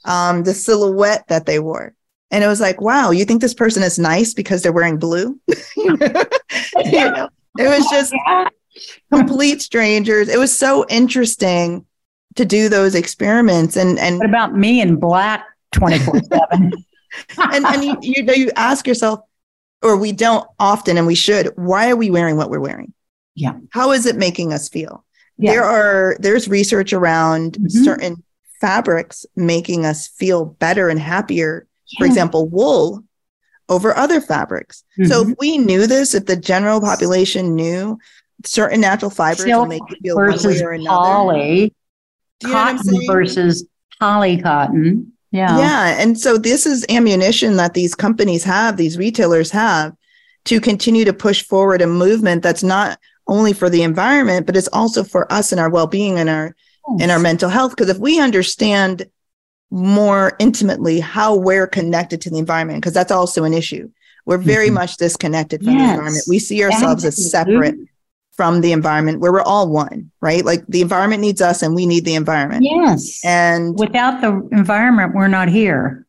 um, 0.05 0.43
the 0.43 0.55
silhouette 0.55 1.29
that 1.29 1.47
they 1.47 1.61
wore. 1.61 1.95
And 2.33 2.43
it 2.43 2.49
was 2.49 2.61
like, 2.61 2.81
wow, 2.81 3.13
you 3.13 3.25
think 3.25 3.41
this 3.41 3.55
person 3.55 3.85
is 3.85 4.01
nice 4.01 4.35
because 4.35 4.63
they're 4.63 4.73
wearing 4.73 4.99
blue? 4.99 5.39
you 5.77 5.97
know, 5.97 7.29
it 7.57 7.69
was 7.69 7.87
just 7.89 8.13
complete 9.13 9.63
strangers. 9.63 10.29
It 10.29 10.39
was 10.39 10.57
so 10.57 10.85
interesting 10.89 11.87
to 12.37 12.45
do 12.45 12.69
those 12.69 12.95
experiments. 12.95 13.77
And 13.77 13.99
and 13.99 14.19
what 14.19 14.29
about 14.29 14.55
me 14.57 14.81
in 14.81 14.97
black 14.97 15.45
24 15.73 16.21
7? 16.21 16.73
and 17.53 17.65
and 17.67 17.85
you, 17.85 17.97
you 18.03 18.23
know, 18.23 18.33
you 18.35 18.51
ask 18.57 18.87
yourself, 18.87 19.21
or 19.83 19.97
we 19.97 20.13
don't 20.13 20.47
often 20.59 20.97
and 20.99 21.07
we 21.07 21.15
should 21.15 21.53
why 21.57 21.91
are 21.91 21.97
we 21.97 22.11
wearing 22.11 22.37
what 22.37 22.51
we're 22.51 22.61
wearing 22.61 22.93
Yeah. 23.35 23.53
how 23.71 23.93
is 23.93 24.07
it 24.07 24.17
making 24.17 24.53
us 24.53 24.69
feel 24.71 25.05
Yeah. 25.39 25.53
there 25.53 25.65
are 25.65 26.17
there's 26.19 26.49
research 26.49 26.93
around 26.95 27.59
Mhm. 27.61 27.85
certain 27.85 28.23
fabrics 28.61 29.27
making 29.37 29.85
us 29.85 30.09
feel 30.09 30.47
better 30.47 30.89
and 30.89 30.99
happier 30.99 31.67
for 31.99 32.07
example 32.07 32.49
wool 32.49 33.05
over 33.69 33.95
other 33.97 34.21
fabrics 34.23 34.83
so 35.05 35.25
Mhm. 35.25 35.31
if 35.33 35.39
we 35.39 35.59
knew 35.59 35.87
this 35.87 36.15
if 36.15 36.25
the 36.25 36.37
general 36.37 36.81
population 36.81 37.55
knew 37.55 37.99
certain 38.47 38.81
natural 38.81 39.11
fibers 39.11 39.45
will 39.45 39.67
make 39.67 39.83
you 39.91 39.97
feel 40.03 40.17
one 40.17 40.43
way 40.43 40.63
or 40.63 40.73
another 40.73 40.97
poly, 40.97 41.75
do 42.41 42.49
you 42.49 42.53
know 42.55 42.61
what 42.61 42.69
i'm 42.69 42.77
cotton 42.79 43.07
versus 43.07 43.67
poly 44.01 44.41
cotton. 44.41 45.13
Yeah. 45.33 45.59
Yeah. 45.59 46.01
And 46.01 46.19
so 46.19 46.39
this 46.39 46.67
is 46.67 46.87
ammunition 46.89 47.57
that 47.57 47.75
these 47.75 47.95
companies 47.95 48.45
have, 48.45 48.77
these 48.77 48.97
retailers 48.97 49.51
have 49.51 49.95
to 50.45 50.61
continue 50.61 51.05
to 51.05 51.13
push 51.13 51.43
forward 51.43 51.83
a 51.83 51.87
movement 51.87 52.43
that's 52.43 52.63
not 52.63 52.99
only 53.27 53.53
for 53.53 53.69
the 53.69 53.83
environment, 53.83 54.47
but 54.47 54.57
it's 54.57 54.69
also 54.69 55.03
for 55.03 55.31
us 55.33 55.51
and 55.53 55.61
our 55.61 55.69
well-being 55.69 56.19
and 56.19 56.29
our 56.29 56.55
and 57.01 57.11
our 57.11 57.19
mental 57.19 57.51
health. 57.51 57.73
Because 57.73 57.89
if 57.89 57.99
we 57.99 58.21
understand 58.21 59.07
more 59.71 60.37
intimately 60.39 61.01
how 61.01 61.35
we're 61.35 61.67
connected 61.67 62.21
to 62.21 62.31
the 62.31 62.39
environment, 62.39 62.81
because 62.81 62.95
that's 62.95 63.11
also 63.11 63.43
an 63.45 63.53
issue. 63.53 63.91
We're 64.25 64.39
very 64.39 64.69
Mhm. 64.69 64.75
much 64.75 64.97
disconnected 64.97 65.65
from 65.65 65.77
the 65.77 65.83
environment. 65.85 66.25
We 66.29 66.39
see 66.39 66.63
ourselves 66.63 67.05
as 67.05 67.31
separate 67.31 67.75
from 68.37 68.61
the 68.61 68.73
environment 68.73 69.21
where 69.21 69.33
we're 69.33 69.43
all 69.43 69.69
one, 69.69 70.11
right? 70.21 70.45
Like 70.45 70.67
the 70.67 70.83
environment 70.83 71.23
needs 71.23 71.41
us 71.41 71.63
and 71.63 71.75
we 71.75 71.87
need 71.87 72.05
the 72.05 72.15
environment. 72.15 72.65
Yes. 72.65 73.25
And 73.25 73.79
Without 73.79 74.21
the 74.21 74.47
environment, 74.53 75.15
we're 75.15 75.29
not 75.29 75.49
here. 75.49 76.07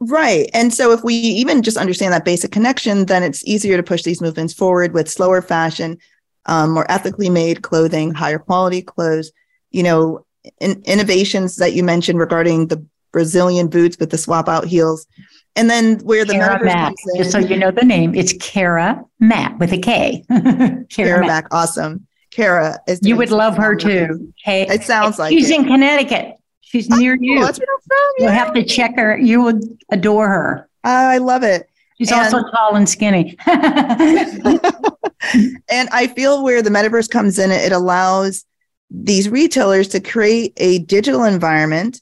Right. 0.00 0.48
And 0.52 0.72
so 0.72 0.92
if 0.92 1.02
we 1.04 1.14
even 1.14 1.62
just 1.62 1.76
understand 1.76 2.12
that 2.12 2.24
basic 2.24 2.50
connection, 2.50 3.06
then 3.06 3.22
it's 3.22 3.44
easier 3.44 3.76
to 3.76 3.82
push 3.82 4.02
these 4.02 4.20
movements 4.20 4.52
forward 4.52 4.92
with 4.92 5.10
slower 5.10 5.40
fashion, 5.40 5.98
um, 6.46 6.70
more 6.70 6.90
ethically 6.90 7.30
made 7.30 7.62
clothing, 7.62 8.12
higher 8.12 8.38
quality 8.38 8.82
clothes, 8.82 9.32
you 9.70 9.82
know, 9.82 10.24
in, 10.60 10.82
innovations 10.84 11.56
that 11.56 11.72
you 11.72 11.82
mentioned 11.82 12.18
regarding 12.18 12.68
the 12.68 12.84
Brazilian 13.12 13.68
boots 13.68 13.98
with 13.98 14.10
the 14.10 14.18
swap 14.18 14.48
out 14.48 14.66
heels. 14.66 15.06
And 15.56 15.70
then 15.70 15.98
where 16.00 16.24
the 16.24 16.34
Kara 16.34 16.58
metaverse 16.58 16.64
Mac. 16.64 16.94
in, 17.06 17.16
Just 17.16 17.32
so 17.32 17.38
you 17.38 17.56
know 17.56 17.70
the 17.70 17.84
name, 17.84 18.14
it's 18.14 18.34
Kara 18.40 19.02
Mac 19.20 19.58
with 19.58 19.72
a 19.72 19.78
K. 19.78 20.22
Kara, 20.28 20.84
Kara 20.90 21.20
Mac. 21.20 21.44
Mac, 21.44 21.54
awesome. 21.54 22.06
Kara 22.30 22.78
is 22.86 23.00
You 23.02 23.16
would 23.16 23.30
love 23.30 23.56
her 23.56 23.74
too. 23.74 24.32
Hey, 24.44 24.66
It 24.68 24.82
sounds 24.82 25.18
like 25.18 25.30
she's 25.32 25.48
it. 25.50 25.60
in 25.60 25.64
Connecticut. 25.64 26.34
She's 26.60 26.90
oh, 26.92 26.96
near 26.96 27.14
Oh, 27.14 27.18
you. 27.20 27.40
that's 27.40 27.58
where 27.58 27.66
I'm 27.74 27.80
from. 27.88 28.12
You'll 28.18 28.30
have 28.32 28.52
to 28.54 28.64
check 28.64 28.96
her. 28.96 29.16
You 29.16 29.42
would 29.42 29.62
adore 29.90 30.28
her. 30.28 30.68
Oh, 30.84 30.90
I 30.90 31.18
love 31.18 31.42
it. 31.42 31.68
She's 31.96 32.12
And- 32.12 32.20
also 32.34 32.42
tall 32.50 32.76
and 32.76 32.86
skinny. 32.88 33.36
and 33.46 34.60
I 35.90 36.12
feel 36.14 36.44
where 36.44 36.60
the 36.62 36.70
metaverse 36.70 37.08
comes 37.10 37.38
in, 37.38 37.50
it 37.50 37.72
allows 37.72 38.44
these 38.90 39.28
retailers 39.28 39.88
to 39.88 40.00
create 40.00 40.52
a 40.58 40.78
digital 40.80 41.24
environment 41.24 42.00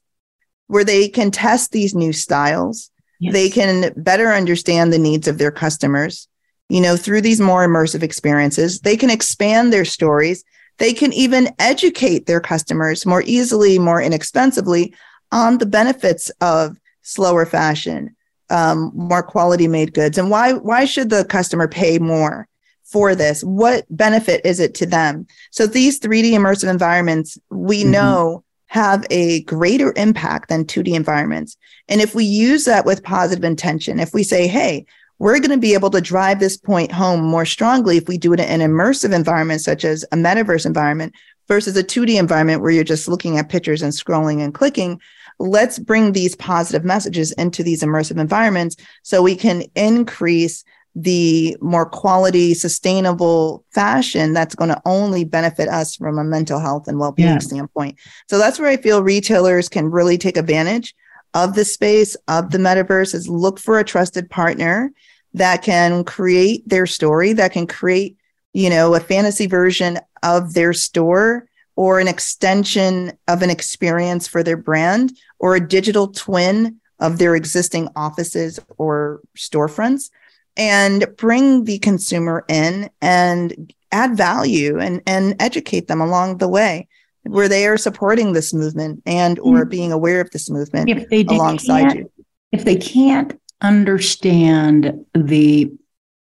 where 0.67 0.85
they 0.85 1.09
can 1.09 1.31
test 1.31 1.73
these 1.73 1.95
new 1.95 2.13
styles. 2.13 2.91
They 3.33 3.49
can 3.51 3.93
better 3.97 4.33
understand 4.33 4.93
the 4.93 4.99
needs 4.99 5.29
of 5.29 5.39
their 5.39 5.51
customers, 5.51 6.29
you 6.68 6.81
know, 6.81 6.97
through 6.97 7.20
these 7.22 7.41
more 7.41 7.66
immersive 7.66 8.03
experiences. 8.03 8.81
They 8.81 8.97
can 8.97 9.11
expand 9.11 9.72
their 9.72 9.85
stories. 9.85 10.45
They 10.79 10.93
can 10.93 11.12
even 11.12 11.49
educate 11.59 12.27
their 12.27 12.41
customers 12.41 13.07
more 13.07 13.22
easily, 13.27 13.79
more 13.79 14.01
inexpensively 14.03 14.95
on 15.33 15.59
the 15.59 15.66
benefits 15.66 16.31
of 16.41 16.77
slower 17.03 17.47
fashion, 17.47 18.14
um, 18.51 18.91
more 18.95 19.22
quality 19.22 19.68
made 19.68 19.95
goods. 19.95 20.18
And 20.18 20.31
why, 20.31 20.53
why 20.53 20.85
should 20.85 21.11
the 21.11 21.25
customer 21.25 21.68
pay 21.68 21.99
more? 21.99 22.49
for 22.87 23.14
this? 23.14 23.43
What 23.43 23.87
benefit 23.91 24.43
is 24.45 24.61
it 24.61 24.75
to 24.75 24.87
them? 24.87 25.27
So 25.51 25.66
these 25.66 25.99
3D 25.99 26.33
immersive 26.33 26.68
environments, 26.70 27.37
we 27.51 27.83
Mhm. 27.83 27.91
know 27.91 28.43
have 28.75 29.07
a 29.09 29.41
greater 29.45 29.93
impact 29.95 30.49
than 30.49 30.64
2D 30.64 30.95
environments. 30.95 31.57
And 31.89 32.01
if 32.01 32.12
we 32.12 32.25
use 32.25 32.64
that 32.64 32.85
with 32.85 33.05
positive 33.05 33.45
intention, 33.45 34.01
if 34.01 34.12
we 34.12 34.25
say, 34.25 34.49
hey, 34.49 34.85
we're 35.20 35.39
going 35.39 35.53
to 35.53 35.59
be 35.59 35.75
able 35.75 35.91
to 35.91 36.01
drive 36.01 36.41
this 36.41 36.57
point 36.57 36.91
home 36.91 37.22
more 37.22 37.47
strongly 37.47 37.99
if 37.99 38.09
we 38.09 38.18
do 38.18 38.33
it 38.33 38.41
in 38.41 38.61
an 38.61 38.68
immersive 38.68 39.14
environment, 39.14 39.61
such 39.61 39.85
as 39.85 40.03
a 40.11 40.16
metaverse 40.16 40.66
environment 40.66 41.14
versus 41.47 41.77
a 41.77 41.85
2D 41.85 42.18
environment 42.18 42.62
where 42.62 42.72
you're 42.72 42.83
just 42.83 43.07
looking 43.07 43.39
at 43.39 43.49
pictures 43.49 43.81
and 43.81 43.93
scrolling 43.93 44.43
and 44.43 44.55
clicking. 44.55 45.01
Let's 45.39 45.79
bring 45.79 46.11
these 46.11 46.35
positive 46.35 46.85
messages 46.85 47.31
into 47.31 47.62
these 47.62 47.85
immersive 47.85 48.18
environments 48.18 48.75
so 49.05 49.22
we 49.22 49.37
can 49.37 49.62
increase 49.77 50.64
the 50.95 51.57
more 51.61 51.86
quality, 51.86 52.55
sustainable 52.55 53.64
fashion 53.72 54.32
that's 54.32 54.55
going 54.55 54.70
to 54.70 54.80
only 54.84 55.24
benefit 55.24 55.68
us 55.68 55.97
from 55.97 56.18
a 56.18 56.24
mental 56.24 56.61
health 56.61 56.86
and 56.86 56.99
well-being 56.99 57.28
Yeah. 57.28 57.38
standpoint. 57.38 57.97
So 58.30 58.38
that's 58.38 58.59
where 58.61 58.68
I 58.68 58.76
feel 58.76 59.03
retailers 59.03 59.68
can 59.68 59.90
really 59.90 60.16
take 60.16 60.36
advantage 60.36 60.95
of 61.34 61.55
the 61.55 61.64
space 61.64 62.16
of 62.28 62.53
the 62.53 62.59
metaverse 62.59 63.12
is 63.14 63.28
look 63.28 63.59
for 63.59 63.78
a 63.78 63.84
trusted 63.84 64.30
partner 64.30 64.92
that 65.32 65.62
can 65.62 66.05
create 66.05 66.68
their 66.68 66.86
story, 66.86 67.32
that 67.32 67.51
can 67.51 67.66
create, 67.66 68.16
you 68.53 68.70
know, 68.70 68.95
a 68.95 69.01
fantasy 69.01 69.47
version 69.47 69.99
of 70.22 70.55
their 70.55 70.72
store 70.72 71.49
or 71.74 71.99
an 71.99 72.07
extension 72.07 73.12
of 73.26 73.42
an 73.42 73.51
experience 73.51 74.28
for 74.28 74.45
their 74.45 74.57
brand 74.57 75.12
or 75.40 75.57
a 75.57 75.68
digital 75.68 76.07
twin 76.07 76.76
of 77.01 77.18
their 77.18 77.34
existing 77.34 77.88
offices 77.97 78.61
or 78.78 79.20
storefronts 79.36 80.11
and 80.57 81.07
bring 81.17 81.65
the 81.65 81.79
consumer 81.79 82.45
in 82.49 82.91
and 83.01 83.73
add 83.93 84.17
value 84.17 84.79
and, 84.79 85.03
and 85.07 85.37
educate 85.41 85.89
them 85.89 86.01
along 86.01 86.39
the 86.39 86.49
way 86.49 86.89
where 87.25 87.49
they 87.49 87.67
are 87.67 87.79
supporting 87.79 88.33
this 88.33 88.53
movement 88.53 89.03
and 89.07 89.39
or 89.39 89.61
mm-hmm. 89.61 89.69
being 89.69 89.93
aware 89.93 90.21
of 90.21 90.31
this 90.31 90.51
movement 90.51 90.89
if 90.89 91.09
they 91.09 91.23
alongside 91.23 91.97
you. 91.97 92.13
if 92.53 92.65
they 92.65 92.77
can't 92.77 93.41
understand 93.61 95.05
the 95.15 95.71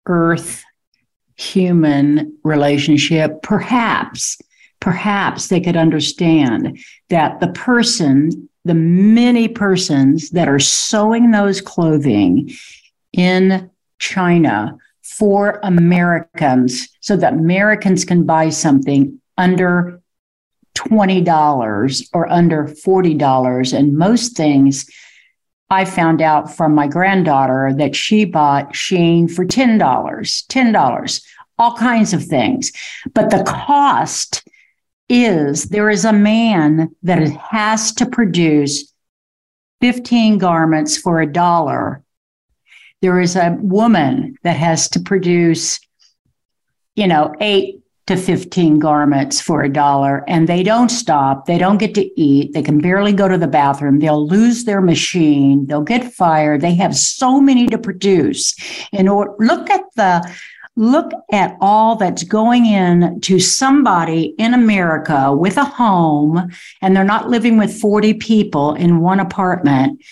earth 0.05 0.63
human 1.35 2.37
relationship 2.43 3.41
perhaps 3.41 4.37
perhaps 4.79 5.49
they 5.49 5.59
could 5.59 5.75
understand 5.75 6.77
that 7.09 7.39
the 7.39 7.49
person 7.49 8.49
the 8.63 8.73
many 8.73 9.47
persons 9.47 10.31
that 10.31 10.47
are 10.47 10.59
sewing 10.59 11.31
those 11.31 11.61
clothing 11.61 12.49
in 13.11 13.69
china 13.99 14.77
for 15.01 15.59
americans 15.63 16.89
so 16.99 17.15
that 17.15 17.33
americans 17.33 18.05
can 18.05 18.25
buy 18.25 18.49
something 18.49 19.19
under 19.37 20.01
$20 20.75 22.09
or 22.13 22.29
under 22.29 22.65
$40 22.65 23.77
and 23.77 23.97
most 23.97 24.35
things 24.35 24.89
I 25.69 25.85
found 25.85 26.21
out 26.21 26.55
from 26.55 26.75
my 26.75 26.87
granddaughter 26.87 27.73
that 27.77 27.95
she 27.95 28.25
bought 28.25 28.73
Shein 28.73 29.31
for 29.31 29.45
$10, 29.45 29.79
$10, 29.79 31.25
all 31.57 31.75
kinds 31.75 32.13
of 32.13 32.23
things. 32.23 32.71
But 33.13 33.31
the 33.31 33.43
cost 33.43 34.47
is 35.09 35.65
there 35.65 35.89
is 35.89 36.05
a 36.05 36.13
man 36.13 36.95
that 37.03 37.27
has 37.29 37.93
to 37.95 38.05
produce 38.05 38.91
15 39.81 40.37
garments 40.37 40.97
for 40.97 41.19
a 41.19 41.31
dollar. 41.31 42.03
There 43.05 43.19
is 43.19 43.35
a 43.35 43.55
woman 43.61 44.35
that 44.41 44.57
has 44.57 44.89
to 44.89 44.99
produce, 44.99 45.79
you 46.95 47.05
know, 47.05 47.35
eight 47.39 47.81
to 48.07 48.17
15 48.17 48.79
garments 48.79 49.39
for 49.39 49.61
a 49.61 49.69
dollar 49.69 50.23
and 50.27 50.49
they 50.49 50.63
don't 50.63 50.89
stop. 50.89 51.45
They 51.45 51.59
don't 51.59 51.77
get 51.77 51.93
to 51.93 52.19
eat. 52.19 52.53
They 52.53 52.63
can 52.63 52.79
barely 52.79 53.13
go 53.13 53.27
to 53.27 53.37
the 53.37 53.45
bathroom. 53.45 53.99
They'll 53.99 54.27
lose 54.27 54.63
their 54.65 54.81
machine. 54.81 55.67
They'll 55.67 55.83
get 55.83 56.15
fired. 56.15 56.61
They 56.61 56.73
have 56.73 56.95
so 56.95 57.39
many 57.39 57.67
to 57.67 57.77
produce. 57.77 58.55
And 58.91 59.07
look 59.07 59.69
at 59.69 59.83
the 59.95 60.27
look 60.75 61.11
at 61.31 61.55
all 61.61 61.97
that's 61.97 62.23
going 62.23 62.65
in 62.65 63.21
to 63.21 63.39
somebody 63.39 64.33
in 64.39 64.55
America 64.55 65.31
with 65.31 65.57
a 65.57 65.63
home 65.63 66.49
and 66.81 66.95
they're 66.95 67.03
not 67.03 67.29
living 67.29 67.59
with 67.59 67.79
40 67.79 68.15
people 68.15 68.73
in 68.73 68.99
one 68.99 69.19
apartment. 69.19 70.03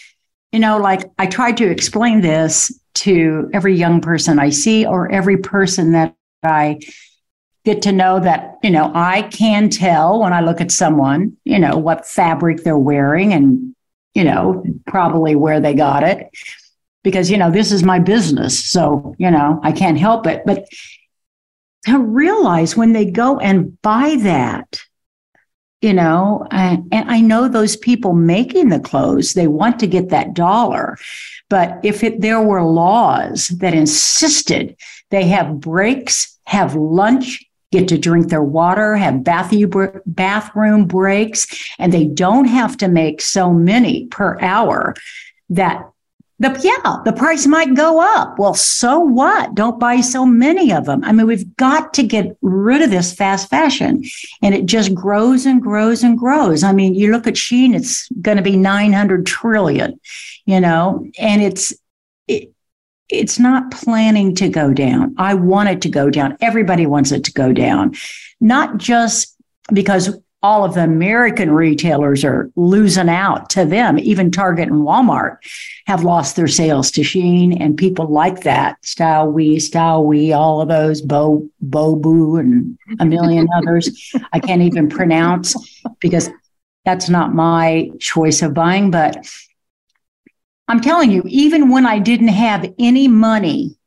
You 0.52 0.60
know, 0.60 0.78
like 0.78 1.10
I 1.18 1.26
tried 1.26 1.58
to 1.58 1.68
explain 1.68 2.22
this 2.22 2.72
to 2.96 3.50
every 3.54 3.76
young 3.76 4.02
person 4.02 4.40
I 4.40 4.50
see 4.50 4.86
or 4.86 5.12
every 5.12 5.38
person 5.38 5.94
that 5.94 6.16
I 6.44 6.80
get 7.66 7.82
to 7.84 7.92
know 7.92 8.20
that, 8.20 8.58
you 8.62 8.70
know, 8.70 8.92
I 8.94 9.24
can 9.24 9.70
tell 9.70 10.20
when 10.20 10.34
I 10.34 10.42
look 10.42 10.60
at 10.60 10.72
someone, 10.72 11.38
you 11.46 11.60
know, 11.60 11.78
what 11.78 12.06
fabric 12.06 12.64
they're 12.64 12.78
wearing 12.78 13.34
and, 13.34 13.74
you 14.14 14.24
know, 14.24 14.64
probably 14.86 15.36
where 15.36 15.60
they 15.60 15.74
got 15.74 16.04
it. 16.04 16.30
Because, 17.04 17.30
you 17.30 17.38
know, 17.38 17.52
this 17.52 17.72
is 17.72 17.84
my 17.84 18.00
business. 18.00 18.70
So, 18.70 19.16
you 19.18 19.32
know, 19.32 19.60
I 19.64 19.72
can't 19.72 19.98
help 19.98 20.28
it. 20.28 20.44
But 20.46 20.66
to 21.86 22.00
realize 22.00 22.78
when 22.78 22.94
they 22.94 23.06
go 23.06 23.40
and 23.40 23.82
buy 23.82 24.18
that, 24.22 24.80
you 25.84 25.94
know, 25.94 26.48
and, 26.50 26.88
and 26.94 27.12
I 27.12 27.20
know 27.20 27.50
those 27.50 27.76
people 27.76 28.14
making 28.14 28.70
the 28.70 28.80
clothes, 28.80 29.34
they 29.34 29.48
want 29.48 29.80
to 29.82 29.88
get 29.88 30.10
that 30.10 30.34
dollar. 30.34 30.98
But 31.50 31.80
if 31.84 32.04
it, 32.04 32.22
there 32.22 32.42
were 32.42 32.64
laws 32.64 33.50
that 33.50 33.74
insisted 33.74 34.78
they 35.10 35.26
have 35.26 35.60
breaks, 35.60 36.40
have 36.46 36.76
lunch, 36.76 37.44
get 37.74 37.90
to 37.90 37.98
drink 37.98 38.30
their 38.30 38.44
water, 38.44 38.96
have 38.96 39.24
bathroom 39.26 40.86
breaks, 40.86 41.74
and 41.78 41.92
they 41.92 42.06
don't 42.06 42.46
have 42.46 42.78
to 42.78 42.88
make 42.88 43.20
so 43.20 43.52
many 43.52 44.08
per 44.08 44.40
hour 44.40 44.96
that 45.50 45.90
the 46.44 46.60
yeah, 46.62 46.98
the 47.06 47.14
price 47.14 47.48
might 47.48 47.74
go 47.76 48.00
up. 48.00 48.38
Well, 48.38 48.54
so 48.54 49.00
what? 49.00 49.56
Don't 49.56 49.80
buy 49.80 50.02
so 50.02 50.26
many 50.26 50.72
of 50.72 50.86
them. 50.86 51.04
I 51.04 51.12
mean, 51.12 51.28
we've 51.28 51.56
got 51.56 51.94
to 51.96 52.04
get 52.04 52.38
rid 52.42 52.82
of 52.82 52.90
this 52.90 53.14
fast 53.14 53.50
fashion, 53.50 54.04
and 54.42 54.54
it 54.54 54.66
just 54.66 54.94
grows 54.94 55.46
and 55.46 55.62
grows 55.62 56.04
and 56.04 56.18
grows. 56.18 56.64
I 56.64 56.72
mean, 56.72 56.96
you 56.96 57.12
look 57.12 57.28
at 57.28 57.36
Shein; 57.36 57.76
it's 57.76 58.10
going 58.22 58.38
to 58.38 58.44
be 58.44 58.58
nine 58.58 58.94
hundred 58.94 59.26
trillion, 59.26 60.00
you 60.46 60.60
know, 60.60 61.06
and 61.18 61.42
it's 61.42 61.74
it, 62.28 62.52
it's 63.10 63.40
not 63.40 63.72
planning 63.72 64.36
to 64.36 64.50
go 64.50 64.74
down. 64.74 65.16
I 65.18 65.34
want 65.34 65.70
it 65.70 65.82
to 65.82 65.90
go 65.90 66.10
down. 66.10 66.38
Everybody 66.42 66.86
wants 66.86 67.12
it 67.12 67.24
to 67.26 67.34
go 67.34 67.54
down, 67.54 67.96
not 68.40 68.78
just 68.78 69.36
because 69.72 70.18
all 70.44 70.66
of 70.66 70.74
the 70.74 70.84
American 70.84 71.52
retailers 71.52 72.26
are 72.26 72.52
losing 72.58 73.08
out 73.08 73.50
to 73.52 73.64
them. 73.64 73.98
Even 73.98 74.30
Target 74.30 74.68
and 74.68 74.82
Walmart 74.82 75.38
have 75.88 76.04
lost 76.04 76.36
their 76.36 76.50
sales 76.50 76.92
to 76.92 77.02
Shein 77.02 77.58
and 77.60 77.78
people 77.78 78.08
like 78.08 78.42
that. 78.42 78.78
Style 78.86 79.32
We, 79.32 79.58
Style 79.60 80.06
We, 80.06 80.34
all 80.34 80.62
of 80.62 80.68
those, 80.68 81.02
Bo, 81.02 81.48
Bobu, 81.66 82.42
and 82.42 82.78
a 83.00 83.06
million 83.06 83.48
others. 83.56 84.14
I 84.34 84.40
can't 84.40 84.62
even 84.62 84.90
pronounce 84.90 85.56
because 86.02 86.30
that's 86.84 87.08
not 87.08 87.34
my 87.34 87.90
choice 88.00 88.42
of 88.42 88.54
buying. 88.54 88.92
But 88.92 89.26
I'm 90.68 90.82
telling 90.82 91.10
you, 91.10 91.24
even 91.26 91.70
when 91.70 91.86
I 91.86 92.00
didn't 92.00 92.28
have 92.28 92.70
any 92.78 93.08
money 93.08 93.78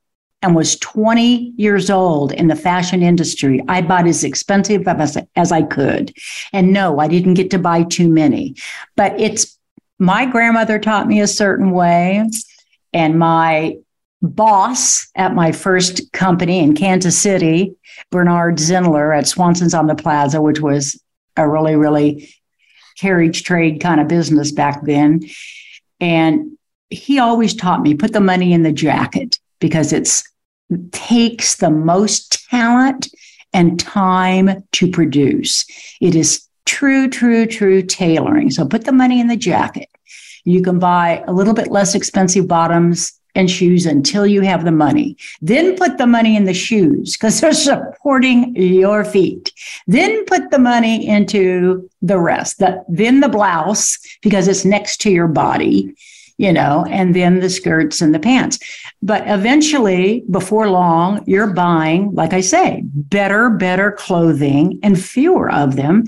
and 0.46 0.54
was 0.54 0.78
20 0.78 1.54
years 1.56 1.90
old 1.90 2.30
in 2.30 2.46
the 2.46 2.54
fashion 2.54 3.02
industry, 3.02 3.60
I 3.66 3.82
bought 3.82 4.06
as 4.06 4.22
expensive 4.22 4.86
as, 4.86 5.18
as 5.34 5.50
I 5.50 5.62
could. 5.62 6.16
And 6.52 6.72
no, 6.72 7.00
I 7.00 7.08
didn't 7.08 7.34
get 7.34 7.50
to 7.50 7.58
buy 7.58 7.82
too 7.82 8.08
many, 8.08 8.54
but 8.94 9.18
it's 9.20 9.58
my 9.98 10.24
grandmother 10.24 10.78
taught 10.78 11.08
me 11.08 11.20
a 11.20 11.26
certain 11.26 11.72
way. 11.72 12.24
And 12.92 13.18
my 13.18 13.78
boss 14.22 15.08
at 15.16 15.34
my 15.34 15.50
first 15.50 16.12
company 16.12 16.60
in 16.60 16.76
Kansas 16.76 17.18
City, 17.18 17.74
Bernard 18.12 18.58
Zindler 18.58 19.18
at 19.18 19.26
Swanson's 19.26 19.74
on 19.74 19.88
the 19.88 19.96
Plaza, 19.96 20.40
which 20.40 20.60
was 20.60 21.02
a 21.36 21.48
really, 21.48 21.74
really 21.74 22.32
carriage 22.96 23.42
trade 23.42 23.80
kind 23.80 24.00
of 24.00 24.06
business 24.06 24.52
back 24.52 24.84
then. 24.84 25.22
And 25.98 26.56
he 26.88 27.18
always 27.18 27.52
taught 27.52 27.82
me 27.82 27.94
put 27.94 28.12
the 28.12 28.20
money 28.20 28.52
in 28.52 28.62
the 28.62 28.72
jacket 28.72 29.40
because 29.58 29.92
it's 29.92 30.22
takes 30.92 31.56
the 31.56 31.70
most 31.70 32.48
talent 32.50 33.08
and 33.52 33.78
time 33.78 34.62
to 34.72 34.90
produce. 34.90 35.64
It 36.00 36.14
is 36.14 36.46
true, 36.64 37.08
true, 37.08 37.46
true 37.46 37.82
tailoring. 37.82 38.50
So 38.50 38.66
put 38.66 38.84
the 38.84 38.92
money 38.92 39.20
in 39.20 39.28
the 39.28 39.36
jacket. 39.36 39.88
You 40.44 40.62
can 40.62 40.78
buy 40.78 41.24
a 41.26 41.32
little 41.32 41.54
bit 41.54 41.70
less 41.70 41.94
expensive 41.94 42.46
bottoms 42.46 43.12
and 43.34 43.50
shoes 43.50 43.84
until 43.86 44.26
you 44.26 44.40
have 44.40 44.64
the 44.64 44.72
money. 44.72 45.16
Then 45.42 45.76
put 45.76 45.98
the 45.98 46.06
money 46.06 46.36
in 46.36 46.44
the 46.44 46.54
shoes 46.54 47.12
because 47.12 47.40
they're 47.40 47.52
supporting 47.52 48.56
your 48.56 49.04
feet. 49.04 49.52
Then 49.86 50.24
put 50.24 50.50
the 50.50 50.58
money 50.58 51.06
into 51.06 51.88
the 52.02 52.18
rest. 52.18 52.58
The, 52.58 52.82
then 52.88 53.20
the 53.20 53.28
blouse 53.28 53.98
because 54.22 54.48
it's 54.48 54.64
next 54.64 55.00
to 55.02 55.10
your 55.10 55.28
body 55.28 55.94
you 56.38 56.52
know, 56.52 56.84
and 56.88 57.14
then 57.14 57.40
the 57.40 57.50
skirts 57.50 58.00
and 58.00 58.14
the 58.14 58.18
pants. 58.18 58.58
But 59.02 59.22
eventually, 59.26 60.24
before 60.30 60.68
long, 60.68 61.24
you're 61.26 61.52
buying, 61.52 62.14
like 62.14 62.32
I 62.32 62.40
say, 62.40 62.82
better, 62.84 63.50
better 63.50 63.92
clothing 63.92 64.78
and 64.82 65.02
fewer 65.02 65.50
of 65.50 65.76
them. 65.76 66.04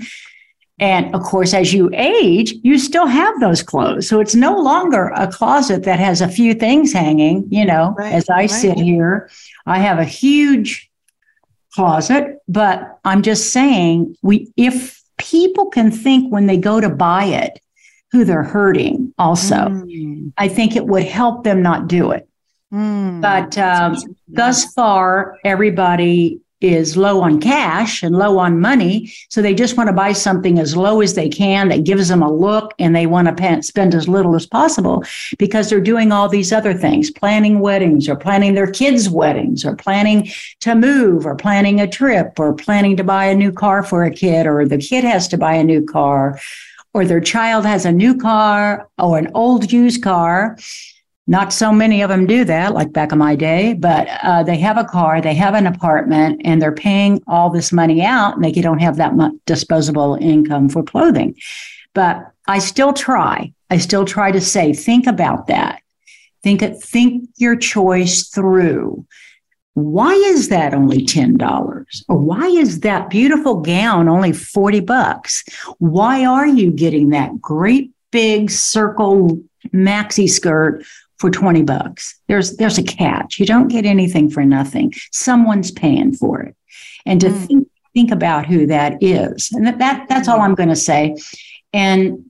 And 0.79 1.13
of 1.13 1.23
course, 1.23 1.53
as 1.53 1.73
you 1.73 1.89
age, 1.93 2.53
you 2.63 2.77
still 2.77 3.07
have 3.07 3.39
those 3.39 3.61
clothes. 3.61 4.07
So 4.07 4.19
it's 4.21 4.35
no 4.35 4.57
longer 4.57 5.11
a 5.15 5.27
closet 5.29 5.83
that 5.83 5.99
has 5.99 6.21
a 6.21 6.27
few 6.27 6.53
things 6.53 6.93
hanging. 6.93 7.47
You 7.49 7.65
know, 7.65 7.95
right, 7.97 8.13
as 8.13 8.29
I 8.29 8.41
right. 8.41 8.49
sit 8.49 8.77
here, 8.77 9.29
I 9.65 9.79
have 9.79 9.99
a 9.99 10.05
huge 10.05 10.89
closet, 11.73 12.37
but 12.47 12.99
I'm 13.03 13.21
just 13.21 13.51
saying 13.51 14.15
we, 14.21 14.51
if 14.55 15.01
people 15.17 15.67
can 15.67 15.91
think 15.91 16.31
when 16.31 16.47
they 16.47 16.57
go 16.57 16.79
to 16.79 16.89
buy 16.89 17.25
it, 17.25 17.59
who 18.11 18.25
they're 18.25 18.43
hurting 18.43 19.13
also. 19.17 19.55
Mm. 19.55 20.33
I 20.37 20.47
think 20.47 20.75
it 20.75 20.85
would 20.85 21.03
help 21.03 21.43
them 21.43 21.61
not 21.61 21.87
do 21.87 22.11
it. 22.11 22.27
Mm. 22.73 23.21
But 23.21 23.57
um, 23.57 23.97
thus 24.27 24.73
far, 24.73 25.37
everybody 25.43 26.41
is 26.61 26.97
low 26.97 27.21
on 27.21 27.39
cash 27.39 28.03
and 28.03 28.15
low 28.15 28.37
on 28.37 28.59
money. 28.59 29.11
So 29.29 29.41
they 29.41 29.55
just 29.55 29.77
want 29.77 29.87
to 29.87 29.93
buy 29.93 30.11
something 30.11 30.59
as 30.59 30.75
low 30.75 30.99
as 31.01 31.15
they 31.15 31.29
can 31.29 31.69
that 31.69 31.85
gives 31.85 32.09
them 32.09 32.21
a 32.21 32.31
look 32.31 32.73
and 32.79 32.93
they 32.93 33.05
want 33.05 33.35
to 33.35 33.63
spend 33.63 33.95
as 33.95 34.09
little 34.09 34.35
as 34.35 34.45
possible 34.45 35.03
because 35.37 35.69
they're 35.69 35.79
doing 35.79 36.11
all 36.11 36.27
these 36.27 36.51
other 36.51 36.73
things, 36.73 37.11
planning 37.11 37.59
weddings 37.59 38.09
or 38.09 38.15
planning 38.17 38.55
their 38.55 38.69
kids' 38.69 39.09
weddings 39.09 39.63
or 39.63 39.75
planning 39.75 40.29
to 40.59 40.75
move 40.75 41.25
or 41.25 41.35
planning 41.35 41.79
a 41.79 41.87
trip 41.87 42.37
or 42.37 42.53
planning 42.53 42.97
to 42.97 43.03
buy 43.05 43.25
a 43.25 43.35
new 43.35 43.53
car 43.53 43.81
for 43.81 44.03
a 44.03 44.11
kid 44.11 44.45
or 44.45 44.67
the 44.67 44.77
kid 44.77 45.05
has 45.05 45.29
to 45.29 45.37
buy 45.37 45.53
a 45.53 45.63
new 45.63 45.85
car 45.85 46.39
or 46.93 47.05
their 47.05 47.21
child 47.21 47.65
has 47.65 47.85
a 47.85 47.91
new 47.91 48.17
car 48.17 48.89
or 48.97 49.17
an 49.17 49.29
old 49.33 49.71
used 49.71 50.03
car. 50.03 50.57
Not 51.27 51.53
so 51.53 51.71
many 51.71 52.01
of 52.01 52.09
them 52.09 52.25
do 52.25 52.43
that, 52.45 52.73
like 52.73 52.91
back 52.91 53.11
in 53.11 53.19
my 53.19 53.35
day, 53.35 53.75
but 53.75 54.07
uh, 54.23 54.41
they 54.41 54.57
have 54.57 54.77
a 54.79 54.83
car, 54.83 55.21
they 55.21 55.35
have 55.35 55.53
an 55.53 55.67
apartment, 55.67 56.41
and 56.43 56.59
they're 56.59 56.71
paying 56.71 57.21
all 57.27 57.51
this 57.51 57.71
money 57.71 58.01
out, 58.01 58.35
and 58.35 58.43
they 58.43 58.51
don't 58.51 58.79
have 58.79 58.97
that 58.97 59.15
much 59.15 59.33
disposable 59.45 60.17
income 60.19 60.69
for 60.69 60.81
clothing. 60.81 61.35
But 61.93 62.31
I 62.47 62.57
still 62.57 62.93
try. 62.93 63.53
I 63.69 63.77
still 63.77 64.05
try 64.05 64.31
to 64.31 64.41
say, 64.41 64.73
think 64.73 65.05
about 65.05 65.47
that. 65.47 65.83
Think 66.41 66.61
think 66.81 67.29
your 67.35 67.55
choice 67.55 68.29
through 68.29 69.05
why 69.73 70.13
is 70.13 70.49
that 70.49 70.73
only 70.73 71.05
$10 71.05 72.03
or 72.07 72.17
why 72.17 72.47
is 72.47 72.81
that 72.81 73.09
beautiful 73.09 73.61
gown 73.61 74.07
only 74.07 74.33
40 74.33 74.79
bucks? 74.81 75.43
Why 75.77 76.25
are 76.25 76.47
you 76.47 76.71
getting 76.71 77.09
that 77.09 77.39
great 77.41 77.91
big 78.11 78.49
circle 78.49 79.41
maxi 79.67 80.29
skirt 80.29 80.83
for 81.17 81.29
20 81.29 81.63
bucks? 81.63 82.19
There's 82.27 82.57
there's 82.57 82.77
a 82.77 82.83
catch. 82.83 83.39
You 83.39 83.45
don't 83.45 83.67
get 83.67 83.85
anything 83.85 84.29
for 84.29 84.43
nothing. 84.43 84.93
Someone's 85.11 85.71
paying 85.71 86.13
for 86.13 86.41
it. 86.41 86.55
And 87.05 87.21
to 87.21 87.29
mm. 87.29 87.47
think 87.47 87.67
think 87.93 88.11
about 88.11 88.45
who 88.45 88.67
that 88.67 89.01
is. 89.01 89.51
And 89.51 89.65
that, 89.65 89.79
that 89.79 90.07
that's 90.09 90.27
all 90.27 90.41
i'm 90.41 90.55
going 90.55 90.69
to 90.69 90.75
say. 90.75 91.15
And 91.73 92.25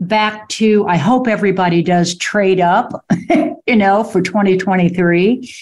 back 0.00 0.48
to 0.48 0.86
i 0.86 0.96
hope 0.96 1.26
everybody 1.26 1.82
does 1.82 2.16
trade 2.16 2.60
up 2.60 3.04
you 3.66 3.74
know 3.74 4.04
for 4.04 4.22
2023 4.22 5.52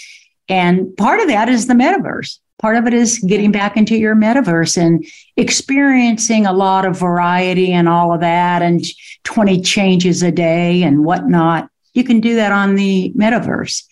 and 0.49 0.97
part 0.97 1.21
of 1.21 1.29
that 1.29 1.49
is 1.49 1.67
the 1.67 1.75
metaverse. 1.75 2.39
Part 2.59 2.77
of 2.77 2.87
it 2.87 2.95
is 2.95 3.19
getting 3.19 3.53
back 3.53 3.77
into 3.77 3.97
your 3.97 4.15
metaverse 4.15 4.79
and 4.79 5.05
experiencing 5.37 6.47
a 6.47 6.53
lot 6.53 6.87
of 6.87 6.99
variety 6.99 7.73
and 7.73 7.89
all 7.89 8.15
of 8.15 8.21
that 8.21 8.63
and 8.63 8.83
20 9.25 9.61
changes 9.61 10.23
a 10.23 10.33
day 10.33 10.83
and 10.83 11.05
whatnot. 11.05 11.69
You 11.93 12.03
can 12.03 12.21
do 12.21 12.37
that 12.37 12.53
on 12.53 12.75
the 12.75 13.13
metaverse. 13.15 13.85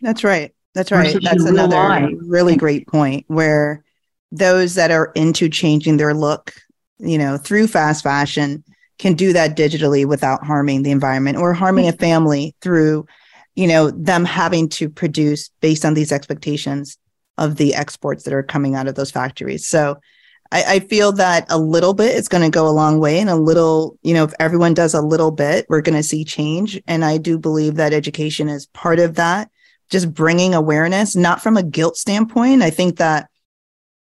That's 0.00 0.22
right. 0.22 0.54
That's 0.74 0.92
right. 0.92 1.16
That's 1.20 1.44
another 1.44 1.76
life. 1.76 2.14
really 2.20 2.56
great 2.56 2.86
point 2.86 3.24
where 3.26 3.84
those 4.30 4.74
that 4.74 4.92
are 4.92 5.10
into 5.16 5.48
changing 5.48 5.96
their 5.96 6.14
look, 6.14 6.54
you 6.98 7.18
know, 7.18 7.36
through 7.36 7.66
fast 7.66 8.04
fashion 8.04 8.62
can 8.98 9.14
do 9.14 9.32
that 9.32 9.56
digitally 9.56 10.06
without 10.06 10.44
harming 10.44 10.82
the 10.82 10.90
environment 10.92 11.38
or 11.38 11.52
harming 11.52 11.88
a 11.88 11.92
family 11.92 12.54
through 12.60 13.06
you 13.60 13.66
know, 13.66 13.90
them 13.90 14.24
having 14.24 14.70
to 14.70 14.88
produce 14.88 15.50
based 15.60 15.84
on 15.84 15.92
these 15.92 16.12
expectations 16.12 16.96
of 17.36 17.56
the 17.56 17.74
exports 17.74 18.24
that 18.24 18.32
are 18.32 18.42
coming 18.42 18.74
out 18.74 18.88
of 18.88 18.94
those 18.94 19.10
factories. 19.10 19.66
So 19.66 20.00
I, 20.50 20.64
I 20.66 20.80
feel 20.80 21.12
that 21.12 21.44
a 21.50 21.58
little 21.58 21.92
bit 21.92 22.14
is 22.14 22.26
going 22.26 22.42
to 22.42 22.48
go 22.58 22.66
a 22.66 22.72
long 22.72 23.00
way 23.00 23.18
and 23.18 23.28
a 23.28 23.36
little, 23.36 23.98
you 24.00 24.14
know, 24.14 24.24
if 24.24 24.32
everyone 24.40 24.72
does 24.72 24.94
a 24.94 25.02
little 25.02 25.30
bit, 25.30 25.66
we're 25.68 25.82
going 25.82 25.98
to 25.98 26.02
see 26.02 26.24
change. 26.24 26.80
And 26.86 27.04
I 27.04 27.18
do 27.18 27.38
believe 27.38 27.74
that 27.74 27.92
education 27.92 28.48
is 28.48 28.64
part 28.68 28.98
of 28.98 29.16
that, 29.16 29.50
just 29.90 30.14
bringing 30.14 30.54
awareness, 30.54 31.14
not 31.14 31.42
from 31.42 31.58
a 31.58 31.62
guilt 31.62 31.98
standpoint. 31.98 32.62
I 32.62 32.70
think 32.70 32.96
that, 32.96 33.28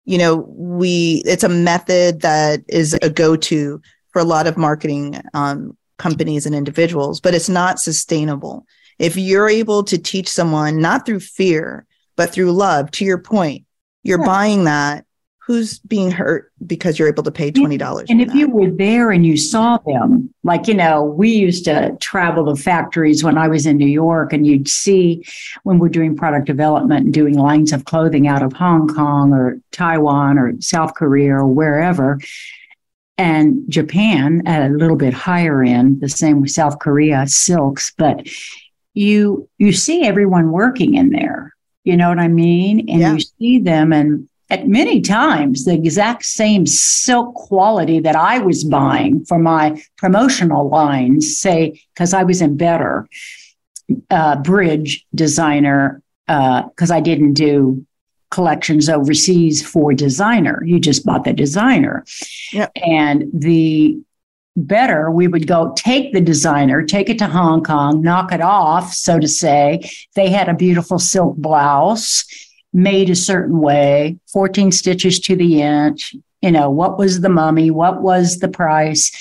you 0.05 0.19
know, 0.19 0.35
we, 0.49 1.23
it's 1.27 1.45
a 1.45 1.49
method 1.49 2.23
that 2.23 2.63
is 2.67 2.99
a 3.03 3.09
go 3.09 3.37
to 3.37 3.81
for 4.11 4.19
a 4.21 4.25
lot 4.25 4.49
of 4.49 4.57
marketing 4.57 5.23
um, 5.33 5.77
companies 5.97 6.45
and 6.45 6.57
individuals, 6.57 7.21
but 7.21 7.35
it's 7.35 7.49
not 7.49 7.79
sustainable 7.79 8.67
if 8.99 9.17
you're 9.17 9.49
able 9.49 9.85
to 9.85 9.99
teach 9.99 10.29
someone 10.29 10.81
not 10.81 11.07
through 11.07 11.21
fear, 11.21 11.87
but 12.17 12.31
through 12.31 12.53
love, 12.53 12.91
to 12.93 13.05
your 13.05 13.19
point, 13.19 13.65
you're 14.03 14.25
buying 14.25 14.65
that 14.65 15.05
who's 15.47 15.79
being 15.81 16.11
hurt 16.11 16.51
because 16.67 16.99
you're 16.99 17.09
able 17.09 17.23
to 17.23 17.31
pay 17.31 17.53
$20 17.53 18.07
and 18.09 18.21
if 18.21 18.29
that? 18.29 18.37
you 18.37 18.49
were 18.49 18.71
there 18.71 19.11
and 19.11 19.27
you 19.27 19.37
saw 19.37 19.77
them 19.79 20.33
like 20.43 20.67
you 20.67 20.75
know 20.75 21.05
we 21.05 21.31
used 21.31 21.65
to 21.65 21.95
travel 22.01 22.47
to 22.47 22.61
factories 22.61 23.23
when 23.23 23.37
i 23.37 23.47
was 23.47 23.67
in 23.67 23.77
new 23.77 23.87
york 23.87 24.33
and 24.33 24.47
you'd 24.47 24.69
see 24.69 25.25
when 25.65 25.79
we're 25.79 25.89
doing 25.89 26.17
product 26.17 26.47
development 26.47 27.05
and 27.05 27.15
doing 27.15 27.37
lines 27.37 27.73
of 27.73 27.85
clothing 27.85 28.27
out 28.27 28.43
of 28.43 28.53
hong 28.55 28.89
kong 28.89 29.33
or 29.33 29.59
taiwan 29.71 30.39
or 30.39 30.55
south 30.61 30.95
korea 30.95 31.35
or 31.35 31.47
wherever 31.47 32.19
and 33.19 33.63
japan 33.69 34.43
at 34.47 34.71
a 34.71 34.75
little 34.75 34.97
bit 34.97 35.13
higher 35.13 35.63
end 35.63 36.01
the 36.01 36.09
same 36.09 36.41
with 36.41 36.51
south 36.51 36.79
korea 36.79 37.27
silks 37.27 37.93
but 37.99 38.27
you 38.95 39.49
you 39.59 39.73
see 39.73 40.05
everyone 40.05 40.51
working 40.51 40.95
in 40.95 41.11
there 41.11 41.55
you 41.83 41.97
know 41.97 42.09
what 42.09 42.19
i 42.19 42.29
mean 42.29 42.81
and 42.89 43.01
yeah. 43.01 43.13
you 43.13 43.21
see 43.21 43.59
them 43.59 43.93
and 43.93 44.29
at 44.51 44.69
many 44.69 45.01
times 45.01 45.65
the 45.65 45.73
exact 45.73 46.25
same 46.25 46.67
silk 46.67 47.35
quality 47.35 47.99
that 47.99 48.15
I 48.15 48.39
was 48.39 48.63
buying 48.63 49.25
for 49.25 49.39
my 49.39 49.83
promotional 49.97 50.69
lines, 50.69 51.39
say, 51.39 51.81
because 51.93 52.13
I 52.13 52.25
was 52.25 52.43
in 52.43 52.57
better 52.57 53.09
uh, 54.11 54.37
bridge 54.37 55.05
designer, 55.15 56.03
uh, 56.29 56.63
because 56.69 56.91
uh, 56.91 56.97
I 56.97 57.01
didn't 57.01 57.35
do 57.35 57.85
collections 58.31 58.89
overseas 58.89 59.67
for 59.67 59.93
designer. 59.95 60.63
You 60.65 60.79
just 60.79 61.05
bought 61.07 61.25
the 61.25 61.33
designer. 61.33 62.05
Yep. 62.53 62.73
And 62.77 63.31
the 63.33 63.99
better, 64.57 65.11
we 65.11 65.29
would 65.29 65.47
go 65.47 65.73
take 65.77 66.13
the 66.13 66.21
designer, 66.21 66.83
take 66.83 67.09
it 67.09 67.19
to 67.19 67.27
Hong 67.27 67.63
Kong, 67.63 68.01
knock 68.01 68.33
it 68.33 68.41
off, 68.41 68.93
so 68.93 69.19
to 69.19 69.29
say. 69.29 69.91
They 70.15 70.31
had 70.31 70.49
a 70.49 70.55
beautiful 70.55 70.99
silk 70.99 71.37
blouse 71.37 72.25
made 72.73 73.09
a 73.09 73.15
certain 73.15 73.61
way, 73.61 74.19
14 74.33 74.73
stitches 74.73 75.21
to 75.21 75.37
the 75.37 75.63
inch. 75.63 76.15
You 76.43 76.51
know, 76.51 76.71
what 76.71 76.99
was 76.99 77.21
the 77.21 77.29
momme? 77.29 77.71
What 77.71 78.03
was 78.03 78.39
the 78.39 78.49
price 78.49 79.13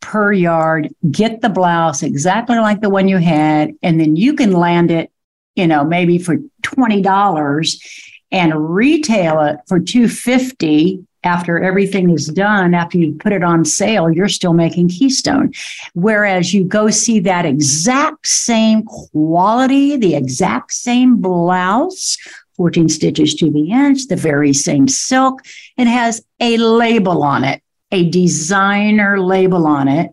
per 0.00 0.32
yard? 0.32 0.88
Get 1.10 1.42
the 1.42 1.48
blouse 1.48 2.02
exactly 2.02 2.58
like 2.58 2.80
the 2.80 2.90
one 2.90 3.08
you 3.08 3.18
had, 3.18 3.72
and 3.82 4.00
then 4.00 4.16
you 4.16 4.34
can 4.34 4.52
land 4.52 4.90
it, 4.90 5.10
you 5.56 5.66
know, 5.66 5.84
maybe 5.84 6.18
for 6.18 6.38
$20 6.62 8.06
and 8.30 8.74
retail 8.74 9.40
it 9.40 9.58
for 9.66 9.78
250 9.78 11.06
after 11.24 11.62
everything 11.62 12.10
is 12.10 12.26
done, 12.26 12.74
after 12.74 12.98
you 12.98 13.14
put 13.14 13.32
it 13.32 13.42
on 13.42 13.64
sale, 13.64 14.10
you're 14.10 14.28
still 14.28 14.52
making 14.52 14.88
Keystone. 14.88 15.52
Whereas 15.94 16.52
you 16.52 16.64
go 16.64 16.90
see 16.90 17.20
that 17.20 17.46
exact 17.46 18.26
same 18.26 18.82
quality, 18.84 19.96
the 19.96 20.14
exact 20.14 20.72
same 20.72 21.20
blouse 21.20 22.18
14 22.56 22.88
stitches 22.88 23.34
to 23.36 23.50
the 23.50 23.70
inch, 23.70 24.08
the 24.08 24.16
very 24.16 24.52
same 24.52 24.86
silk. 24.88 25.42
It 25.76 25.86
has 25.86 26.22
a 26.40 26.56
label 26.58 27.22
on 27.22 27.44
it, 27.44 27.62
a 27.90 28.08
designer 28.10 29.20
label 29.20 29.66
on 29.66 29.88
it. 29.88 30.10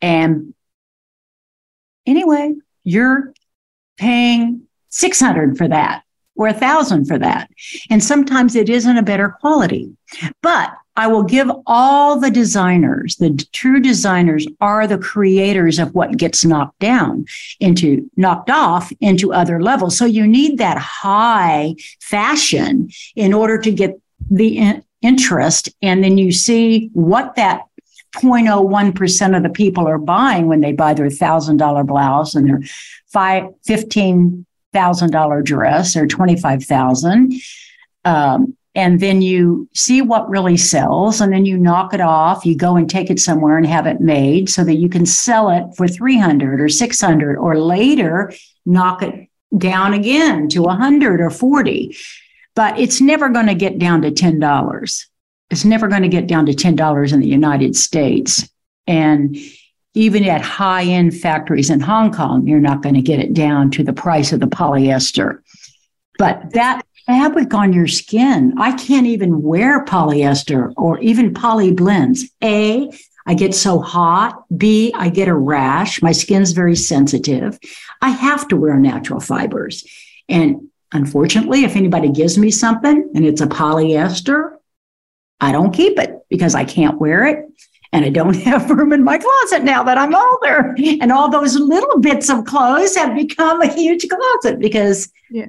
And 0.00 0.54
anyway, 2.06 2.54
you're 2.84 3.32
paying 3.96 4.62
600 4.88 5.56
for 5.56 5.68
that 5.68 6.01
or 6.34 6.48
a 6.48 6.54
thousand 6.54 7.06
for 7.06 7.18
that. 7.18 7.50
And 7.90 8.02
sometimes 8.02 8.56
it 8.56 8.68
isn't 8.68 8.96
a 8.96 9.02
better 9.02 9.36
quality. 9.40 9.94
But 10.42 10.74
I 10.94 11.06
will 11.06 11.22
give 11.22 11.50
all 11.66 12.20
the 12.20 12.30
designers, 12.30 13.16
the 13.16 13.34
true 13.52 13.80
designers 13.80 14.46
are 14.60 14.86
the 14.86 14.98
creators 14.98 15.78
of 15.78 15.94
what 15.94 16.18
gets 16.18 16.44
knocked 16.44 16.78
down 16.80 17.24
into, 17.60 18.10
knocked 18.16 18.50
off 18.50 18.92
into 19.00 19.32
other 19.32 19.62
levels. 19.62 19.96
So 19.96 20.04
you 20.04 20.26
need 20.26 20.58
that 20.58 20.76
high 20.76 21.76
fashion 22.00 22.90
in 23.16 23.32
order 23.32 23.56
to 23.58 23.72
get 23.72 23.98
the 24.30 24.58
in- 24.58 24.84
interest. 25.00 25.70
And 25.80 26.04
then 26.04 26.18
you 26.18 26.30
see 26.30 26.90
what 26.92 27.36
that 27.36 27.62
0.01% 28.16 29.36
of 29.36 29.42
the 29.42 29.48
people 29.48 29.88
are 29.88 29.98
buying 29.98 30.46
when 30.46 30.60
they 30.60 30.72
buy 30.72 30.92
their 30.92 31.06
$1,000 31.06 31.86
blouse 31.86 32.34
and 32.34 32.46
their 32.46 32.60
five, 33.06 33.44
$15,000 34.74 35.44
dress 35.44 35.96
or 35.96 36.06
25,000. 36.06 37.34
Um, 38.04 38.56
and 38.74 39.00
then 39.00 39.20
you 39.20 39.68
see 39.74 40.00
what 40.00 40.30
really 40.30 40.56
sells 40.56 41.20
and 41.20 41.32
then 41.32 41.44
you 41.44 41.58
knock 41.58 41.92
it 41.92 42.00
off. 42.00 42.46
You 42.46 42.56
go 42.56 42.76
and 42.76 42.88
take 42.88 43.10
it 43.10 43.20
somewhere 43.20 43.58
and 43.58 43.66
have 43.66 43.86
it 43.86 44.00
made 44.00 44.48
so 44.48 44.64
that 44.64 44.76
you 44.76 44.88
can 44.88 45.04
sell 45.04 45.50
it 45.50 45.64
for 45.76 45.86
300 45.86 46.60
or 46.60 46.68
600 46.68 47.36
or 47.36 47.58
later 47.58 48.32
knock 48.64 49.02
it 49.02 49.28
down 49.56 49.92
again 49.92 50.48
to 50.48 50.62
a 50.62 50.68
100 50.68 51.20
or 51.20 51.28
40 51.28 51.94
but 52.54 52.78
it's 52.78 53.02
never 53.02 53.28
going 53.28 53.46
to 53.46 53.54
get 53.54 53.78
down 53.78 54.00
to 54.00 54.10
$10 54.10 54.40
it's 55.52 55.66
never 55.66 55.86
going 55.86 56.02
to 56.02 56.08
get 56.08 56.26
down 56.26 56.46
to 56.46 56.52
$10 56.52 57.12
in 57.12 57.20
the 57.20 57.28
united 57.28 57.76
states. 57.76 58.48
And 58.86 59.36
even 59.94 60.24
at 60.24 60.40
high 60.40 60.84
end 60.84 61.14
factories 61.14 61.70
in 61.70 61.80
hong 61.80 62.12
kong 62.12 62.46
you're 62.46 62.60
not 62.60 62.82
going 62.82 62.94
to 62.94 63.02
get 63.02 63.20
it 63.20 63.34
down 63.34 63.70
to 63.70 63.82
the 63.82 63.92
price 63.92 64.32
of 64.32 64.40
the 64.40 64.46
polyester 64.46 65.40
but 66.18 66.52
that 66.52 66.82
fabric 67.06 67.52
on 67.54 67.72
your 67.72 67.88
skin. 67.88 68.54
I 68.58 68.72
can't 68.72 69.06
even 69.06 69.42
wear 69.42 69.84
polyester 69.84 70.72
or 70.76 70.98
even 71.00 71.34
poly 71.34 71.72
blends. 71.72 72.24
A, 72.42 72.90
I 73.26 73.34
get 73.34 73.54
so 73.54 73.80
hot. 73.80 74.44
B, 74.56 74.92
I 74.96 75.08
get 75.08 75.28
a 75.28 75.34
rash. 75.34 76.02
My 76.02 76.12
skin's 76.12 76.52
very 76.52 76.76
sensitive. 76.76 77.58
I 78.00 78.10
have 78.10 78.48
to 78.48 78.56
wear 78.56 78.76
natural 78.76 79.20
fibers. 79.20 79.84
And 80.28 80.68
unfortunately, 80.92 81.64
if 81.64 81.76
anybody 81.76 82.08
gives 82.08 82.38
me 82.38 82.50
something 82.50 83.10
and 83.14 83.24
it's 83.24 83.40
a 83.40 83.46
polyester, 83.46 84.56
I 85.40 85.52
don't 85.52 85.72
keep 85.72 85.98
it 85.98 86.20
because 86.28 86.54
I 86.54 86.64
can't 86.64 87.00
wear 87.00 87.26
it. 87.26 87.46
And 87.92 88.04
I 88.04 88.10
don't 88.10 88.34
have 88.42 88.70
room 88.70 88.92
in 88.92 89.04
my 89.04 89.18
closet 89.18 89.64
now 89.64 89.82
that 89.84 89.98
I'm 89.98 90.14
older. 90.14 90.74
And 91.00 91.12
all 91.12 91.30
those 91.30 91.56
little 91.56 92.00
bits 92.00 92.30
of 92.30 92.44
clothes 92.44 92.96
have 92.96 93.14
become 93.14 93.60
a 93.60 93.72
huge 93.72 94.06
closet 94.08 94.58
because 94.58 95.10
yeah. 95.30 95.48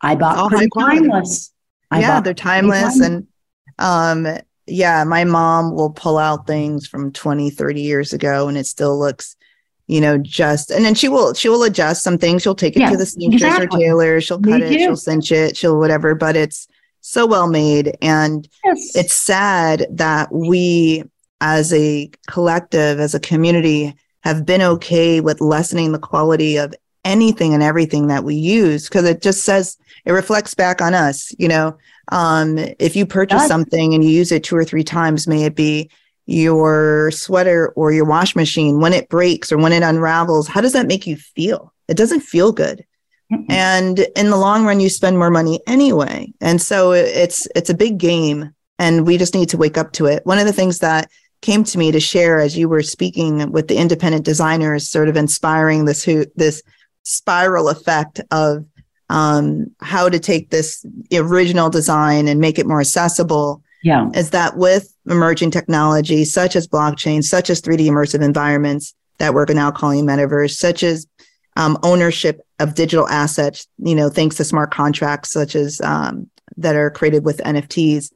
I 0.00 0.14
bought 0.14 0.50
pretty 0.50 0.68
timeless. 0.76 1.52
I 1.90 2.00
yeah, 2.00 2.20
they're 2.20 2.34
timeless. 2.34 3.00
And 3.00 3.26
um, 3.78 4.26
yeah, 4.66 5.04
my 5.04 5.24
mom 5.24 5.74
will 5.74 5.90
pull 5.90 6.18
out 6.18 6.46
things 6.46 6.86
from 6.86 7.12
20, 7.12 7.50
30 7.50 7.80
years 7.80 8.12
ago 8.12 8.48
and 8.48 8.58
it 8.58 8.66
still 8.66 8.98
looks, 8.98 9.36
you 9.86 10.00
know, 10.00 10.18
just 10.18 10.70
and 10.70 10.84
then 10.84 10.94
she 10.94 11.08
will 11.08 11.34
she 11.34 11.48
will 11.48 11.62
adjust 11.62 12.02
some 12.02 12.18
things. 12.18 12.42
She'll 12.42 12.56
take 12.56 12.76
it 12.76 12.90
to 12.90 12.96
the 12.96 13.06
seamstress 13.06 13.54
exactly. 13.54 13.84
or 13.84 13.86
tailor, 13.86 14.20
she'll 14.20 14.40
cut 14.40 14.60
Me 14.60 14.66
it, 14.66 14.68
too. 14.70 14.78
she'll 14.78 14.96
cinch 14.96 15.30
it, 15.30 15.56
she'll 15.56 15.78
whatever, 15.78 16.14
but 16.14 16.34
it's 16.34 16.66
so 17.00 17.24
well 17.24 17.46
made. 17.46 17.96
And 18.02 18.48
yes. 18.64 18.96
it's 18.96 19.14
sad 19.14 19.86
that 19.92 20.32
we 20.32 21.04
as 21.40 21.72
a 21.72 22.10
collective, 22.28 23.00
as 23.00 23.14
a 23.14 23.20
community, 23.20 23.94
have 24.26 24.44
been 24.44 24.62
okay 24.62 25.20
with 25.20 25.40
lessening 25.40 25.92
the 25.92 25.98
quality 25.98 26.56
of 26.56 26.74
anything 27.06 27.54
and 27.54 27.62
everything 27.62 28.08
that 28.08 28.24
we 28.24 28.34
use 28.34 28.88
because 28.88 29.04
it 29.04 29.22
just 29.22 29.44
says 29.44 29.78
it 30.04 30.10
reflects 30.10 30.54
back 30.54 30.82
on 30.82 30.92
us 30.92 31.32
you 31.38 31.46
know? 31.48 31.78
Um, 32.12 32.58
if 32.80 32.96
you 32.96 33.06
purchase 33.06 33.46
something 33.46 33.94
and 33.94 34.02
you 34.02 34.10
use 34.10 34.32
it 34.32 34.42
two 34.42 34.56
or 34.56 34.64
three 34.64 34.82
times 34.82 35.28
may 35.28 35.44
it 35.44 35.54
be 35.54 35.88
your 36.26 37.12
sweater 37.12 37.68
or 37.76 37.92
your 37.92 38.04
wash 38.04 38.34
machine 38.34 38.80
when 38.80 38.92
it 38.92 39.08
breaks 39.08 39.52
or 39.52 39.58
when 39.58 39.72
it 39.72 39.84
unravels 39.84 40.48
how 40.48 40.60
does 40.60 40.72
that 40.72 40.88
make 40.88 41.06
you 41.06 41.16
feel? 41.16 41.72
It 41.88 41.96
doesn't 41.96 42.20
feel 42.20 42.52
good. 42.52 42.84
Mm-hmm. 43.32 43.50
and 43.50 43.98
in 44.14 44.30
the 44.30 44.36
long 44.36 44.64
run 44.64 44.78
you 44.78 44.88
spend 44.88 45.18
more 45.18 45.30
money 45.30 45.58
anyway. 45.66 46.32
And 46.40 46.62
so 46.62 46.92
it's 46.92 47.48
it's 47.56 47.70
a 47.70 47.74
big 47.74 47.98
game 47.98 48.52
and 48.78 49.04
we 49.04 49.18
just 49.18 49.34
need 49.34 49.48
to 49.48 49.56
wake 49.56 49.76
up 49.76 49.92
to 49.92 50.06
it. 50.06 50.24
One 50.24 50.38
of 50.38 50.46
the 50.46 50.52
things 50.52 50.78
that 50.78 51.10
came 51.42 51.64
to 51.64 51.78
me 51.78 51.92
to 51.92 52.00
share 52.00 52.40
as 52.40 52.56
you 52.56 52.68
were 52.68 52.82
speaking 52.82 53.50
with 53.52 53.68
the 53.68 53.76
independent 53.76 54.24
designers 54.24 54.88
sort 54.88 55.08
of 55.08 55.16
inspiring 55.16 55.84
this 55.84 56.02
who 56.02 56.24
this 56.36 56.62
spiral 57.02 57.68
effect 57.68 58.20
of 58.30 58.64
um, 59.08 59.70
how 59.80 60.08
to 60.08 60.18
take 60.18 60.50
this 60.50 60.84
original 61.12 61.70
design 61.70 62.26
and 62.26 62.40
make 62.40 62.58
it 62.58 62.66
more 62.66 62.80
accessible 62.80 63.62
yeah. 63.82 64.08
is 64.14 64.30
that 64.30 64.56
with 64.56 64.92
emerging 65.08 65.52
technology 65.52 66.24
such 66.24 66.56
as 66.56 66.66
blockchain, 66.66 67.22
such 67.22 67.50
as 67.50 67.62
3D 67.62 67.86
immersive 67.86 68.22
environments 68.22 68.94
that 69.18 69.32
we're 69.32 69.46
now 69.46 69.70
calling 69.70 70.04
metaverse, 70.04 70.56
such 70.56 70.82
as 70.82 71.06
um, 71.56 71.78
ownership 71.82 72.40
of 72.58 72.74
digital 72.74 73.08
assets, 73.08 73.68
you 73.78 73.94
know, 73.94 74.08
thanks 74.10 74.36
to 74.36 74.44
smart 74.44 74.72
contracts 74.72 75.30
such 75.30 75.54
as 75.54 75.80
um, 75.80 76.28
that 76.56 76.74
are 76.74 76.90
created 76.90 77.24
with 77.24 77.38
NFTs, 77.38 78.12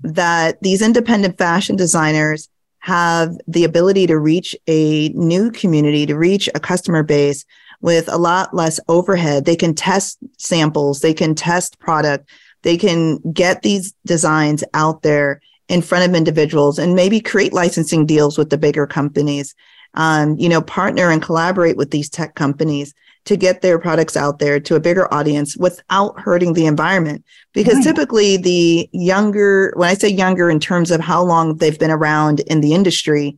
that 0.00 0.62
these 0.62 0.80
independent 0.80 1.36
fashion 1.36 1.74
designers 1.74 2.48
have 2.88 3.36
the 3.46 3.64
ability 3.64 4.06
to 4.06 4.18
reach 4.18 4.56
a 4.66 5.10
new 5.10 5.50
community, 5.50 6.06
to 6.06 6.16
reach 6.16 6.48
a 6.54 6.60
customer 6.60 7.02
base 7.02 7.44
with 7.82 8.08
a 8.08 8.16
lot 8.16 8.54
less 8.54 8.80
overhead. 8.88 9.44
They 9.44 9.56
can 9.56 9.74
test 9.74 10.16
samples, 10.38 11.00
they 11.00 11.12
can 11.12 11.34
test 11.34 11.78
product, 11.80 12.30
they 12.62 12.78
can 12.78 13.18
get 13.30 13.60
these 13.60 13.92
designs 14.06 14.64
out 14.72 15.02
there 15.02 15.42
in 15.68 15.82
front 15.82 16.08
of 16.08 16.16
individuals 16.16 16.78
and 16.78 16.94
maybe 16.94 17.20
create 17.20 17.52
licensing 17.52 18.06
deals 18.06 18.38
with 18.38 18.48
the 18.48 18.56
bigger 18.56 18.86
companies. 18.86 19.54
Um, 19.92 20.38
you 20.38 20.48
know, 20.48 20.62
partner 20.62 21.10
and 21.10 21.20
collaborate 21.20 21.76
with 21.76 21.90
these 21.90 22.08
tech 22.08 22.36
companies 22.36 22.94
to 23.24 23.36
get 23.36 23.60
their 23.60 23.78
products 23.78 24.16
out 24.16 24.38
there 24.38 24.58
to 24.60 24.74
a 24.74 24.80
bigger 24.80 25.12
audience 25.12 25.56
without 25.56 26.18
hurting 26.18 26.54
the 26.54 26.66
environment. 26.66 27.24
Because 27.52 27.76
right. 27.76 27.84
typically 27.84 28.36
the 28.36 28.88
younger, 28.92 29.72
when 29.76 29.88
I 29.88 29.94
say 29.94 30.08
younger 30.08 30.50
in 30.50 30.60
terms 30.60 30.90
of 30.90 31.00
how 31.00 31.22
long 31.22 31.56
they've 31.56 31.78
been 31.78 31.90
around 31.90 32.40
in 32.40 32.60
the 32.60 32.74
industry, 32.74 33.36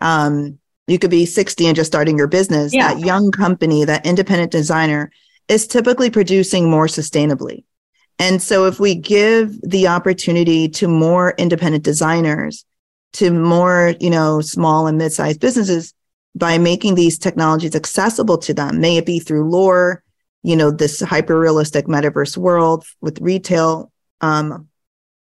um, 0.00 0.58
you 0.86 0.98
could 0.98 1.10
be 1.10 1.26
60 1.26 1.66
and 1.66 1.76
just 1.76 1.90
starting 1.90 2.16
your 2.16 2.28
business. 2.28 2.72
Yeah. 2.72 2.94
That 2.94 3.04
young 3.04 3.30
company, 3.30 3.84
that 3.84 4.06
independent 4.06 4.52
designer 4.52 5.10
is 5.48 5.66
typically 5.66 6.10
producing 6.10 6.70
more 6.70 6.86
sustainably. 6.86 7.64
And 8.18 8.40
so 8.40 8.66
if 8.66 8.80
we 8.80 8.94
give 8.94 9.60
the 9.60 9.88
opportunity 9.88 10.68
to 10.70 10.88
more 10.88 11.34
independent 11.36 11.84
designers, 11.84 12.64
to 13.14 13.30
more, 13.30 13.94
you 14.00 14.10
know, 14.10 14.40
small 14.40 14.86
and 14.86 14.98
mid-sized 14.98 15.40
businesses 15.40 15.94
by 16.36 16.58
making 16.58 16.94
these 16.94 17.18
technologies 17.18 17.74
accessible 17.74 18.38
to 18.38 18.54
them, 18.54 18.80
may 18.80 18.98
it 18.98 19.06
be 19.06 19.18
through 19.18 19.50
Lorr, 19.50 20.02
you 20.42 20.54
know, 20.54 20.70
this 20.70 21.00
hyper 21.00 21.38
realistic 21.38 21.86
metaverse 21.86 22.36
world 22.36 22.84
with 23.00 23.20
retail 23.20 23.90
um, 24.20 24.68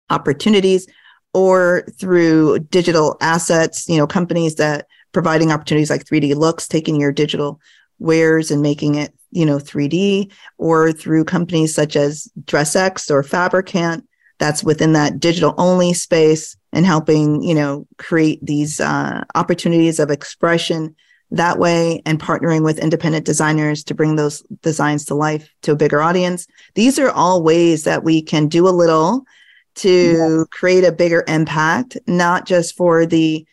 opportunities 0.09 0.87
or 1.33 1.87
through 1.99 2.59
digital 2.59 3.17
assets, 3.21 3.87
you 3.87 3.97
know, 3.97 4.07
companies 4.07 4.55
that 4.55 4.87
providing 5.13 5.51
opportunities 5.51 5.89
like 5.89 6.03
3D 6.03 6.35
looks, 6.35 6.67
taking 6.67 6.99
your 6.99 7.11
digital 7.11 7.59
wares 7.99 8.51
and 8.51 8.61
making 8.61 8.95
it 8.95 9.13
you 9.31 9.45
know 9.45 9.57
3D 9.57 10.31
or 10.57 10.91
through 10.91 11.25
companies 11.25 11.73
such 11.73 11.95
as 11.95 12.31
DressX 12.45 13.11
or 13.11 13.23
Fabricant 13.23 14.07
that's 14.39 14.63
within 14.63 14.93
that 14.93 15.19
digital 15.19 15.53
only 15.57 15.93
space 15.93 16.56
and 16.77 16.85
helping 16.85 17.41
you 17.41 17.55
know 17.55 17.87
create 17.97 18.39
these 18.45 18.79
uh, 18.79 19.23
opportunities 19.33 19.99
of 19.99 20.11
expression 20.11 20.95
that 21.31 21.57
way 21.57 22.01
and 22.05 22.21
partnering 22.21 22.63
with 22.63 22.77
independent 22.77 23.25
designers 23.25 23.83
to 23.83 23.95
bring 23.95 24.15
those 24.15 24.41
designs 24.61 25.03
to 25.03 25.15
life 25.15 25.49
to 25.63 25.71
a 25.71 25.75
bigger 25.75 26.01
audience 26.01 26.47
these 26.75 26.99
are 26.99 27.09
all 27.09 27.41
ways 27.41 27.83
that 27.83 28.03
we 28.03 28.21
can 28.21 28.47
do 28.47 28.67
a 28.67 28.77
little 28.83 29.25
to 29.73 29.89
yeah. 29.89 30.43
create 30.51 30.83
a 30.83 30.91
bigger 30.91 31.23
impact 31.27 31.97
not 32.05 32.45
just 32.45 32.77
for 32.77 33.07
the 33.07 33.43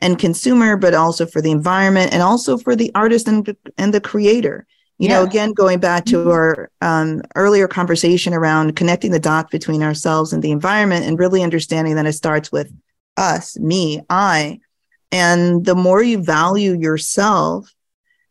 end 0.00 0.18
consumer 0.18 0.76
but 0.76 0.92
also 0.92 1.24
for 1.24 1.40
the 1.40 1.52
environment 1.52 2.12
and 2.12 2.20
also 2.20 2.58
for 2.58 2.74
the 2.74 2.90
artist 2.96 3.28
and, 3.28 3.56
and 3.78 3.94
the 3.94 4.00
creator 4.00 4.66
you 5.02 5.08
yeah. 5.08 5.18
know 5.18 5.24
again 5.24 5.52
going 5.52 5.80
back 5.80 6.04
to 6.04 6.16
mm-hmm. 6.18 6.30
our 6.30 6.70
um, 6.80 7.22
earlier 7.34 7.66
conversation 7.66 8.32
around 8.32 8.76
connecting 8.76 9.10
the 9.10 9.18
dots 9.18 9.50
between 9.50 9.82
ourselves 9.82 10.32
and 10.32 10.44
the 10.44 10.52
environment 10.52 11.04
and 11.04 11.18
really 11.18 11.42
understanding 11.42 11.96
that 11.96 12.06
it 12.06 12.12
starts 12.12 12.52
with 12.52 12.72
us 13.16 13.58
me 13.58 14.00
i. 14.08 14.58
And 15.14 15.66
the 15.66 15.74
more 15.74 16.02
you 16.02 16.22
value 16.22 16.78
yourself 16.78 17.74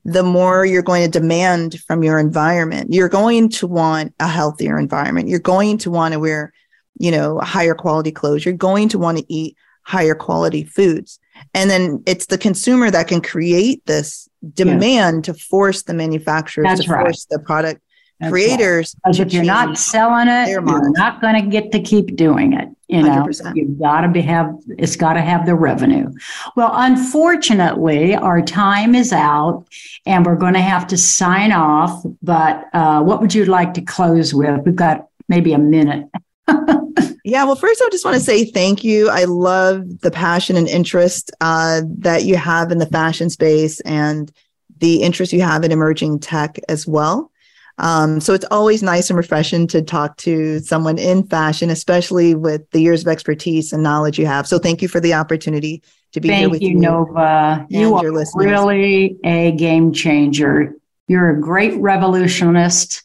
the 0.04 0.24
more 0.24 0.66
you're 0.66 0.82
going 0.82 1.04
to 1.04 1.20
demand 1.20 1.80
from 1.82 2.02
your 2.02 2.18
environment. 2.18 2.92
You're 2.92 3.08
going 3.08 3.50
to 3.50 3.68
want 3.68 4.16
a 4.20 4.28
healthier 4.28 4.80
environment. 4.80 5.28
You're 5.28 5.38
going 5.38 5.78
to 5.80 5.92
want 5.92 6.14
to 6.14 6.20
wear 6.20 6.54
you 6.98 7.12
know 7.12 7.40
higher 7.40 7.76
quality 7.76 8.12
clothes. 8.12 8.46
You're 8.46 8.54
going 8.54 8.88
to 8.90 8.98
want 8.98 9.18
to 9.18 9.26
eat 9.28 9.58
higher 9.84 10.16
quality 10.16 10.64
foods 10.64 11.20
and 11.54 11.70
then 11.70 12.04
it's 12.06 12.28
the 12.28 12.38
consumer 12.38 12.92
that 12.92 13.08
can 13.08 13.22
create 13.22 13.86
this 13.86 14.30
demand 14.54 15.26
to 15.26 15.34
force 15.34 15.84
the 15.84 15.94
manufacturers 15.94 16.66
That's 16.66 16.86
to 16.86 16.92
right. 16.92 17.06
force 17.06 17.26
the 17.26 17.40
product 17.40 17.82
That's 18.20 18.32
creators. 18.32 18.96
Right. 19.06 19.20
If 19.20 19.34
you're 19.34 19.44
not 19.44 19.78
selling 19.78 20.28
it, 20.28 20.50
you're 20.50 20.62
not 20.62 21.22
going 21.22 21.44
to 21.44 21.50
get 21.50 21.72
to 21.74 21.80
keep 21.80 22.16
doing 22.16 22.54
it. 22.54 22.70
You 22.88 23.04
know, 23.04 23.24
100%. 23.26 23.56
you've 23.56 23.80
got 23.80 24.02
to 24.02 24.10
be 24.10 24.20
have 24.22 24.54
it's 24.78 24.98
got 24.98 25.14
to 25.14 25.22
have 25.22 25.46
the 25.46 25.56
revenue. 25.56 26.12
Well, 26.58 26.72
unfortunately, 26.74 28.16
our 28.16 28.42
time 28.42 28.96
is 28.96 29.14
out, 29.14 29.66
and 30.06 30.26
we're 30.26 30.36
going 30.36 30.56
to 30.56 30.62
have 30.62 30.88
to 30.88 30.98
sign 30.98 31.54
off. 31.54 32.04
But 32.22 32.66
uh, 32.74 33.02
what 33.02 33.22
would 33.22 33.34
you 33.34 33.46
like 33.46 33.74
to 33.76 33.82
close 33.82 34.34
with? 34.34 34.60
We've 34.66 34.76
got 34.76 35.08
maybe 35.30 35.54
a 35.54 35.58
minute. 35.58 36.10
yeah, 37.24 37.44
well, 37.44 37.56
first, 37.56 37.82
I 37.82 37.90
just 37.92 38.06
want 38.06 38.16
to 38.16 38.24
say 38.24 38.46
thank 38.46 38.84
you. 38.84 39.10
I 39.10 39.26
love 39.26 40.00
the 40.02 40.12
passion 40.12 40.56
and 40.56 40.68
interest 40.68 41.32
uh, 41.40 41.82
that 42.00 42.24
you 42.24 42.36
have 42.36 42.72
in 42.72 42.80
the 42.80 42.88
fashion 42.88 43.30
space 43.30 43.80
and 43.82 44.32
the 44.80 45.04
interest 45.04 45.32
you 45.32 45.42
have 45.42 45.64
in 45.64 45.72
emerging 45.72 46.20
tech 46.20 46.60
as 46.68 46.88
well. 46.88 47.32
Um, 47.78 48.20
so 48.20 48.34
it's 48.34 48.46
always 48.52 48.84
nice 48.84 49.10
and 49.10 49.18
refreshing 49.18 49.68
to 49.68 49.82
talk 49.82 50.18
to 50.18 50.60
someone 50.60 50.98
in 50.98 51.24
fashion, 51.24 51.70
especially 51.70 52.36
with 52.36 52.70
the 52.72 52.82
years 52.82 53.02
of 53.02 53.08
expertise 53.08 53.72
and 53.72 53.82
knowledge 53.82 54.20
you 54.20 54.26
have. 54.26 54.48
So 54.48 54.60
thank 54.60 54.82
you 54.82 54.88
for 54.88 55.00
the 55.00 55.14
opportunity 55.14 55.82
to 56.14 56.20
be 56.20 56.28
thank 56.28 56.40
here 56.40 56.50
with 56.50 56.62
you, 56.62 56.74
Thank 56.74 56.84
you. 56.84 56.90
Nova. 56.90 57.66
You 57.70 57.96
are 57.96 58.26
really 58.36 59.18
a 59.24 59.52
game 59.54 59.94
changer. 59.94 60.76
You're 61.08 61.32
a 61.32 61.42
great 61.42 61.76
revolutionist, 61.80 63.04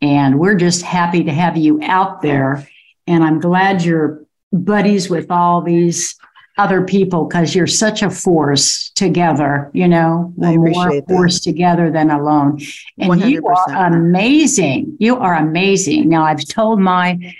and 0.00 0.38
we're 0.38 0.56
just 0.56 0.82
happy 0.82 1.24
to 1.24 1.32
have 1.32 1.56
you 1.56 1.80
out 1.82 2.20
there 2.22 2.68
and 3.08 3.24
I'm 3.24 3.40
glad 3.40 3.82
you're 3.82 4.22
buddies 4.52 5.10
with 5.10 5.30
all 5.30 5.60
these 5.62 6.16
other 6.58 6.82
people 6.82 7.24
because 7.24 7.54
you're 7.54 7.68
such 7.68 8.02
a 8.02 8.10
force 8.10 8.90
together, 8.90 9.70
you 9.72 9.86
know, 9.86 10.34
I 10.42 10.56
more 10.56 11.02
force 11.08 11.40
together 11.40 11.90
than 11.90 12.10
alone. 12.10 12.60
And 12.98 13.12
100%. 13.12 13.30
you 13.30 13.46
are 13.46 13.86
amazing. 13.86 14.96
You 14.98 15.16
are 15.16 15.36
amazing. 15.36 16.08
Now 16.08 16.24
I've 16.24 16.44
told 16.44 16.80
my 16.80 17.34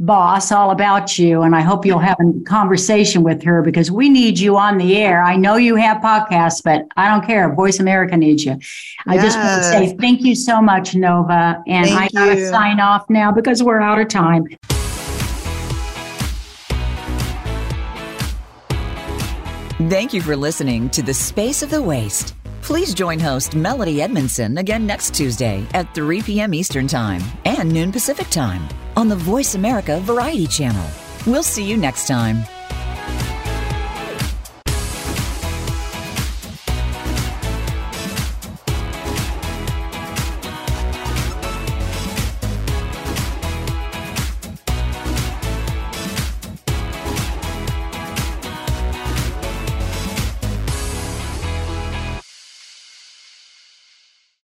boss 0.00 0.50
all 0.50 0.72
about 0.72 1.20
you 1.20 1.42
and 1.42 1.54
I 1.54 1.60
hope 1.60 1.86
you'll 1.86 2.00
have 2.00 2.16
a 2.18 2.44
conversation 2.44 3.22
with 3.22 3.44
her 3.44 3.62
because 3.62 3.92
we 3.92 4.08
need 4.08 4.40
you 4.40 4.56
on 4.56 4.76
the 4.76 4.96
air. 4.96 5.22
I 5.22 5.36
know 5.36 5.54
you 5.54 5.76
have 5.76 5.98
podcasts, 5.98 6.60
but 6.64 6.82
I 6.96 7.08
don't 7.08 7.24
care. 7.24 7.54
Voice 7.54 7.78
America 7.78 8.16
needs 8.16 8.44
you. 8.44 8.58
I 9.06 9.14
yes. 9.14 9.24
just 9.24 9.38
want 9.38 9.62
to 9.62 9.68
say 9.68 9.96
thank 10.00 10.22
you 10.22 10.34
so 10.34 10.60
much, 10.60 10.96
Nova. 10.96 11.62
And 11.68 11.86
thank 11.86 12.16
I 12.16 12.26
gotta 12.26 12.48
sign 12.48 12.80
off 12.80 13.08
now 13.08 13.30
because 13.30 13.62
we're 13.62 13.80
out 13.80 14.00
of 14.00 14.08
time. 14.08 14.48
Thank 19.90 20.14
you 20.14 20.22
for 20.22 20.34
listening 20.34 20.88
to 20.90 21.02
The 21.02 21.12
Space 21.12 21.62
of 21.62 21.68
the 21.68 21.82
Waste. 21.82 22.34
Please 22.62 22.94
join 22.94 23.18
host 23.20 23.54
Melody 23.54 24.00
Edmondson 24.00 24.56
again 24.56 24.86
next 24.86 25.12
Tuesday 25.12 25.66
at 25.74 25.94
3 25.94 26.22
p.m. 26.22 26.54
Eastern 26.54 26.86
Time 26.86 27.20
and 27.44 27.70
noon 27.70 27.92
Pacific 27.92 28.30
Time 28.30 28.66
on 28.96 29.08
the 29.08 29.16
Voice 29.16 29.56
America 29.56 30.00
Variety 30.00 30.46
Channel. 30.46 30.86
We'll 31.26 31.42
see 31.42 31.68
you 31.68 31.76
next 31.76 32.06
time. 32.06 32.44